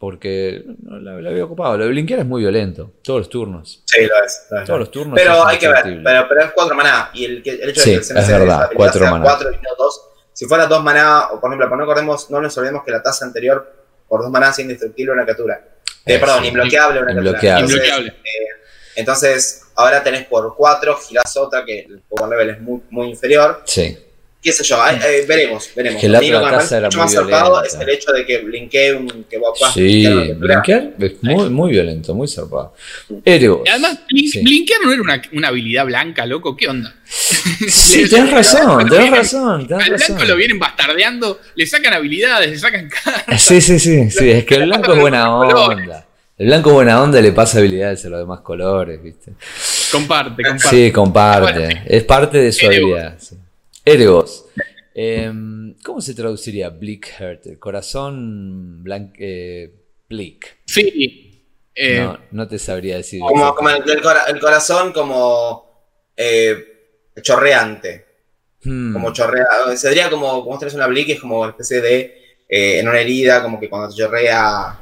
porque 0.00 0.64
no, 0.82 0.98
la, 0.98 1.28
había 1.28 1.44
ocupado. 1.44 1.76
Lo 1.76 1.84
de 1.84 1.90
blinkear 1.90 2.20
es 2.20 2.26
muy 2.26 2.40
violento, 2.40 2.94
todos 3.02 3.20
los 3.20 3.28
turnos. 3.28 3.82
Sí, 3.84 3.98
lo 4.06 4.24
es. 4.24 4.46
todos 4.64 4.78
los 4.78 4.90
turnos. 4.90 5.14
Pero 5.14 5.46
hay 5.46 5.58
que 5.58 5.68
ver, 5.68 6.00
pero, 6.02 6.26
pero, 6.26 6.40
es 6.40 6.52
4 6.54 6.74
maná. 6.74 7.10
Y 7.12 7.26
el, 7.26 7.42
el 7.44 7.68
hecho 7.68 7.82
de 7.82 7.98
que 7.98 8.02
se 8.02 8.18
es 8.18 8.28
verdad, 8.28 8.70
4 8.74 9.10
maná. 9.10 9.24
4 9.24 9.50
y 9.50 9.56
no 9.56 9.70
2. 9.76 10.02
Si 10.32 10.46
fuera 10.46 10.66
2 10.66 10.82
maná, 10.82 11.28
o 11.32 11.38
por 11.38 11.52
ejemplo, 11.52 11.76
no, 11.76 11.82
acordemos, 11.82 12.30
no 12.30 12.40
nos 12.40 12.56
olvidemos 12.56 12.82
que 12.82 12.92
la 12.92 13.02
tasa 13.02 13.26
anterior 13.26 13.70
por 14.08 14.22
2 14.22 14.30
maná 14.30 14.48
es 14.48 14.58
indestructible 14.60 15.12
una 15.12 15.26
captura. 15.26 15.62
Eh, 16.06 16.18
perdón, 16.18 16.46
imbloqueable 16.46 17.02
una 17.02 17.14
captura. 17.14 17.60
Inbloqueable. 17.60 18.08
Eh, 18.08 18.48
entonces, 18.96 19.66
ahora 19.74 20.02
tenés 20.02 20.24
por 20.24 20.56
4, 20.56 20.96
girás 20.96 21.36
otra 21.36 21.62
que 21.62 21.80
el 21.80 22.00
power 22.08 22.30
level 22.30 22.48
es 22.48 22.60
muy, 22.62 22.80
muy 22.88 23.08
inferior. 23.10 23.60
Sí 23.66 23.98
qué 24.42 24.52
sé 24.52 24.64
yo, 24.64 24.76
eh, 24.86 25.24
veremos, 25.28 25.70
veremos. 25.76 26.00
Que 26.00 26.08
la 26.08 26.18
otra 26.18 26.58
casa 26.58 26.78
era 26.78 26.86
mucho 26.88 26.98
más 26.98 27.12
zarpado 27.12 27.62
es 27.62 27.74
el 27.74 27.88
hecho 27.90 28.10
de 28.12 28.24
que 28.24 28.38
blinkee 28.38 28.92
un 28.92 29.24
que 29.28 29.36
a 29.36 29.72
Sí, 29.72 30.06
blinkear 30.34 30.94
es 30.98 31.22
muy, 31.22 31.50
muy 31.50 31.70
violento, 31.72 32.14
muy 32.14 32.26
zarpado. 32.26 32.74
Pero, 33.22 33.62
además, 33.68 34.00
blinkear 34.08 34.80
no 34.82 34.92
era 34.92 35.02
una, 35.02 35.22
una, 35.32 35.48
habilidad 35.48 35.84
blanca, 35.84 36.24
loco, 36.24 36.56
¿qué 36.56 36.68
onda? 36.68 36.94
Sí, 37.04 38.08
tenés 38.08 38.30
razón, 38.32 38.88
tenés 38.88 39.10
razón. 39.10 39.68
Tenés 39.68 39.88
al 39.88 39.96
blanco 39.96 40.24
lo 40.24 40.36
vienen 40.36 40.58
bastardeando, 40.58 41.40
le 41.54 41.66
sacan 41.66 41.92
habilidades, 41.94 42.50
le 42.50 42.58
sacan 42.58 42.88
cartas. 42.88 43.42
Sí, 43.42 43.60
sí, 43.60 43.78
sí, 43.78 44.10
sí, 44.10 44.30
es 44.30 44.44
que 44.44 44.54
el 44.54 44.64
blanco 44.64 44.94
es 44.94 45.00
buena 45.00 45.36
onda. 45.36 46.06
El 46.38 46.46
blanco 46.46 46.72
buena 46.72 47.02
onda 47.02 47.20
le 47.20 47.32
pasa 47.32 47.58
habilidades 47.58 48.02
a 48.06 48.08
los 48.08 48.20
demás 48.20 48.40
colores, 48.40 49.02
¿viste? 49.02 49.32
Comparte, 49.92 50.42
comparte. 50.42 50.68
Sí, 50.70 50.90
comparte. 50.90 51.82
Es 51.84 52.02
parte 52.04 52.38
de 52.38 52.50
su 52.50 52.64
habilidad. 52.64 53.18
Sí. 53.18 53.36
Ergos. 53.92 54.46
Em, 54.94 55.76
¿Cómo 55.84 56.00
se 56.00 56.14
traduciría 56.14 56.68
Bleak 56.68 57.06
Heart? 57.18 57.46
El 57.46 57.58
corazón 57.58 58.82
blanco, 58.82 59.14
eh, 59.18 59.72
bleak. 60.08 60.58
Sí. 60.66 61.46
Eh, 61.74 62.00
no, 62.00 62.18
no, 62.32 62.48
te 62.48 62.58
sabría 62.58 62.96
decir. 62.96 63.20
Como, 63.20 63.54
como 63.54 63.70
el, 63.70 63.82
el, 63.88 64.40
corazón 64.40 64.92
como 64.92 65.86
eh, 66.16 66.56
chorreante. 67.22 68.06
Hmm. 68.62 68.92
Como 68.92 69.12
chorrea. 69.12 69.46
Sería 69.76 70.10
como, 70.10 70.44
como 70.44 70.58
tenés 70.58 70.74
una 70.74 70.86
bleak, 70.86 71.10
es 71.10 71.20
como 71.20 71.40
una 71.40 71.50
especie 71.50 71.80
de. 71.80 72.16
en 72.48 72.88
una 72.88 73.00
herida, 73.00 73.42
como 73.42 73.58
que 73.60 73.70
cuando 73.70 73.94
chorrea 73.94 74.78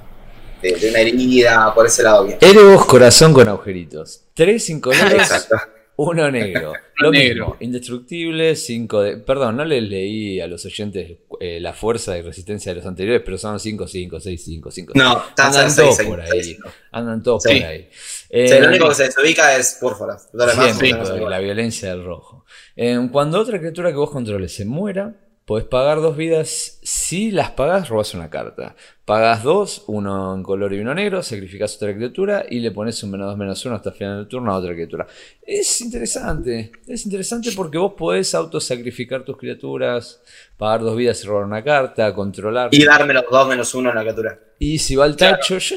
de, 0.63 0.89
una 0.89 1.01
herida, 1.01 1.75
por 1.75 1.87
ese 1.87 2.03
lado 2.03 2.25
bien. 2.25 2.39
Ergos, 2.41 2.87
corazón 2.87 3.33
con 3.33 3.49
agujeritos. 3.49 4.25
Tres 4.35 4.65
sin 4.65 4.81
colores. 4.81 5.13
Exacto. 5.13 5.57
Uno 6.01 6.31
negro. 6.31 6.75
Lo 7.01 7.11
negro. 7.11 7.57
Indestructible, 7.59 8.55
5 8.55 9.03
de. 9.03 9.17
Perdón, 9.19 9.57
no 9.57 9.65
les 9.65 9.83
leí 9.83 10.41
a 10.41 10.47
los 10.47 10.65
oyentes 10.65 11.19
eh, 11.41 11.59
la 11.61 11.73
fuerza 11.73 12.17
y 12.17 12.23
resistencia 12.23 12.71
de 12.73 12.77
los 12.77 12.87
anteriores, 12.87 13.23
pero 13.25 13.37
son 13.37 13.59
5, 13.59 13.89
5, 13.89 14.21
6, 14.21 14.45
5, 14.45 14.71
5. 14.71 14.93
No, 14.95 15.25
andan 15.37 15.75
todos 15.75 15.99
por 16.03 16.21
ahí. 16.21 16.57
Andan 16.93 17.21
todos 17.21 17.43
por 17.43 17.53
ahí. 17.53 17.89
Eh, 18.31 18.61
lo 18.61 18.69
único 18.69 18.89
que 18.89 18.95
se 18.95 19.05
desubica 19.05 19.57
es 19.57 19.77
púrfora. 19.81 20.17
la 20.33 21.39
violencia 21.41 21.89
del 21.91 22.05
rojo. 22.05 22.45
Eh, 22.77 23.09
cuando 23.11 23.41
otra 23.41 23.59
criatura 23.59 23.91
que 23.91 23.97
vos 23.97 24.11
controles 24.11 24.55
se 24.55 24.65
muera, 24.65 25.17
Podés 25.49 25.65
pagar 25.65 26.03
dos 26.03 26.15
vidas. 26.15 26.79
Si 26.83 27.31
las 27.31 27.53
pagas, 27.53 27.89
robas 27.89 28.13
una 28.13 28.29
carta. 28.29 28.77
Pagas 29.07 29.43
dos, 29.43 29.83
uno 29.87 30.35
en 30.35 30.43
color 30.43 30.75
y 30.75 30.81
uno 30.81 30.95
negro, 30.95 31.23
sacrificas 31.23 31.75
otra 31.77 31.95
criatura 31.95 32.45
y 32.51 32.59
le 32.59 32.71
pones 32.71 33.03
un 33.03 33.13
menos 33.13 33.29
dos 33.29 33.39
menos 33.39 33.65
uno 33.65 33.77
hasta 33.77 33.89
el 33.89 33.97
final 33.97 34.19
del 34.19 34.29
turno 34.29 34.53
a 34.53 34.59
otra 34.59 34.75
criatura. 34.75 35.07
Es 35.41 35.81
interesante. 35.81 36.71
Es 36.87 37.07
interesante 37.07 37.53
porque 37.57 37.79
vos 37.79 37.95
podés 37.97 38.35
autosacrificar 38.35 39.25
tus 39.25 39.39
criaturas, 39.39 40.21
pagar 40.59 40.83
dos 40.83 40.95
vidas 40.95 41.25
y 41.25 41.27
robar 41.27 41.47
una 41.47 41.65
carta, 41.65 42.13
controlar. 42.13 42.69
Y 42.71 42.85
darme 42.85 43.15
los 43.15 43.25
dos 43.31 43.49
menos 43.49 43.75
uno 43.75 43.89
en 43.89 43.95
la 43.95 44.03
criatura. 44.03 44.39
Y 44.59 44.79
si 44.79 44.97
va 44.97 45.07
al 45.07 45.17
tacho, 45.17 45.57
yo 45.57 45.77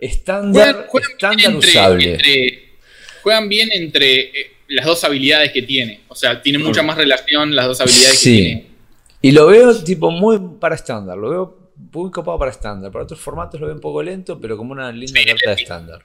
estándar, 0.00 0.86
estándar 0.90 1.56
usable. 1.56 2.18
juegan 3.22 3.48
bien 3.48 3.70
entre 3.72 4.20
eh, 4.20 4.55
las 4.68 4.86
dos 4.86 5.04
habilidades 5.04 5.52
que 5.52 5.62
tiene. 5.62 6.00
O 6.08 6.14
sea, 6.14 6.40
tiene 6.42 6.58
mucha 6.58 6.82
más 6.82 6.96
relación 6.96 7.54
las 7.54 7.66
dos 7.66 7.80
habilidades 7.80 8.18
que 8.22 8.30
tiene. 8.30 8.66
Y 9.22 9.32
lo 9.32 9.46
veo 9.46 9.74
tipo 9.82 10.10
muy 10.10 10.38
para 10.60 10.74
estándar, 10.74 11.16
lo 11.16 11.30
veo 11.30 11.58
muy 11.92 12.10
copado 12.10 12.38
para 12.38 12.50
estándar. 12.50 12.92
Para 12.92 13.04
otros 13.04 13.20
formatos 13.20 13.60
lo 13.60 13.66
veo 13.66 13.74
un 13.74 13.80
poco 13.80 14.02
lento, 14.02 14.40
pero 14.40 14.56
como 14.56 14.72
una 14.72 14.92
linda 14.92 15.20
carta 15.24 15.50
de 15.50 15.62
estándar. 15.62 16.04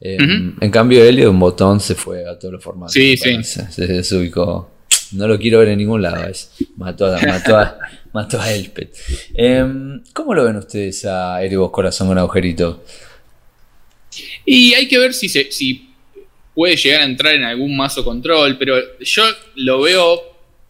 Em, 0.00 0.54
en 0.60 0.70
cambio, 0.70 1.04
Helio 1.04 1.30
un 1.30 1.40
botón 1.40 1.80
se 1.80 1.94
fue 1.94 2.28
a 2.28 2.38
todos 2.38 2.54
los 2.54 2.62
formatos. 2.62 2.92
Sí, 2.92 3.16
sí. 3.16 3.42
Se, 3.42 4.16
ubicó. 4.16 4.70
No 5.12 5.26
lo 5.26 5.38
quiero 5.38 5.58
ver 5.58 5.68
en 5.68 5.78
ningún 5.78 6.02
lado. 6.02 6.24
Mató 6.76 7.06
a, 7.06 7.20
mató 7.20 7.56
a, 7.56 7.78
mató 8.12 8.40
a 8.40 8.52
Elspeth. 8.52 8.94
Em, 9.34 10.02
¿Cómo 10.12 10.34
lo 10.34 10.44
ven 10.44 10.56
ustedes 10.56 11.04
a 11.04 11.42
Eribos 11.42 11.70
Corazón 11.70 12.08
con 12.08 12.18
agujerito? 12.18 12.84
Y 14.44 14.74
hay 14.74 14.88
que 14.88 14.98
ver 14.98 15.14
si, 15.14 15.28
se, 15.28 15.50
si 15.50 15.87
puede 16.58 16.74
llegar 16.74 17.02
a 17.02 17.04
entrar 17.04 17.36
en 17.36 17.44
algún 17.44 17.76
mazo 17.76 18.04
control, 18.04 18.58
pero 18.58 18.74
yo 18.98 19.22
lo 19.54 19.80
veo 19.80 20.20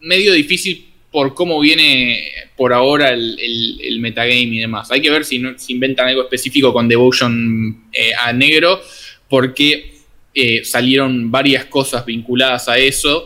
medio 0.01 0.33
difícil 0.33 0.87
por 1.11 1.33
cómo 1.33 1.59
viene 1.59 2.31
por 2.55 2.73
ahora 2.73 3.09
el, 3.09 3.97
metagame 3.99 4.35
y 4.35 4.59
demás. 4.59 4.91
Hay 4.91 5.01
que 5.01 5.09
ver 5.09 5.25
si, 5.25 5.39
no, 5.39 5.55
inventan 5.67 6.07
algo 6.07 6.21
específico 6.21 6.71
con 6.71 6.87
Devotion 6.87 7.85
eh, 7.91 8.11
a 8.23 8.31
negro, 8.31 8.79
porque 9.27 9.95
eh, 10.35 10.63
salieron 10.63 11.31
varias 11.31 11.65
cosas 11.65 12.05
vinculadas 12.05 12.69
a 12.69 12.77
eso, 12.77 13.25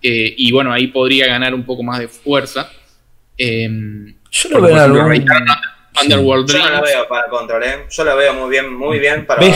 eh, 0.00 0.32
y 0.34 0.50
bueno, 0.50 0.72
ahí 0.72 0.86
podría 0.86 1.26
ganar 1.26 1.52
un 1.52 1.66
poco 1.66 1.82
más 1.82 1.98
de 1.98 2.08
fuerza. 2.08 2.72
yo 3.36 4.48
lo 4.48 4.62
veo. 4.62 5.10
Underworld 6.02 6.50
Yo 6.50 6.58
no 6.58 6.70
la 6.70 6.80
veo 6.80 7.08
para 7.08 7.28
control, 7.28 7.62
¿eh? 7.64 7.86
Yo 7.90 8.04
la 8.04 8.14
veo 8.14 8.34
muy 8.34 8.50
bien, 8.50 8.72
muy 8.74 8.98
bien 8.98 9.26
para 9.26 9.44
de 9.44 9.52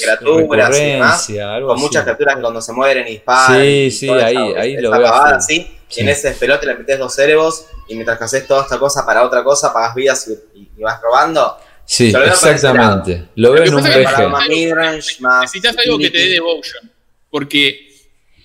criaturas 0.00 0.78
y 0.78 0.84
demás. 0.84 1.28
Con 1.66 1.80
muchas 1.80 2.04
criaturas 2.04 2.36
que 2.36 2.40
cuando 2.42 2.60
se 2.60 2.72
mueren 2.72 3.06
y 3.06 3.12
disparan. 3.12 3.60
Sí, 3.60 3.90
sí, 3.90 4.10
ahí, 4.10 4.36
ahí 4.36 4.76
lo 4.76 4.90
veo. 4.90 5.12
así. 5.12 5.72
Y 5.94 6.00
en 6.00 6.08
ese 6.08 6.32
pelote 6.32 6.66
le 6.66 6.74
metes 6.74 6.98
dos 6.98 7.14
cerebros 7.14 7.66
y 7.88 7.94
mientras 7.94 8.18
que 8.18 8.24
haces 8.24 8.46
toda 8.46 8.62
esta 8.62 8.78
cosa 8.78 9.06
para 9.06 9.24
otra 9.24 9.44
cosa, 9.44 9.72
pagas 9.72 9.94
vidas 9.94 10.28
y, 10.54 10.82
vas 10.82 11.00
robando. 11.00 11.58
Sí, 11.84 12.12
exactamente. 12.12 13.28
Lo 13.36 13.52
veo 13.52 13.64
en 13.64 13.74
un 13.74 13.82
VG. 13.82 15.20
Necesitas 15.40 15.76
algo 15.78 15.98
que 15.98 16.10
te 16.10 16.18
dé 16.18 16.28
devotion. 16.30 16.90
Porque. 17.30 17.86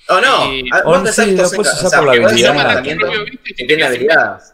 O 0.10 0.20
no, 0.20 0.52
eh, 0.52 0.64
o 0.84 1.06
sí, 1.08 1.32
después 1.36 1.68
o 1.68 1.90
sea, 1.90 2.00
por 2.00 2.16
la 2.16 2.28
habilidad. 2.28 2.84
Que 2.84 3.66
tiene 3.66 3.84
habilidades. 3.84 4.54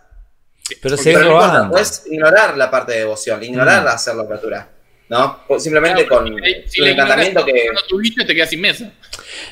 Pero 0.81 0.97
se 0.97 1.13
robando. 1.13 1.71
Puedes 1.71 2.03
ignorar 2.07 2.57
la 2.57 2.69
parte 2.69 2.93
de 2.93 2.99
devoción, 2.99 3.43
ignorar 3.43 3.83
mm. 3.83 3.87
hacer 3.87 4.15
la 4.15 4.23
apertura. 4.23 4.69
¿No? 5.09 5.39
Simplemente 5.57 6.05
con 6.05 6.27
el 6.27 6.87
encantamiento 6.87 7.45
que. 7.45 7.69
Tu 7.87 7.97
bicho 7.97 8.25
te 8.25 8.35
queda 8.35 8.45
sin 8.45 8.59
mesa. 8.59 8.91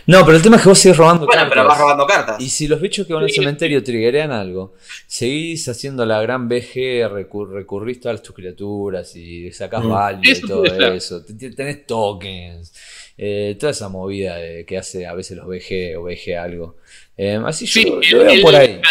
No, 0.06 0.26
pero 0.26 0.36
el 0.36 0.44
tema 0.44 0.58
es 0.58 0.64
que 0.64 0.70
vos 0.70 0.78
sigues 0.78 0.98
robando 0.98 1.26
cartas. 1.26 1.48
Bueno, 1.48 1.50
pero 1.50 1.68
vas 1.68 1.80
robando 1.80 2.06
cartas. 2.06 2.42
Y 2.42 2.50
si 2.50 2.68
los 2.68 2.82
bichos 2.82 3.08
que 3.08 3.14
van 3.14 3.24
al 3.24 3.32
cementerio 3.32 3.82
triggerean 3.82 4.34
algo, 4.34 4.74
seguís 5.08 5.70
haciendo 5.70 6.06
la 6.06 6.22
gran 6.22 6.50
BG, 6.50 7.08
recurrís 7.10 8.02
todas 8.02 8.22
tus 8.22 8.36
criaturas 8.36 9.16
y 9.16 9.50
sacás 9.54 9.84
mm. 9.84 9.90
value 9.90 10.30
y 10.30 10.42
todo 10.42 10.66
eso. 10.66 11.24
Tenés 11.24 11.88
tokens. 11.88 12.74
Eh, 13.18 13.56
toda 13.58 13.72
esa 13.72 13.88
movida 13.88 14.36
que 14.68 14.78
hace 14.78 15.08
a 15.08 15.14
veces 15.14 15.38
los 15.38 15.48
BG 15.48 15.98
o 15.98 16.04
BG 16.04 16.38
algo. 16.38 16.78
Eh, 17.16 17.42
así 17.46 17.66
yo 17.66 18.18
lo 18.18 18.26
veo 18.26 18.42
por 18.42 18.56
ahí. 18.56 18.72
El 18.72 18.82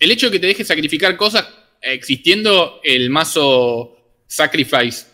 hecho 0.00 0.26
de 0.26 0.32
que 0.32 0.38
te 0.38 0.46
dejes 0.46 0.66
sacrificar 0.66 1.16
cosas 1.16 1.46
existiendo 1.82 2.80
el 2.84 3.10
mazo 3.10 3.96
Sacrifice 4.26 5.06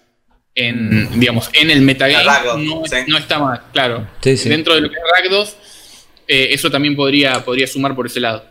en, 0.54 1.04
mm. 1.04 1.20
digamos, 1.20 1.50
en 1.52 1.70
el 1.70 1.82
metagame 1.82 2.24
no, 2.64 3.18
está 3.18 3.38
mal, 3.38 3.62
claro. 3.72 4.08
Dentro 4.22 4.74
de 4.74 4.80
lo 4.80 4.88
que 4.88 4.96
es 4.96 5.02
Rakdos, 5.14 5.56
eh, 6.26 6.48
eso 6.50 6.70
también 6.70 6.96
podría, 6.96 7.44
podría 7.44 7.66
sumar 7.66 7.94
por 7.94 8.06
ese 8.06 8.20
lado. 8.20 8.44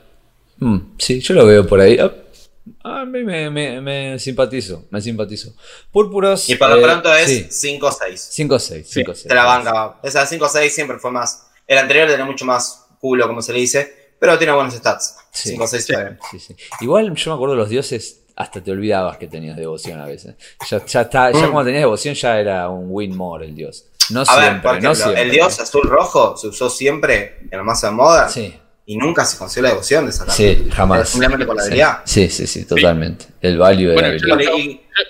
Mm, 0.57 0.77
sí, 0.97 1.19
yo 1.19 1.33
lo 1.33 1.45
veo 1.45 1.67
por 1.67 1.81
ahí. 1.81 1.97
Ah, 1.99 3.01
a 3.01 3.05
mí 3.05 3.23
me, 3.23 3.49
me, 3.49 4.19
simpatizo, 4.19 4.85
me 4.89 5.01
simpatizo. 5.01 5.53
Púrpuros. 5.91 6.49
Y 6.49 6.55
para 6.55 6.75
lo 6.75 6.81
eh, 6.81 6.83
pronto 6.83 7.13
es 7.13 7.49
5-6. 7.63 7.79
5-6, 7.79 9.05
5-6. 9.05 9.27
Te 9.27 9.35
la 9.35 9.45
banca. 9.45 9.99
Esa 10.03 10.27
5-6 10.27 10.69
siempre 10.69 10.99
fue 10.99 11.11
más. 11.11 11.47
El 11.67 11.77
anterior 11.77 12.07
tenía 12.07 12.25
mucho 12.25 12.45
más 12.45 12.85
culo, 12.99 13.27
como 13.27 13.41
se 13.41 13.53
le 13.53 13.59
dice, 13.59 14.13
pero 14.19 14.37
tiene 14.37 14.53
buenos 14.53 14.73
stats. 14.73 15.15
5-6 15.35 16.17
sí, 16.31 16.39
sí, 16.39 16.55
Igual 16.81 17.13
yo 17.13 17.31
me 17.31 17.35
acuerdo 17.35 17.55
de 17.55 17.59
los 17.59 17.69
dioses 17.69 18.21
hasta 18.35 18.61
te 18.61 18.71
olvidabas 18.71 19.17
que 19.17 19.27
tenías 19.27 19.55
devoción 19.55 19.99
a 19.99 20.05
veces. 20.05 20.35
Ya, 20.69 20.85
ya, 20.85 21.01
está, 21.01 21.31
ya 21.31 21.47
mm. 21.47 21.51
cuando 21.51 21.65
tenías 21.65 21.83
devoción 21.83 22.15
ya 22.15 22.39
era 22.39 22.69
un 22.69 22.87
win 22.89 23.15
more 23.15 23.45
el 23.45 23.55
dios. 23.55 23.85
No 24.09 24.25
siempre, 24.25 24.81
no 24.81 24.93
siempre. 24.93 25.21
El 25.21 25.31
dios 25.31 25.59
azul-rojo 25.59 26.37
se 26.37 26.47
usó 26.47 26.69
siempre 26.69 27.39
en 27.49 27.59
el 27.59 27.63
mazo 27.63 27.87
de 27.87 27.93
moda. 27.93 28.29
Sí. 28.29 28.53
Y 28.87 28.97
nunca 28.97 29.25
se 29.25 29.37
consiguió 29.37 29.63
la 29.63 29.69
devoción 29.69 30.05
de 30.05 30.11
esa 30.11 30.25
carta. 30.25 30.35
Sí, 30.35 30.67
jamás. 30.71 31.09
Simplemente 31.09 31.45
por 31.45 31.55
la 31.55 31.63
habilidad. 31.63 32.01
Sí, 32.05 32.29
sí, 32.29 32.45
sí, 32.45 32.65
totalmente. 32.65 33.25
El 33.41 33.57
value 33.57 33.89
de 33.89 34.01
la 34.01 34.07
habilidad. 34.07 34.51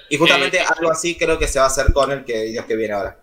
Y, 0.10 0.18
justamente 0.18 0.60
algo 0.60 0.92
así 0.92 1.18
creo 1.18 1.38
que 1.38 1.48
se 1.48 1.60
va 1.60 1.66
a 1.66 1.68
hacer 1.68 1.92
con 1.92 2.12
el 2.12 2.24
que 2.24 2.44
Dios 2.44 2.66
que 2.66 2.76
viene 2.76 2.94
ahora. 2.94 3.20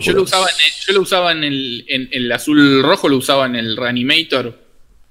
Yo 0.00 0.12
lo 0.12 0.22
usaba, 0.22 0.46
en, 0.46 0.86
yo 0.86 0.92
lo 0.92 1.00
usaba 1.00 1.32
en 1.32 1.44
el, 1.44 1.84
en, 1.88 2.08
el 2.12 2.30
azul 2.32 2.82
rojo, 2.82 3.08
lo 3.08 3.16
usaba 3.16 3.46
en 3.46 3.56
el 3.56 3.76
Reanimator, 3.76 4.58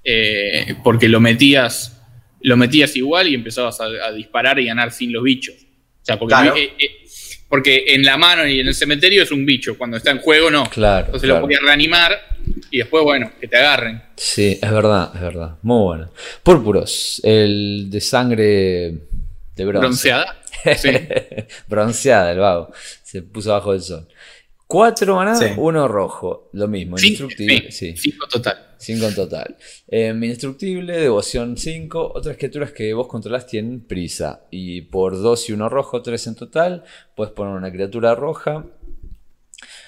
eh, 0.04 0.74
porque 0.82 1.08
lo 1.08 1.20
metías 1.20 2.00
lo 2.42 2.56
metías 2.56 2.96
igual 2.96 3.28
y 3.28 3.34
empezabas 3.34 3.78
a, 3.80 4.12
disparar 4.12 4.58
y 4.58 4.66
ganar 4.66 4.92
sin 4.92 5.12
los 5.12 5.22
bichos. 5.22 5.54
O 5.54 6.04
sea, 6.04 6.18
porque, 6.18 6.34
eh, 6.34 6.72
eh, 6.78 7.06
porque, 7.48 7.84
en 7.88 8.02
la 8.02 8.16
mano 8.16 8.46
y 8.46 8.60
en 8.60 8.68
el 8.68 8.74
cementerio 8.74 9.22
es 9.22 9.30
un 9.30 9.44
bicho, 9.44 9.76
cuando 9.76 9.96
está 9.96 10.10
en 10.10 10.18
juego 10.18 10.50
no. 10.50 10.64
Claro. 10.64 11.06
Entonces 11.06 11.28
lo 11.28 11.40
podías 11.40 11.60
reanimar 11.62 12.12
y 12.70 12.78
después, 12.78 13.04
bueno, 13.04 13.32
que 13.38 13.48
te 13.48 13.56
agarren. 13.56 14.02
Sí, 14.16 14.58
es 14.60 14.70
verdad, 14.70 15.10
es 15.14 15.20
verdad. 15.20 15.56
Muy 15.62 15.84
bueno. 15.84 16.12
Púrpuros, 16.42 17.20
el 17.24 17.88
de 17.90 18.00
sangre 18.00 18.44
de 19.56 19.64
bronce. 19.64 19.78
Bronceada. 19.78 20.36
Sí. 20.76 20.90
Bronceada, 21.68 22.32
el 22.32 22.38
vago. 22.38 22.70
Se 23.02 23.22
puso 23.22 23.50
abajo 23.52 23.72
del 23.72 23.80
sol. 23.80 24.06
Cuatro 24.70 25.16
maná, 25.16 25.36
uno 25.56 25.88
rojo. 25.88 26.48
Lo 26.52 26.68
mismo, 26.68 26.96
indestructible. 26.96 27.72
Sí, 27.72 27.96
Cinco 27.96 28.28
total. 28.28 28.68
Cinco 28.78 29.06
en 29.08 29.14
total. 29.16 29.56
Eh, 29.88 30.10
indestructible, 30.14 30.96
devoción 30.96 31.56
5. 31.56 32.12
Otras 32.14 32.36
criaturas 32.36 32.70
que 32.70 32.94
vos 32.94 33.08
controlás 33.08 33.48
tienen 33.48 33.80
prisa. 33.80 34.44
Y 34.52 34.82
por 34.82 35.20
2 35.20 35.48
y 35.48 35.52
uno 35.54 35.68
rojo, 35.68 36.02
3 36.02 36.24
en 36.28 36.34
total. 36.36 36.84
Puedes 37.16 37.32
poner 37.32 37.52
una 37.52 37.72
criatura 37.72 38.14
roja. 38.14 38.64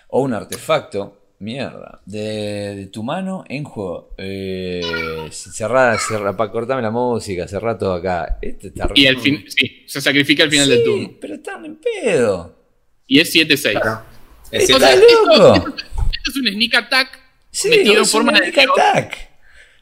O 0.08 0.22
un 0.22 0.34
artefacto. 0.34 1.36
Mierda. 1.38 2.02
De, 2.04 2.88
tu 2.92 3.04
mano 3.04 3.44
en 3.48 3.62
juego. 3.62 4.16
Eh, 4.18 5.28
cerrada, 5.30 5.96
cerrada, 5.96 6.36
para 6.36 6.50
cortarme 6.50 6.82
la 6.82 6.90
música, 6.90 7.46
cerrar 7.46 7.78
todo 7.78 7.94
acá. 7.94 8.36
Este 8.42 8.66
está 8.66 8.88
y 8.96 9.06
al 9.06 9.18
fin, 9.18 9.44
sí, 9.46 9.84
se 9.86 10.00
sacrifica 10.00 10.42
al 10.42 10.50
final 10.50 10.68
del 10.68 10.82
turno. 10.82 11.12
Pero 11.20 11.34
están 11.34 11.64
en 11.66 11.76
pedo. 11.76 12.56
Y 13.06 13.20
es 13.20 13.32
7-6. 13.32 14.02
Esto, 14.52 14.76
es 14.76 16.36
un 16.36 16.46
sneak 16.46 16.74
attack 16.74 17.18
metido 17.64 17.98
en 17.98 18.06
forma 18.06 18.32
de 18.32 18.48
attack. 18.48 19.32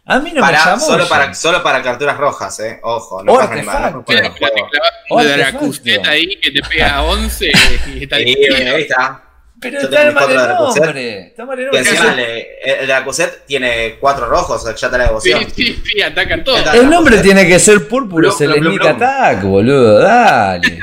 A 0.07 0.19
mí 0.19 0.33
no 0.33 0.41
para, 0.41 0.59
me 0.59 0.65
llamó 0.65 0.87
solo 0.87 1.09
para, 1.09 1.35
solo 1.35 1.63
para 1.63 1.83
capturas 1.83 2.17
rojas, 2.17 2.59
eh. 2.61 2.81
Ojo, 2.83 3.23
no 3.23 3.35
pasa 3.35 3.55
nada. 3.63 3.91
No 3.91 3.99
un 3.99 5.73
de 5.85 6.01
ahí 6.05 6.41
que 6.41 6.51
te 6.51 6.63
pega 6.69 7.03
11 7.03 7.47
y 7.95 8.03
está 8.03 8.17
ahí. 8.17 8.35
ahí 8.35 8.83
está. 8.83 9.25
Pero 9.61 9.79
está 9.79 10.03
el 10.05 10.15
mal 10.15 10.35
nombre. 10.35 11.27
Está 11.27 11.45
mal 11.45 11.63
nombre. 11.63 11.79
Encima 11.79 12.17
el 12.17 12.87
Dracuset 12.87 13.45
tiene 13.47 13.99
cuatro 14.01 14.27
rojos, 14.27 14.65
ya 14.65 14.71
está 14.87 14.97
la 14.97 15.05
devoción. 15.05 15.41
Sí, 15.55 15.67
sí, 15.67 15.83
sí, 15.85 16.03
atacan 16.03 16.43
todos. 16.43 16.75
El 16.75 16.89
nombre 16.89 17.19
tiene 17.19 17.47
que 17.47 17.59
ser 17.59 17.87
púrpura, 17.87 18.31
es 18.31 18.41
el 18.41 18.55
Sneak 18.55 18.87
Attack, 18.87 19.43
boludo, 19.43 19.99
dale. 20.01 20.81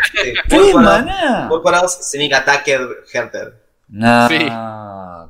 ¿Qué 0.47 0.73
maná? 0.75 1.47
Púrpuros, 1.49 2.11
Sneak 2.11 2.33
Attacker, 2.33 3.03
Hunter. 3.13 3.66
No, 3.89 4.27
sí. 4.27 4.37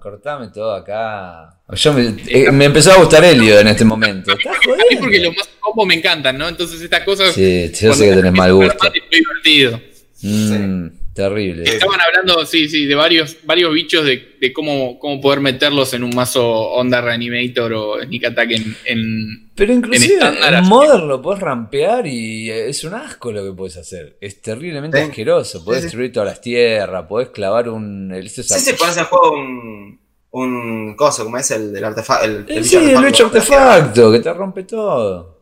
cortame 0.01 0.47
todo 0.47 0.74
acá. 0.74 1.58
Yo 1.74 1.97
eh, 1.97 2.51
me, 2.51 2.66
empezó 2.66 2.91
a 2.91 2.97
gustar 2.97 3.24
Elio 3.24 3.60
en 3.60 3.68
este 3.68 3.86
momento. 3.86 4.32
A 4.32 4.36
mí, 4.36 4.97
porque 4.99 5.20
los 5.20 5.36
más 5.36 5.49
combos 5.60 5.86
me 5.86 5.95
encantan, 5.95 6.38
¿no? 6.38 6.47
Entonces 6.47 6.82
estas 6.82 7.03
cosas. 7.03 7.34
Sí, 7.34 7.72
yo 7.80 7.93
sé 7.93 8.10
que 8.10 8.16
tenés 8.16 8.34
mal 8.34 8.53
gusto. 8.53 8.88
Es 8.88 9.03
divertido. 9.12 9.82
Mm, 10.22 10.88
terrible. 11.18 11.63
Estaban 11.63 11.99
hablando, 11.99 12.45
sí, 12.45 12.70
sí, 12.70 12.86
de 12.86 12.93
varios, 12.93 13.38
varios 13.43 13.74
bichos 13.74 14.05
de, 14.05 14.38
de 14.39 14.53
cómo, 14.53 14.99
cómo 14.99 15.20
poder 15.20 15.41
meterlos 15.41 15.93
en 15.95 16.03
un 16.03 16.15
mazo 16.15 16.47
Onda 16.47 17.01
Reanimator 17.01 17.74
o 17.74 18.03
Sneak 18.03 18.26
Attack 18.26 18.51
en, 18.86 19.49
Pero 19.55 19.74
inclusive 19.74 20.20
en, 20.24 20.63
Modern 20.65 21.07
lo 21.07 21.22
puedes 21.22 21.41
rampear 21.41 22.05
y 22.05 22.51
es 22.51 22.84
un 22.84 22.93
asco 22.93 23.32
lo 23.32 23.43
que 23.43 23.51
puedes 23.51 23.78
hacer. 23.78 24.18
Es 24.22 24.41
terriblemente 24.41 25.01
asqueroso. 25.01 25.65
Puedes 25.65 25.84
destruir 25.84 26.13
todas 26.13 26.30
las 26.30 26.39
tierras, 26.39 27.05
puedes 27.09 27.30
clavar 27.30 27.68
un... 27.68 28.13
sí, 28.28 28.43
sí, 28.43 28.74
pones 28.74 28.97
en 28.97 29.05
juego 29.05 29.32
un, 29.32 29.99
un 30.30 30.95
coso, 30.95 31.24
como 31.24 31.38
es 31.38 31.49
el 31.49 31.74
del 31.74 31.84
artefacto. 31.84 32.26
El, 32.26 32.45
el, 32.47 32.63
sí, 32.63 32.76
el 32.76 33.03
bicho 33.03 33.26
artefacto, 33.26 34.11
que 34.11 34.20
te 34.20 34.34
rompe 34.34 34.63
todo. 34.63 35.36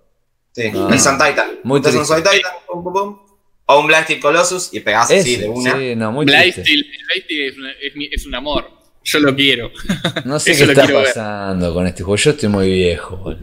Sí, 0.54 0.72
no. 0.72 0.88
el 0.90 1.00
Sun 1.02 1.18
Titan. 1.18 1.60
Muy 1.64 1.78
Entonces 1.80 2.00
un 2.00 2.08
Sun 2.08 2.24
Titan, 2.24 2.52
pum, 2.66 2.82
pum, 2.82 2.94
pum. 2.94 3.25
O 3.68 3.80
un 3.80 3.88
Blasted 3.88 4.20
Colossus 4.20 4.70
y 4.74 4.80
pegás 4.80 5.10
así 5.10 5.38
de 5.38 5.50
una. 5.50 5.78
Sí, 5.78 5.96
no, 5.96 6.12
muy 6.12 6.26
Blasted, 6.26 6.64
es, 6.64 7.94
es, 8.12 8.26
un 8.26 8.36
amor. 8.36 8.70
Yo 9.04 9.20
lo 9.20 9.36
quiero. 9.36 9.72
No 10.26 10.40
sé 10.40 10.58
qué 10.58 10.64
está 10.64 10.88
pasando 10.88 11.74
con 11.74 11.86
este 11.86 12.04
juego. 12.04 12.16
Yo 12.16 12.32
estoy 12.32 12.50
muy 12.50 12.70
viejo, 12.72 13.36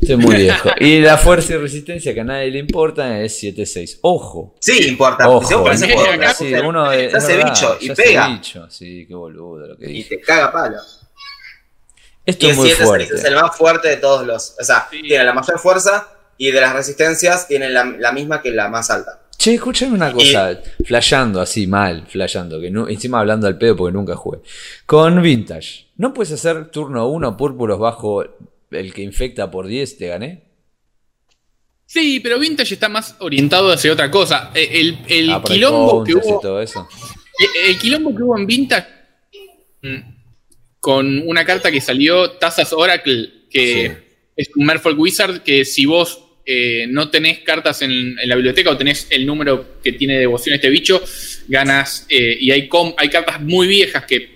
Estoy 0.00 0.16
muy 0.16 0.36
viejo. 0.36 0.70
Y 0.80 1.00
la 1.00 1.18
fuerza 1.18 1.54
y 1.54 1.56
resistencia 1.58 2.14
que 2.14 2.20
a 2.20 2.24
nadie 2.24 2.50
le 2.50 2.58
importa 2.58 3.20
es 3.20 3.42
7-6. 3.42 3.98
Ojo. 4.00 4.56
Sí, 4.58 4.88
importa. 4.88 5.28
Ojo. 5.28 5.46
Sí, 5.76 6.54
uno 6.64 6.90
de, 6.90 7.10
se 7.10 7.16
hace 7.16 7.36
bicho 7.36 7.76
y 7.80 7.90
pega. 7.90 8.28
Bicho. 8.28 8.70
Sí, 8.70 9.04
qué 9.06 9.14
boludo 9.14 9.66
lo 9.66 9.76
que 9.76 9.86
dice. 9.86 10.14
Y 10.14 10.18
te 10.18 10.20
caga 10.20 10.50
palo. 10.50 10.78
Esto 12.24 12.48
es 12.48 12.56
muy 12.56 12.70
fuerte. 12.70 13.14
Es 13.14 13.24
el 13.24 13.34
más 13.34 13.56
fuerte 13.56 13.88
de 13.88 13.96
todos 13.96 14.26
los. 14.26 14.56
O 14.58 14.64
sea, 14.64 14.88
tiene 14.90 15.24
la 15.24 15.34
mayor 15.34 15.58
fuerza 15.58 16.08
y 16.38 16.50
de 16.50 16.60
las 16.60 16.72
resistencias 16.72 17.46
tiene 17.48 17.68
la, 17.68 17.84
la 17.84 18.12
misma 18.12 18.40
que 18.40 18.50
la 18.50 18.68
más 18.68 18.90
alta. 18.90 19.21
Che, 19.42 19.54
escúchame 19.54 19.94
una 19.94 20.12
cosa, 20.12 20.62
flasheando 20.84 21.40
así 21.40 21.66
mal, 21.66 22.06
flasheando, 22.06 22.60
que 22.60 22.70
no, 22.70 22.88
encima 22.88 23.18
hablando 23.18 23.48
al 23.48 23.58
pedo 23.58 23.74
porque 23.74 23.92
nunca 23.92 24.14
jugué. 24.14 24.38
Con 24.86 25.20
Vintage, 25.20 25.86
¿no 25.96 26.14
puedes 26.14 26.30
hacer 26.30 26.70
turno 26.70 27.08
1 27.08 27.36
púrpuros 27.36 27.80
bajo 27.80 28.22
el 28.70 28.94
que 28.94 29.02
infecta 29.02 29.50
por 29.50 29.66
10? 29.66 29.98
¿Te 29.98 30.06
gané? 30.06 30.44
Sí, 31.84 32.20
pero 32.20 32.38
Vintage 32.38 32.74
está 32.74 32.88
más 32.88 33.16
orientado 33.18 33.72
hacia 33.72 33.92
otra 33.92 34.12
cosa. 34.12 34.52
Eh, 34.54 34.68
el, 34.74 34.98
el, 35.08 35.32
ah, 35.32 35.42
quilombo 35.44 36.04
que 36.04 36.14
hubo. 36.14 36.38
Todo 36.38 36.62
eso. 36.62 36.88
Eh, 37.40 37.70
el, 37.70 37.78
quilombo 37.80 38.14
que 38.14 38.22
hubo 38.22 38.38
en 38.38 38.46
Vintage 38.46 38.86
mm, 39.82 39.98
con 40.78 41.18
una 41.26 41.44
carta 41.44 41.72
que 41.72 41.80
salió, 41.80 42.30
Tazas 42.38 42.72
Oracle, 42.72 43.48
que 43.50 44.30
es 44.36 44.50
un 44.54 44.66
Merfolk 44.66 44.96
Wizard, 44.96 45.42
que 45.42 45.64
si 45.64 45.84
vos 45.84 46.31
eh, 46.44 46.86
no 46.88 47.08
tenés 47.08 47.38
cartas 47.40 47.82
en, 47.82 48.16
la 48.16 48.34
biblioteca 48.34 48.70
o 48.70 48.76
tenés 48.76 49.06
el 49.10 49.24
número 49.24 49.80
que 49.82 49.92
tiene 49.92 50.18
devoción 50.18 50.54
este 50.56 50.70
bicho, 50.70 51.02
ganas. 51.46 52.06
Eh, 52.08 52.36
y 52.40 52.50
hay, 52.50 52.68
hay 52.96 53.08
cartas 53.08 53.40
muy 53.40 53.66
viejas 53.68 54.04
que, 54.04 54.32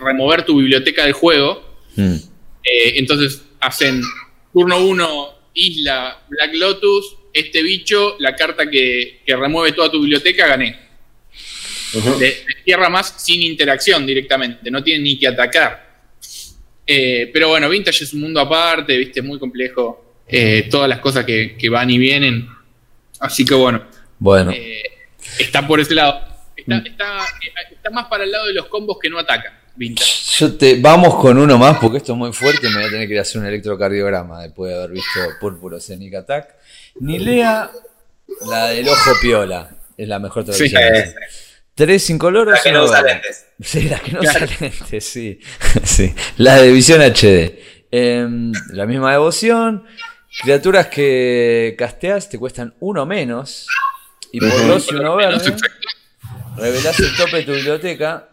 remover 0.00 0.44
tu 0.44 0.58
biblioteca 0.58 1.04
del 1.04 1.12
juego. 1.12 1.78
Hmm. 1.96 2.16
Eh, 2.64 2.94
entonces 2.96 3.42
hacen 3.60 4.02
turno 4.52 4.84
1, 4.84 5.38
isla, 5.54 6.22
Black 6.28 6.54
Lotus, 6.54 7.16
este 7.32 7.62
bicho, 7.62 8.16
la 8.18 8.36
carta 8.36 8.68
que, 8.68 9.20
remueve 9.26 9.72
toda 9.72 9.90
tu 9.90 10.00
biblioteca, 10.00 10.46
gané. 10.46 10.78
de, 12.18 12.36
tierra 12.64 12.88
más 12.90 13.14
sin 13.18 13.42
interacción 13.42 14.06
directamente, 14.06 14.70
no 14.70 14.82
tiene 14.82 15.02
ni 15.04 15.18
que 15.18 15.28
atacar. 15.28 16.04
pero 16.86 17.48
bueno, 17.48 17.68
Vintage 17.70 18.04
es 18.04 18.12
un 18.12 18.20
mundo 18.22 18.40
aparte, 18.40 18.96
viste, 18.98 19.22
muy 19.22 19.38
complejo. 19.38 20.01
Eh, 20.34 20.68
todas 20.70 20.88
las 20.88 21.00
cosas 21.00 21.26
que, 21.26 21.68
van 21.70 21.90
y 21.90 21.98
vienen. 21.98 22.48
Así 23.20 23.44
que 23.44 23.54
bueno. 23.54 23.82
Bueno. 24.18 24.50
Eh, 24.50 24.82
está 25.38 25.66
por 25.66 25.78
ese 25.78 25.94
lado. 25.94 26.20
Mm. 26.66 26.72
Está, 26.86 27.90
más 27.90 28.06
para 28.06 28.24
el 28.24 28.32
lado 28.32 28.46
de 28.46 28.54
los 28.54 28.66
combos 28.66 28.96
que 29.00 29.10
no 29.10 29.18
atacan. 29.18 29.52
Vintage. 29.76 30.38
Yo 30.38 30.54
te, 30.56 30.80
vamos 30.80 31.14
con 31.16 31.36
uno 31.36 31.58
más 31.58 31.78
porque 31.78 31.98
esto 31.98 32.12
es 32.12 32.18
muy 32.18 32.32
fuerte. 32.32 32.68
Me 32.68 32.76
voy 32.76 32.84
a 32.84 32.90
tener 32.90 33.06
que 33.06 33.14
ir 33.14 33.18
a 33.18 33.22
hacer 33.22 33.40
un 33.40 33.46
electrocardiograma 33.46 34.42
después 34.42 34.70
de 34.72 34.78
haber 34.78 34.90
visto 34.92 35.20
Púrpuro 35.38 35.78
Scenic 35.78 36.14
Attack. 36.14 36.54
Nilea, 37.00 37.70
la 38.48 38.68
del 38.68 38.88
ojo 38.88 39.10
piola. 39.20 39.70
Es 39.96 40.08
la 40.08 40.18
mejor 40.18 40.44
traducción. 40.44 40.80
Tres 41.74 42.08
incoloros. 42.10 42.54
La 42.54 42.62
que 42.62 42.72
no 42.72 42.84
usa 42.84 43.02
lentes. 43.02 43.46
Sí, 43.60 43.82
la 43.82 43.98
que 43.98 44.12
no 44.12 44.20
usa 44.20 44.40
lentes, 44.40 45.04
sí. 45.04 45.40
sí. 45.84 46.14
La 46.38 46.56
de 46.56 46.70
visión 46.70 47.00
HD. 47.00 47.58
Em, 47.90 48.52
la 48.72 48.86
misma 48.86 49.12
devoción. 49.12 49.84
Criaturas 50.40 50.86
que 50.86 51.74
casteas 51.76 52.28
te 52.28 52.38
cuestan 52.38 52.74
uno 52.80 53.04
menos. 53.04 53.66
Y 54.32 54.40
por 54.40 54.66
dos 54.66 54.90
y 54.90 54.94
uno 54.94 55.16
verde. 55.16 55.54
Revelás 56.56 56.98
el 57.00 57.16
tope 57.16 57.38
de 57.38 57.42
tu 57.42 57.52
biblioteca. 57.52 58.28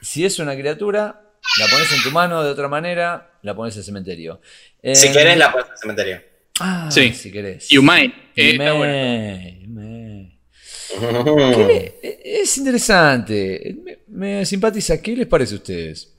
Si 0.00 0.24
es 0.24 0.38
una 0.38 0.56
criatura, 0.56 1.20
la 1.58 1.66
pones 1.66 1.92
en 1.92 2.02
tu 2.02 2.10
mano, 2.10 2.42
de 2.42 2.50
otra 2.50 2.68
manera, 2.68 3.38
la 3.42 3.54
pones 3.54 3.74
en 3.74 3.80
el 3.80 3.84
cementerio. 3.84 4.40
si 4.82 5.06
em, 5.06 5.12
querés, 5.12 5.36
la 5.36 5.52
pones 5.52 5.66
en 5.66 5.72
el 5.72 5.78
cementerio. 5.78 6.22
Ah, 6.60 6.88
sí. 6.90 7.12
si 7.12 7.30
querés. 7.30 7.68
You 7.68 7.82
might. 7.82 8.14
Eh, 8.36 9.58
es 12.24 12.58
interesante. 12.58 13.76
Me, 14.08 14.44
simpatiza. 14.44 15.00
¿Qué 15.00 15.16
les 15.16 15.26
parece 15.26 15.54
a 15.54 15.58
ustedes? 15.58 16.12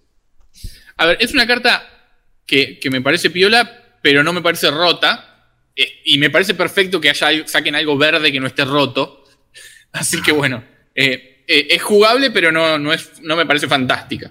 A 0.97 1.07
ver, 1.07 1.17
es 1.19 1.34
una 1.34 1.47
carta 1.47 1.84
que, 2.45 2.79
me 2.91 3.01
parece 3.01 3.29
piola, 3.29 3.82
pero 4.03 4.21
no 4.21 4.33
me 4.33 4.41
parece 4.41 4.69
rota. 4.69 5.29
Eh, 5.75 6.01
y 6.05 6.19
me 6.19 6.29
parece 6.29 6.53
perfecto 6.53 7.01
que 7.01 7.09
haya, 7.09 7.47
saquen 7.47 7.73
algo 7.73 7.97
verde 7.97 8.31
que 8.31 8.39
no 8.39 8.45
esté 8.45 8.65
roto. 8.65 9.23
Así 9.93 10.21
que 10.21 10.31
bueno, 10.31 10.63
eh, 10.93 11.45
eh, 11.47 11.67
es 11.71 11.81
jugable, 11.81 12.29
pero 12.29 12.51
no, 12.51 12.77
no, 12.77 12.93
es, 12.93 13.21
no 13.21 13.35
me 13.35 13.47
parece 13.47 13.67
fantástica. 13.67 14.29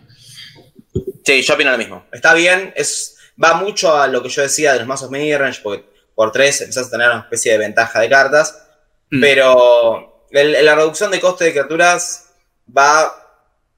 Sí, 1.24 1.42
yo 1.42 1.54
opino 1.54 1.72
lo 1.72 1.78
mismo. 1.78 2.06
Está 2.12 2.34
bien, 2.34 2.72
es, 2.76 3.16
va 3.42 3.54
mucho 3.54 3.96
a 3.96 4.06
lo 4.06 4.22
que 4.22 4.28
yo 4.28 4.42
decía 4.42 4.74
de 4.74 4.80
los 4.80 4.86
mazos 4.86 5.10
midrange, 5.10 5.60
porque 5.62 5.84
por 6.14 6.30
tres 6.30 6.60
empezás 6.60 6.88
a 6.88 6.90
tener 6.90 7.08
una 7.08 7.20
especie 7.20 7.52
de 7.52 7.58
ventaja 7.58 7.98
de 8.00 8.10
cartas. 8.10 8.68
Mm. 9.10 9.20
Pero 9.20 10.26
la 10.30 10.74
reducción 10.74 11.10
de 11.10 11.20
coste 11.20 11.46
de 11.46 11.52
criaturas 11.52 12.30
va. 12.76 13.18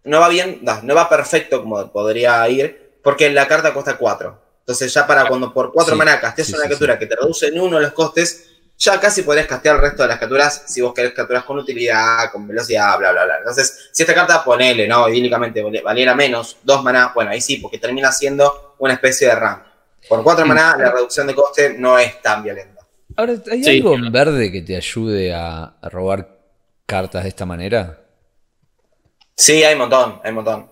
No 0.03 0.21
va 0.21 0.29
bien, 0.29 0.61
no, 0.61 0.95
va 0.95 1.09
perfecto 1.09 1.63
como 1.63 1.91
podría 1.91 2.47
ir, 2.51 2.99
porque 3.03 3.31
la 3.31 3.49
carta 3.49 3.73
cuesta 3.73 3.97
4. 3.97 4.44
Entonces, 4.65 4.95
ya 4.95 5.07
para 5.07 5.29
cuando 5.29 5.53
por 5.53 5.73
4 5.73 5.95
maná 5.95 6.19
casteas 6.19 6.49
una 6.55 6.65
criatura 6.65 6.99
que 6.99 7.07
te 7.07 7.15
reduce 7.15 7.49
en 7.49 7.61
uno 7.61 7.79
los 7.79 7.93
costes, 7.93 8.51
ya 8.79 8.99
casi 8.99 9.23
podrías 9.23 9.47
castear 9.47 9.77
el 9.77 9.83
resto 9.83 10.03
de 10.03 10.09
las 10.09 10.17
criaturas 10.17 10.65
si 10.67 10.81
vos 10.81 10.95
querés 10.95 11.13
criaturas 11.13 11.45
con 11.45 11.59
utilidad, 11.59 12.33
con 12.33 12.49
velocidad, 12.49 12.99
bla, 12.99 13.13
bla, 13.13 13.25
bla. 13.25 13.39
Entonces, 13.39 13.91
si 13.93 14.03
esta 14.03 14.15
carta, 14.15 14.43
ponele, 14.43 14.89
¿no? 14.89 15.07
Idílicamente 15.09 15.63
valiera 15.83 16.15
menos, 16.15 16.57
2 16.63 16.83
maná, 16.83 17.13
bueno, 17.15 17.31
ahí 17.31 17.43
sí, 17.43 17.59
porque 17.59 17.79
termina 17.79 18.11
siendo 18.11 18.75
una 18.79 18.95
especie 18.95 19.29
de 19.29 19.35
RAM. 19.35 19.63
Por 20.09 20.25
4 20.25 20.47
maná, 20.47 20.77
la 20.79 20.91
reducción 20.91 21.27
de 21.27 21.35
coste 21.35 21.77
no 21.79 21.99
es 21.99 22.23
tan 22.23 22.43
violenta. 22.43 22.81
Ahora, 23.17 23.35
¿hay 23.53 23.65
algo 23.69 23.95
en 23.95 24.11
verde 24.11 24.51
que 24.51 24.63
te 24.63 24.77
ayude 24.77 25.35
a 25.35 25.77
robar 25.83 26.39
cartas 26.87 27.23
de 27.23 27.29
esta 27.29 27.45
manera? 27.45 28.01
Sí, 29.37 29.63
hay 29.63 29.75
un 29.75 29.81
montón, 29.81 30.21
hay 30.25 30.31
un 30.31 30.37
montón. 30.37 30.71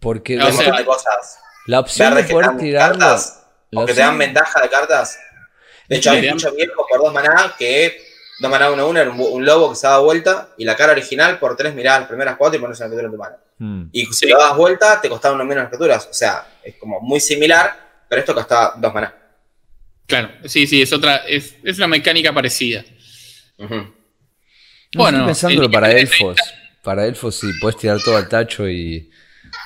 Porque 0.00 0.40
hay 0.40 0.50
un 0.50 0.56
montón 0.56 0.76
de 0.76 0.84
cosas. 0.84 1.38
La 1.70 1.78
opción 1.78 2.16
de 2.16 2.24
poder 2.24 2.56
tirar 2.56 2.98
cartas, 2.98 3.46
o 3.72 3.86
que 3.86 3.94
te 3.94 4.00
dan 4.00 4.18
ventaja 4.18 4.60
de 4.60 4.68
cartas. 4.68 5.20
De 5.88 5.98
hecho, 5.98 6.10
hay 6.10 6.28
muchos 6.28 6.56
viejos 6.56 6.84
por 6.90 7.00
dos 7.00 7.14
maná 7.14 7.54
que 7.56 8.02
dos 8.40 8.50
maná 8.50 8.72
uno 8.72 8.88
uno 8.88 8.98
era 8.98 9.08
un, 9.08 9.44
lobo 9.44 9.70
que 9.70 9.76
se 9.76 9.86
daba 9.86 10.00
vuelta 10.00 10.48
y 10.58 10.64
la 10.64 10.74
cara 10.74 10.90
original 10.90 11.38
por 11.38 11.56
tres 11.56 11.72
mirás 11.72 12.00
las 12.00 12.08
primeras 12.08 12.34
cuatro 12.36 12.58
y 12.58 12.60
pones 12.60 12.76
una 12.80 12.88
criatura 12.88 13.06
en 13.06 13.12
tu 13.12 13.18
mano. 13.18 13.36
Hmm. 13.58 13.88
Y 13.92 14.04
si 14.06 14.26
lo 14.26 14.38
das 14.38 14.56
vuelta, 14.56 15.00
te 15.00 15.08
costaba 15.08 15.36
uno 15.36 15.44
menos 15.44 15.62
las 15.62 15.68
criaturas. 15.68 16.08
O 16.10 16.12
sea, 16.12 16.44
es 16.64 16.74
como 16.74 17.00
muy 17.02 17.20
similar, 17.20 17.72
pero 18.08 18.18
esto 18.18 18.34
costaba 18.34 18.74
dos 18.76 18.92
maná. 18.92 19.14
Claro, 20.08 20.28
sí, 20.46 20.66
sí, 20.66 20.82
es 20.82 20.92
otra, 20.92 21.18
es, 21.18 21.54
es 21.62 21.76
una 21.76 21.86
mecánica 21.86 22.32
parecida. 22.32 22.84
Bueno, 23.56 25.18
estoy 25.18 25.26
pensándolo 25.26 25.70
para 25.70 25.92
elfos. 25.92 26.36
Para 26.82 27.06
elfos, 27.06 27.36
si 27.36 27.46
puedes 27.60 27.78
tirar 27.78 28.02
todo 28.02 28.16
al 28.16 28.28
tacho 28.28 28.68
y 28.68 29.08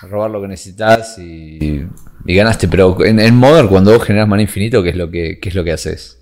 robar 0.08 0.30
lo 0.30 0.40
que 0.40 0.48
necesitas 0.48 1.18
y, 1.18 1.86
ganaste. 2.24 2.68
Pero 2.68 3.04
en, 3.04 3.20
en, 3.20 3.34
Modern, 3.34 3.68
cuando 3.68 3.92
vos 3.92 4.04
generas 4.04 4.28
mana 4.28 4.42
infinito, 4.42 4.82
¿qué 4.82 4.90
es 4.90 4.96
lo 4.96 5.10
que, 5.10 5.38
es 5.42 5.54
lo 5.54 5.64
que 5.64 5.72
haces? 5.72 6.18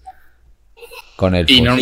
Con 1.17 1.35
elfos. 1.35 1.57
no, 1.61 1.77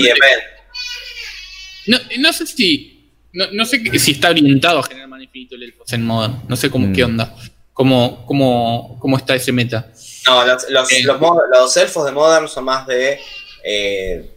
no, 2.19 2.33
sé 2.33 2.47
si. 2.47 3.13
No, 3.33 3.65
sé 3.65 3.99
si 3.99 4.13
está 4.13 4.31
orientado 4.31 4.81
a 4.81 4.83
generar 4.83 5.09
mana 5.09 5.25
infinito 5.25 5.55
el 5.55 5.65
elfos 5.65 5.93
en 5.93 6.05
Modern. 6.05 6.43
No 6.49 6.57
sé 6.57 6.71
cómo, 6.71 6.93
qué 6.93 7.05
mm. 7.05 7.11
onda. 7.11 7.35
Cómo, 7.73 8.27
cómo, 8.27 8.99
cómo 9.01 9.17
está 9.17 9.35
ese 9.35 9.53
meta. 9.53 9.91
No, 10.27 10.45
los, 10.45 10.69
los, 10.69 10.93
eh. 10.93 11.03
los, 11.05 11.77
elfos 11.77 12.05
de 12.05 12.13
Modern 12.13 12.49
son 12.49 12.65
más 12.65 12.87
de. 12.87 13.19
Eh, 13.65 14.31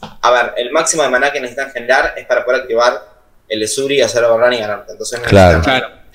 a 0.00 0.30
ver, 0.30 0.54
el 0.56 0.70
máximo 0.70 1.02
de 1.02 1.10
maná 1.10 1.32
que 1.32 1.40
necesitan 1.40 1.70
generar 1.70 2.14
es 2.16 2.26
para 2.26 2.44
poder 2.44 2.62
activar 2.62 3.18
el 3.48 3.62
Esuri 3.62 3.96
y 3.96 4.00
hacer 4.00 4.24
overrun 4.24 4.54
y 4.54 4.58
ganarte. 4.58 4.92
Entonces 4.92 5.20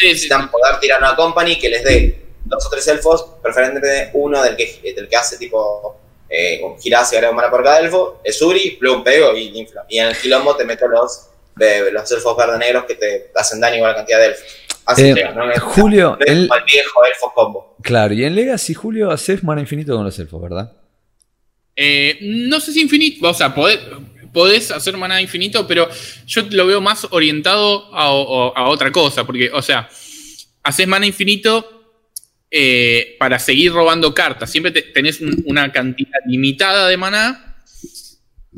necesitan, 0.02 0.50
poder 0.50 0.80
tirar 0.80 1.00
una 1.00 1.16
company 1.16 1.58
que 1.58 1.70
les 1.70 1.84
dé 1.84 2.24
dos 2.46 2.66
o 2.66 2.70
tres 2.70 2.88
elfos, 2.88 3.26
preferentemente 3.42 4.12
uno 4.14 4.42
del 4.44 4.56
que, 4.56 4.94
del 4.96 5.08
que 5.08 5.16
hace 5.16 5.38
tipo 5.38 5.98
eh, 6.30 6.62
girás 6.82 7.12
y 7.14 7.16
agrega 7.16 7.34
mana 7.34 7.50
por 7.50 7.64
cada 7.64 7.80
elfo, 7.80 8.20
Esuri, 8.24 8.72
plum, 8.80 9.04
pego 9.04 9.36
y 9.38 9.58
infla. 9.58 9.86
Y 9.88 10.00
en 10.00 10.08
el 10.08 10.18
quilombo 10.18 10.56
te 10.56 10.66
meto 10.66 10.88
los, 10.88 11.28
de, 11.56 11.92
los 11.92 12.12
elfos 12.12 12.36
verde 12.36 12.58
negros 12.58 12.86
que 12.86 12.96
te 12.96 13.32
hacen 13.36 13.60
daño 13.60 13.78
igual 13.78 13.96
cantidad 13.96 14.20
de 14.20 14.26
elfos. 14.28 14.46
Así 14.86 15.10
eh, 15.10 15.30
¿no? 15.34 15.44
Julio, 15.62 16.18
el, 16.26 16.50
viejo 16.66 17.06
elfo 17.06 17.32
combo. 17.34 17.78
Claro, 17.82 18.14
y 18.14 18.26
en 18.26 18.36
Legacy, 18.36 18.74
Julio, 18.74 19.12
haces 19.12 19.44
mana 19.44 19.62
infinito 19.62 19.96
con 19.96 20.04
los 20.04 20.18
elfos, 20.20 20.42
¿verdad? 20.42 20.74
Eh, 21.76 22.18
no 22.22 22.60
sé 22.60 22.74
si 22.74 22.82
infinito, 22.82 23.30
o 23.30 23.34
sea, 23.34 23.54
podés, 24.34 24.72
hacer 24.72 24.98
maná 24.98 25.22
infinito, 25.22 25.66
pero 25.68 25.88
yo 26.26 26.42
lo 26.50 26.68
veo 26.68 26.82
más 26.82 27.08
orientado 27.12 27.94
a, 27.94 28.68
otra 28.68 28.92
cosa, 28.92 29.26
porque, 29.26 29.50
o 29.52 29.62
sea, 29.62 29.88
haces 30.64 30.88
mana 30.88 31.06
infinito 31.06 32.02
eh, 32.50 33.16
para 33.20 33.40
seguir 33.40 33.72
robando 33.72 34.14
cartas. 34.14 34.52
Siempre 34.52 34.72
tenés 34.72 35.22
una 35.46 35.72
cantidad 35.72 36.20
limitada 36.28 36.90
de 36.90 36.98
maná, 36.98 37.58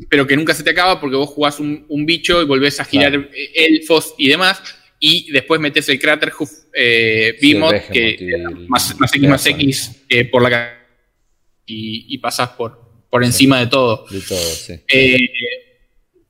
pero 0.08 0.26
que 0.26 0.36
nunca 0.36 0.54
se 0.54 0.62
te 0.62 0.70
acaba 0.70 1.00
porque 1.00 1.16
vos 1.16 1.30
jugás 1.30 1.60
un, 1.60 2.06
bicho 2.06 2.42
y 2.42 2.46
volvés 2.46 2.80
a 2.80 2.84
girar 2.84 3.28
elfos 3.54 4.14
y 4.18 4.28
demás. 4.28 4.60
Y 4.98 5.30
después 5.30 5.60
metes 5.60 5.88
el 5.90 6.00
cráter 6.00 6.32
eh, 6.72 7.36
que 7.38 7.54
más, 8.66 8.98
más, 8.98 9.14
X 9.14 9.28
más 9.28 9.46
X 9.46 9.90
por 10.32 10.42
la 10.42 10.74
y, 11.66 12.14
y 12.14 12.18
pasás 12.18 12.50
por, 12.50 12.80
por 13.10 13.24
encima 13.24 13.60
de 13.60 13.66
todo. 13.66 14.06
De 14.10 14.20
todo, 14.20 14.38
sí. 14.38 14.80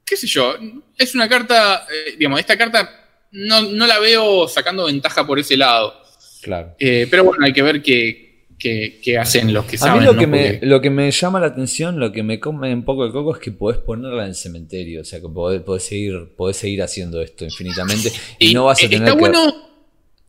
Qué 0.06 0.16
sé 0.16 0.28
yo, 0.28 0.54
es 0.96 1.14
una 1.16 1.28
carta, 1.28 1.84
eh, 1.90 2.14
digamos, 2.16 2.38
esta 2.38 2.56
carta 2.56 2.88
no, 3.32 3.86
la 3.86 3.98
veo 3.98 4.46
sacando 4.46 4.86
ventaja 4.86 5.26
por 5.26 5.38
ese 5.38 5.56
lado. 5.56 6.00
Claro. 6.42 6.76
Eh, 6.78 7.08
pero 7.10 7.24
bueno, 7.24 7.44
hay 7.44 7.52
que 7.52 7.62
ver 7.62 7.82
qué, 7.82 8.26
qué, 8.58 9.18
hacen 9.18 9.52
los 9.52 9.64
que 9.64 9.78
saben. 9.78 9.94
A 9.94 10.00
mí 10.00 10.04
lo, 10.06 10.16
que 10.16 10.26
me, 10.26 10.60
lo 10.62 10.80
que 10.80 10.90
me 10.90 11.10
llama 11.10 11.40
la 11.40 11.48
atención, 11.48 11.98
lo 11.98 12.12
que 12.12 12.22
me 12.22 12.40
come 12.40 12.72
un 12.72 12.84
poco 12.84 13.04
de 13.04 13.12
coco 13.12 13.34
es 13.34 13.40
que 13.40 13.50
podés 13.50 13.78
ponerla 13.78 14.22
en 14.22 14.30
el 14.30 14.34
cementerio. 14.34 15.02
O 15.02 15.04
sea, 15.04 15.20
que 15.20 15.28
podés, 15.28 15.82
seguir, 15.82 16.34
podés 16.36 16.56
seguir 16.56 16.82
haciendo 16.82 17.20
esto 17.20 17.44
infinitamente 17.44 18.12
y, 18.38 18.54
no 18.54 18.66
vas 18.66 18.78
a 18.82 18.88
tener 18.88 19.16
que 19.16 19.42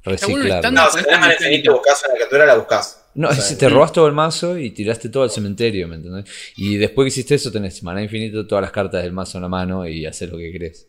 reciclar. 0.04 0.72
no, 0.72 0.90
si 0.90 1.04
tenés 1.04 1.40
infinito 1.40 1.72
y 1.72 1.74
buscas 1.74 2.04
una 2.06 2.16
criatura, 2.16 2.46
la 2.46 2.56
buscas. 2.56 3.04
No, 3.18 3.30
te 3.58 3.68
robas 3.68 3.92
todo 3.92 4.06
el 4.06 4.14
mazo 4.14 4.60
y 4.60 4.70
tiraste 4.70 5.10
todo 5.10 5.24
al 5.24 5.32
cementerio, 5.32 5.88
¿me 5.88 5.96
entendés? 5.96 6.26
Y 6.56 6.76
después 6.76 7.06
que 7.06 7.08
hiciste 7.08 7.34
eso, 7.34 7.52
tenés 7.52 7.82
maná 7.82 8.04
infinito, 8.04 8.46
todas 8.46 8.62
las 8.62 8.72
cartas 8.72 9.02
del 9.02 9.12
mazo 9.12 9.40
en 9.40 9.42
la 9.42 9.50
mano 9.50 9.88
y 9.88 10.06
haces 10.06 10.30
lo 10.30 10.38
que 10.38 10.52
querés. 10.52 10.88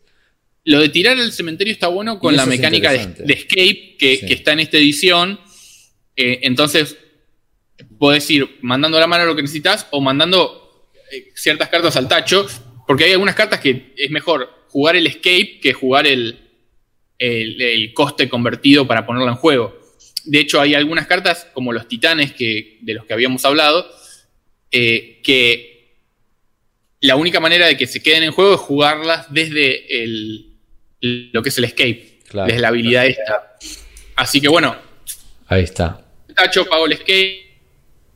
Lo 0.63 0.79
de 0.79 0.89
tirar 0.89 1.17
al 1.17 1.31
cementerio 1.31 1.73
está 1.73 1.87
bueno 1.87 2.19
con 2.19 2.35
la 2.35 2.45
mecánica 2.45 2.91
de, 2.91 3.33
escape 3.33 3.95
que, 3.97 4.19
está 4.29 4.53
en 4.53 4.59
esta 4.59 4.77
edición. 4.77 5.39
Eh, 6.15 6.41
entonces, 6.43 6.97
podés 7.97 8.29
ir 8.29 8.47
mandando 8.61 8.99
a 8.99 9.01
la 9.01 9.07
mano 9.07 9.25
lo 9.25 9.35
que 9.35 9.41
necesitas 9.41 9.87
o 9.89 9.99
mandando 9.99 10.87
eh, 11.11 11.31
ciertas 11.33 11.69
cartas 11.69 11.95
al 11.95 12.07
tacho, 12.07 12.45
porque 12.85 13.05
hay 13.05 13.13
algunas 13.13 13.33
cartas 13.33 13.59
que 13.59 13.95
es 13.97 14.11
mejor 14.11 14.67
jugar 14.67 14.95
el 14.95 15.07
escape 15.07 15.59
que 15.59 15.73
jugar 15.73 16.05
el, 16.05 16.37
el 17.17 17.91
coste 17.95 18.29
convertido 18.29 18.85
para 18.85 19.07
ponerlo 19.07 19.29
en 19.29 19.35
juego. 19.35 19.78
De 20.29 20.39
hecho, 20.39 20.61
hay 20.61 20.75
algunas 20.75 21.07
cartas, 21.07 21.47
como 21.53 21.73
los 21.73 21.87
titanes 21.87 22.33
que, 22.33 22.77
de 22.81 22.93
los 22.93 23.05
que 23.05 23.13
habíamos 23.13 23.43
hablado, 23.45 23.89
eh, 24.71 25.21
que 25.23 25.95
la 27.01 27.15
única 27.15 27.39
manera 27.39 27.65
de 27.65 27.75
que 27.75 27.87
se 27.87 28.03
queden 28.03 28.21
en 28.21 28.31
juego 28.31 28.53
es 28.53 28.59
jugarlas 28.59 29.33
desde 29.33 30.03
el, 30.03 30.53
lo 31.01 31.41
que 31.41 31.49
es 31.49 31.57
el 31.57 31.63
escape, 31.63 32.19
desde 32.45 32.59
la 32.59 32.67
habilidad 32.67 33.07
esta. 33.07 33.57
Así 34.17 34.39
que 34.39 34.47
bueno. 34.47 34.75
Ahí 35.47 35.63
está. 35.63 36.05
Tacho 36.35 36.63
pago 36.65 36.85
el 36.85 36.91
escape 36.91 37.47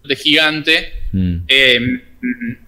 de 0.03 0.15
gigante, 0.15 0.93
mm. 1.13 1.37
eh, 1.47 1.79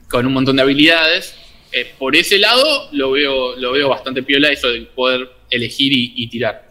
con 0.10 0.26
un 0.26 0.34
montón 0.34 0.56
de 0.56 0.64
habilidades. 0.64 1.36
Eh, 1.72 1.94
por 2.00 2.16
ese 2.16 2.40
lado 2.40 2.90
lo 2.94 3.12
veo, 3.12 3.56
lo 3.58 3.74
veo 3.74 3.90
bastante 3.90 4.24
piola 4.24 4.50
eso 4.50 4.70
de 4.70 4.82
poder 4.82 5.30
elegir 5.52 5.92
y 5.94 6.28
tirar. 6.30 6.68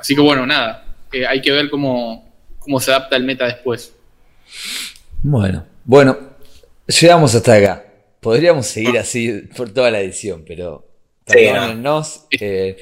Así 0.00 0.16
que 0.16 0.20
bueno, 0.20 0.44
nada 0.44 0.81
hay 1.28 1.40
que 1.40 1.52
ver 1.52 1.70
cómo, 1.70 2.32
cómo 2.58 2.80
se 2.80 2.90
adapta 2.90 3.16
el 3.16 3.24
meta 3.24 3.46
después. 3.46 3.94
Bueno, 5.22 5.64
bueno, 5.84 6.18
llegamos 6.86 7.34
hasta 7.34 7.54
acá. 7.54 7.84
Podríamos 8.20 8.66
seguir 8.66 8.98
así 8.98 9.42
por 9.56 9.70
toda 9.70 9.90
la 9.90 10.00
edición, 10.00 10.44
pero 10.46 10.86
perdónennos. 11.24 12.26
Eh, 12.40 12.76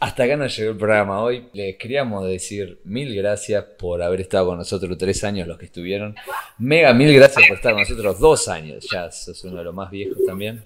hasta 0.00 0.22
acá 0.22 0.36
nos 0.36 0.56
llegó 0.56 0.70
el 0.70 0.76
programa 0.76 1.22
hoy. 1.22 1.48
Les 1.52 1.76
queríamos 1.76 2.26
decir 2.28 2.80
mil 2.84 3.14
gracias 3.16 3.64
por 3.78 4.02
haber 4.02 4.20
estado 4.20 4.46
con 4.46 4.58
nosotros 4.58 4.96
tres 4.96 5.24
años 5.24 5.48
los 5.48 5.58
que 5.58 5.66
estuvieron. 5.66 6.14
Mega 6.58 6.94
mil 6.94 7.12
gracias 7.14 7.48
por 7.48 7.56
estar 7.56 7.72
con 7.72 7.82
nosotros 7.82 8.20
dos 8.20 8.48
años. 8.48 8.86
Ya 8.92 9.10
sos 9.10 9.42
uno 9.44 9.58
de 9.58 9.64
los 9.64 9.74
más 9.74 9.90
viejos 9.90 10.18
también. 10.24 10.64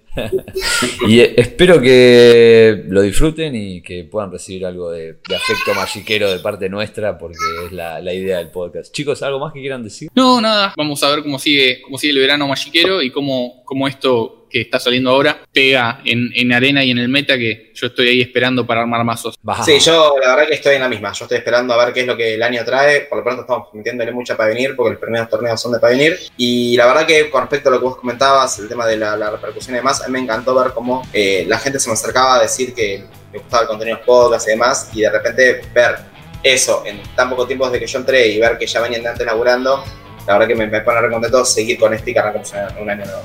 Y 1.09 1.21
eh, 1.21 1.35
espero 1.37 1.81
que 1.81 2.85
lo 2.89 3.03
disfruten 3.03 3.55
y 3.55 3.83
que 3.83 4.05
puedan 4.05 4.31
recibir 4.31 4.67
algo 4.67 4.91
de, 4.91 5.19
afecto 5.35 5.75
magiquero 5.75 6.31
de 6.31 6.39
parte 6.39 6.69
nuestra 6.69 7.19
porque 7.19 7.37
es 7.67 7.73
la, 7.73 8.13
idea 8.13 8.39
del 8.39 8.49
podcast. 8.49 8.95
Chicos, 8.95 9.23
¿algo 9.23 9.39
más 9.39 9.53
que 9.53 9.61
quieran 9.61 9.83
decir? 9.83 10.11
No, 10.15 10.41
nada. 10.41 10.75
Vamos 10.77 11.03
a 11.03 11.11
ver 11.11 11.23
cómo 11.23 11.39
sigue, 11.39 11.81
cómo 11.83 11.97
sigue 11.97 12.13
el 12.13 12.19
verano 12.19 12.47
magiquero 12.47 13.03
y 13.03 13.11
cómo, 13.11 13.63
cómo 13.65 13.89
esto 13.89 14.43
que 14.53 14.61
está 14.61 14.79
saliendo 14.79 15.11
ahora 15.11 15.41
pega 15.51 16.01
en, 16.05 16.53
arena 16.53 16.85
y 16.85 16.91
en 16.91 16.99
el 16.99 17.09
meta 17.09 17.39
que 17.39 17.73
yo 17.75 17.87
estoy 17.87 18.09
ahí 18.09 18.21
esperando 18.21 18.67
para 18.67 18.83
armar 18.83 19.03
mazos. 19.03 19.39
Sí, 19.65 19.79
yo 19.81 20.15
la 20.21 20.37
verdad 20.37 20.49
que 20.49 20.55
estoy 20.55 20.75
en 20.75 20.83
la 20.83 20.89
misma. 20.89 21.13
Yo 21.13 21.25
estoy 21.25 21.39
esperando 21.39 21.73
a 21.73 21.85
ver 21.85 21.95
qué 21.95 22.01
es 22.01 22.07
lo 22.07 22.17
que 22.17 22.35
el 22.35 22.43
año 22.43 22.63
trae. 22.65 23.03
Por 23.03 23.19
lo 23.19 23.25
pronto 23.25 23.43
estamos 23.43 23.69
metiéndole 23.73 24.13
mucha 24.13 24.37
para 24.37 24.51
venir 24.51 24.77
porque 24.77 24.93
los 24.93 25.01
primeros 25.01 25.31
torneos 25.31 25.61
son 25.61 25.73
de 25.73 25.79
para 25.79 25.95
venir. 25.95 26.19
Y 26.37 26.77
la 26.77 26.87
verdad 26.87 27.07
que 27.07 27.31
con 27.31 27.41
respecto 27.41 27.71
a 27.71 27.73
lo 27.73 27.79
que 27.79 27.85
vos 27.85 27.97
comentabas, 27.97 28.59
el 28.59 28.69
tema 28.69 28.87
de 28.87 28.99
la, 28.99 29.31
repercusión 29.31 29.75
y 29.75 29.79
demás, 29.79 30.02
a 30.03 30.07
mí 30.07 30.13
me 30.13 30.21
encantó 30.21 30.55
ver 30.55 30.73
cómo 30.73 31.03
eh, 31.13 31.45
la 31.49 31.59
gente 31.59 31.79
se 31.79 31.89
me 31.89 31.95
acercaba 31.95 32.37
a 32.37 32.43
decir 32.43 32.75
que 32.75 33.05
me 33.33 33.39
gustaba 33.39 33.63
el 33.63 33.69
contenido 33.69 33.99
de 33.99 34.05
podcast 34.05 34.47
y 34.47 34.51
demás. 34.51 34.89
Y 34.93 35.01
de 35.01 35.11
repente 35.11 35.63
ver 35.75 35.97
eso 36.43 36.83
en 36.85 37.01
tan 37.15 37.31
poco 37.31 37.47
tiempo 37.47 37.67
desde 37.67 37.81
que 37.81 37.87
yo 37.87 37.99
entré 37.99 38.29
y 38.29 38.41
ver 38.41 38.59
que 38.59 38.67
ya 38.67 38.81
venían 38.81 39.03
de 39.03 39.09
antes 39.09 39.27
laburando, 39.27 39.85
la 40.27 40.33
verdad 40.35 40.49
que 40.49 40.55
me, 40.55 40.67
me 40.67 40.81
pone 40.81 41.01
recontento 41.01 41.45
seguir 41.45 41.79
con 41.79 41.95
este 41.95 42.11
y 42.11 42.15
que 42.15 42.21
arrancamos 42.21 42.53
un 42.81 42.91
año 42.91 43.05
nuevo. 43.05 43.23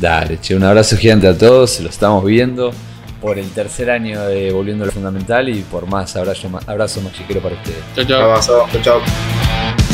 Dale, 0.00 0.40
che, 0.40 0.54
un 0.54 0.62
abrazo 0.62 0.96
gigante 0.96 1.26
a 1.26 1.36
todos, 1.36 1.70
se 1.70 1.82
lo 1.82 1.88
estamos 1.88 2.24
viendo 2.24 2.72
por 3.20 3.38
el 3.38 3.50
tercer 3.50 3.90
año 3.90 4.24
de 4.26 4.52
Volviendo 4.52 4.84
a 4.84 4.86
lo 4.86 4.92
Fundamental 4.92 5.48
y 5.48 5.62
por 5.62 5.86
más 5.86 6.14
abrazo, 6.16 6.48
abrazo 6.66 7.00
más 7.00 7.12
chiquero 7.12 7.40
para 7.40 7.56
ustedes. 7.56 7.78
Chao, 7.96 8.04
chao. 8.04 8.22
Abrazo, 8.22 8.66
chao, 8.72 8.82
chao. 8.82 9.87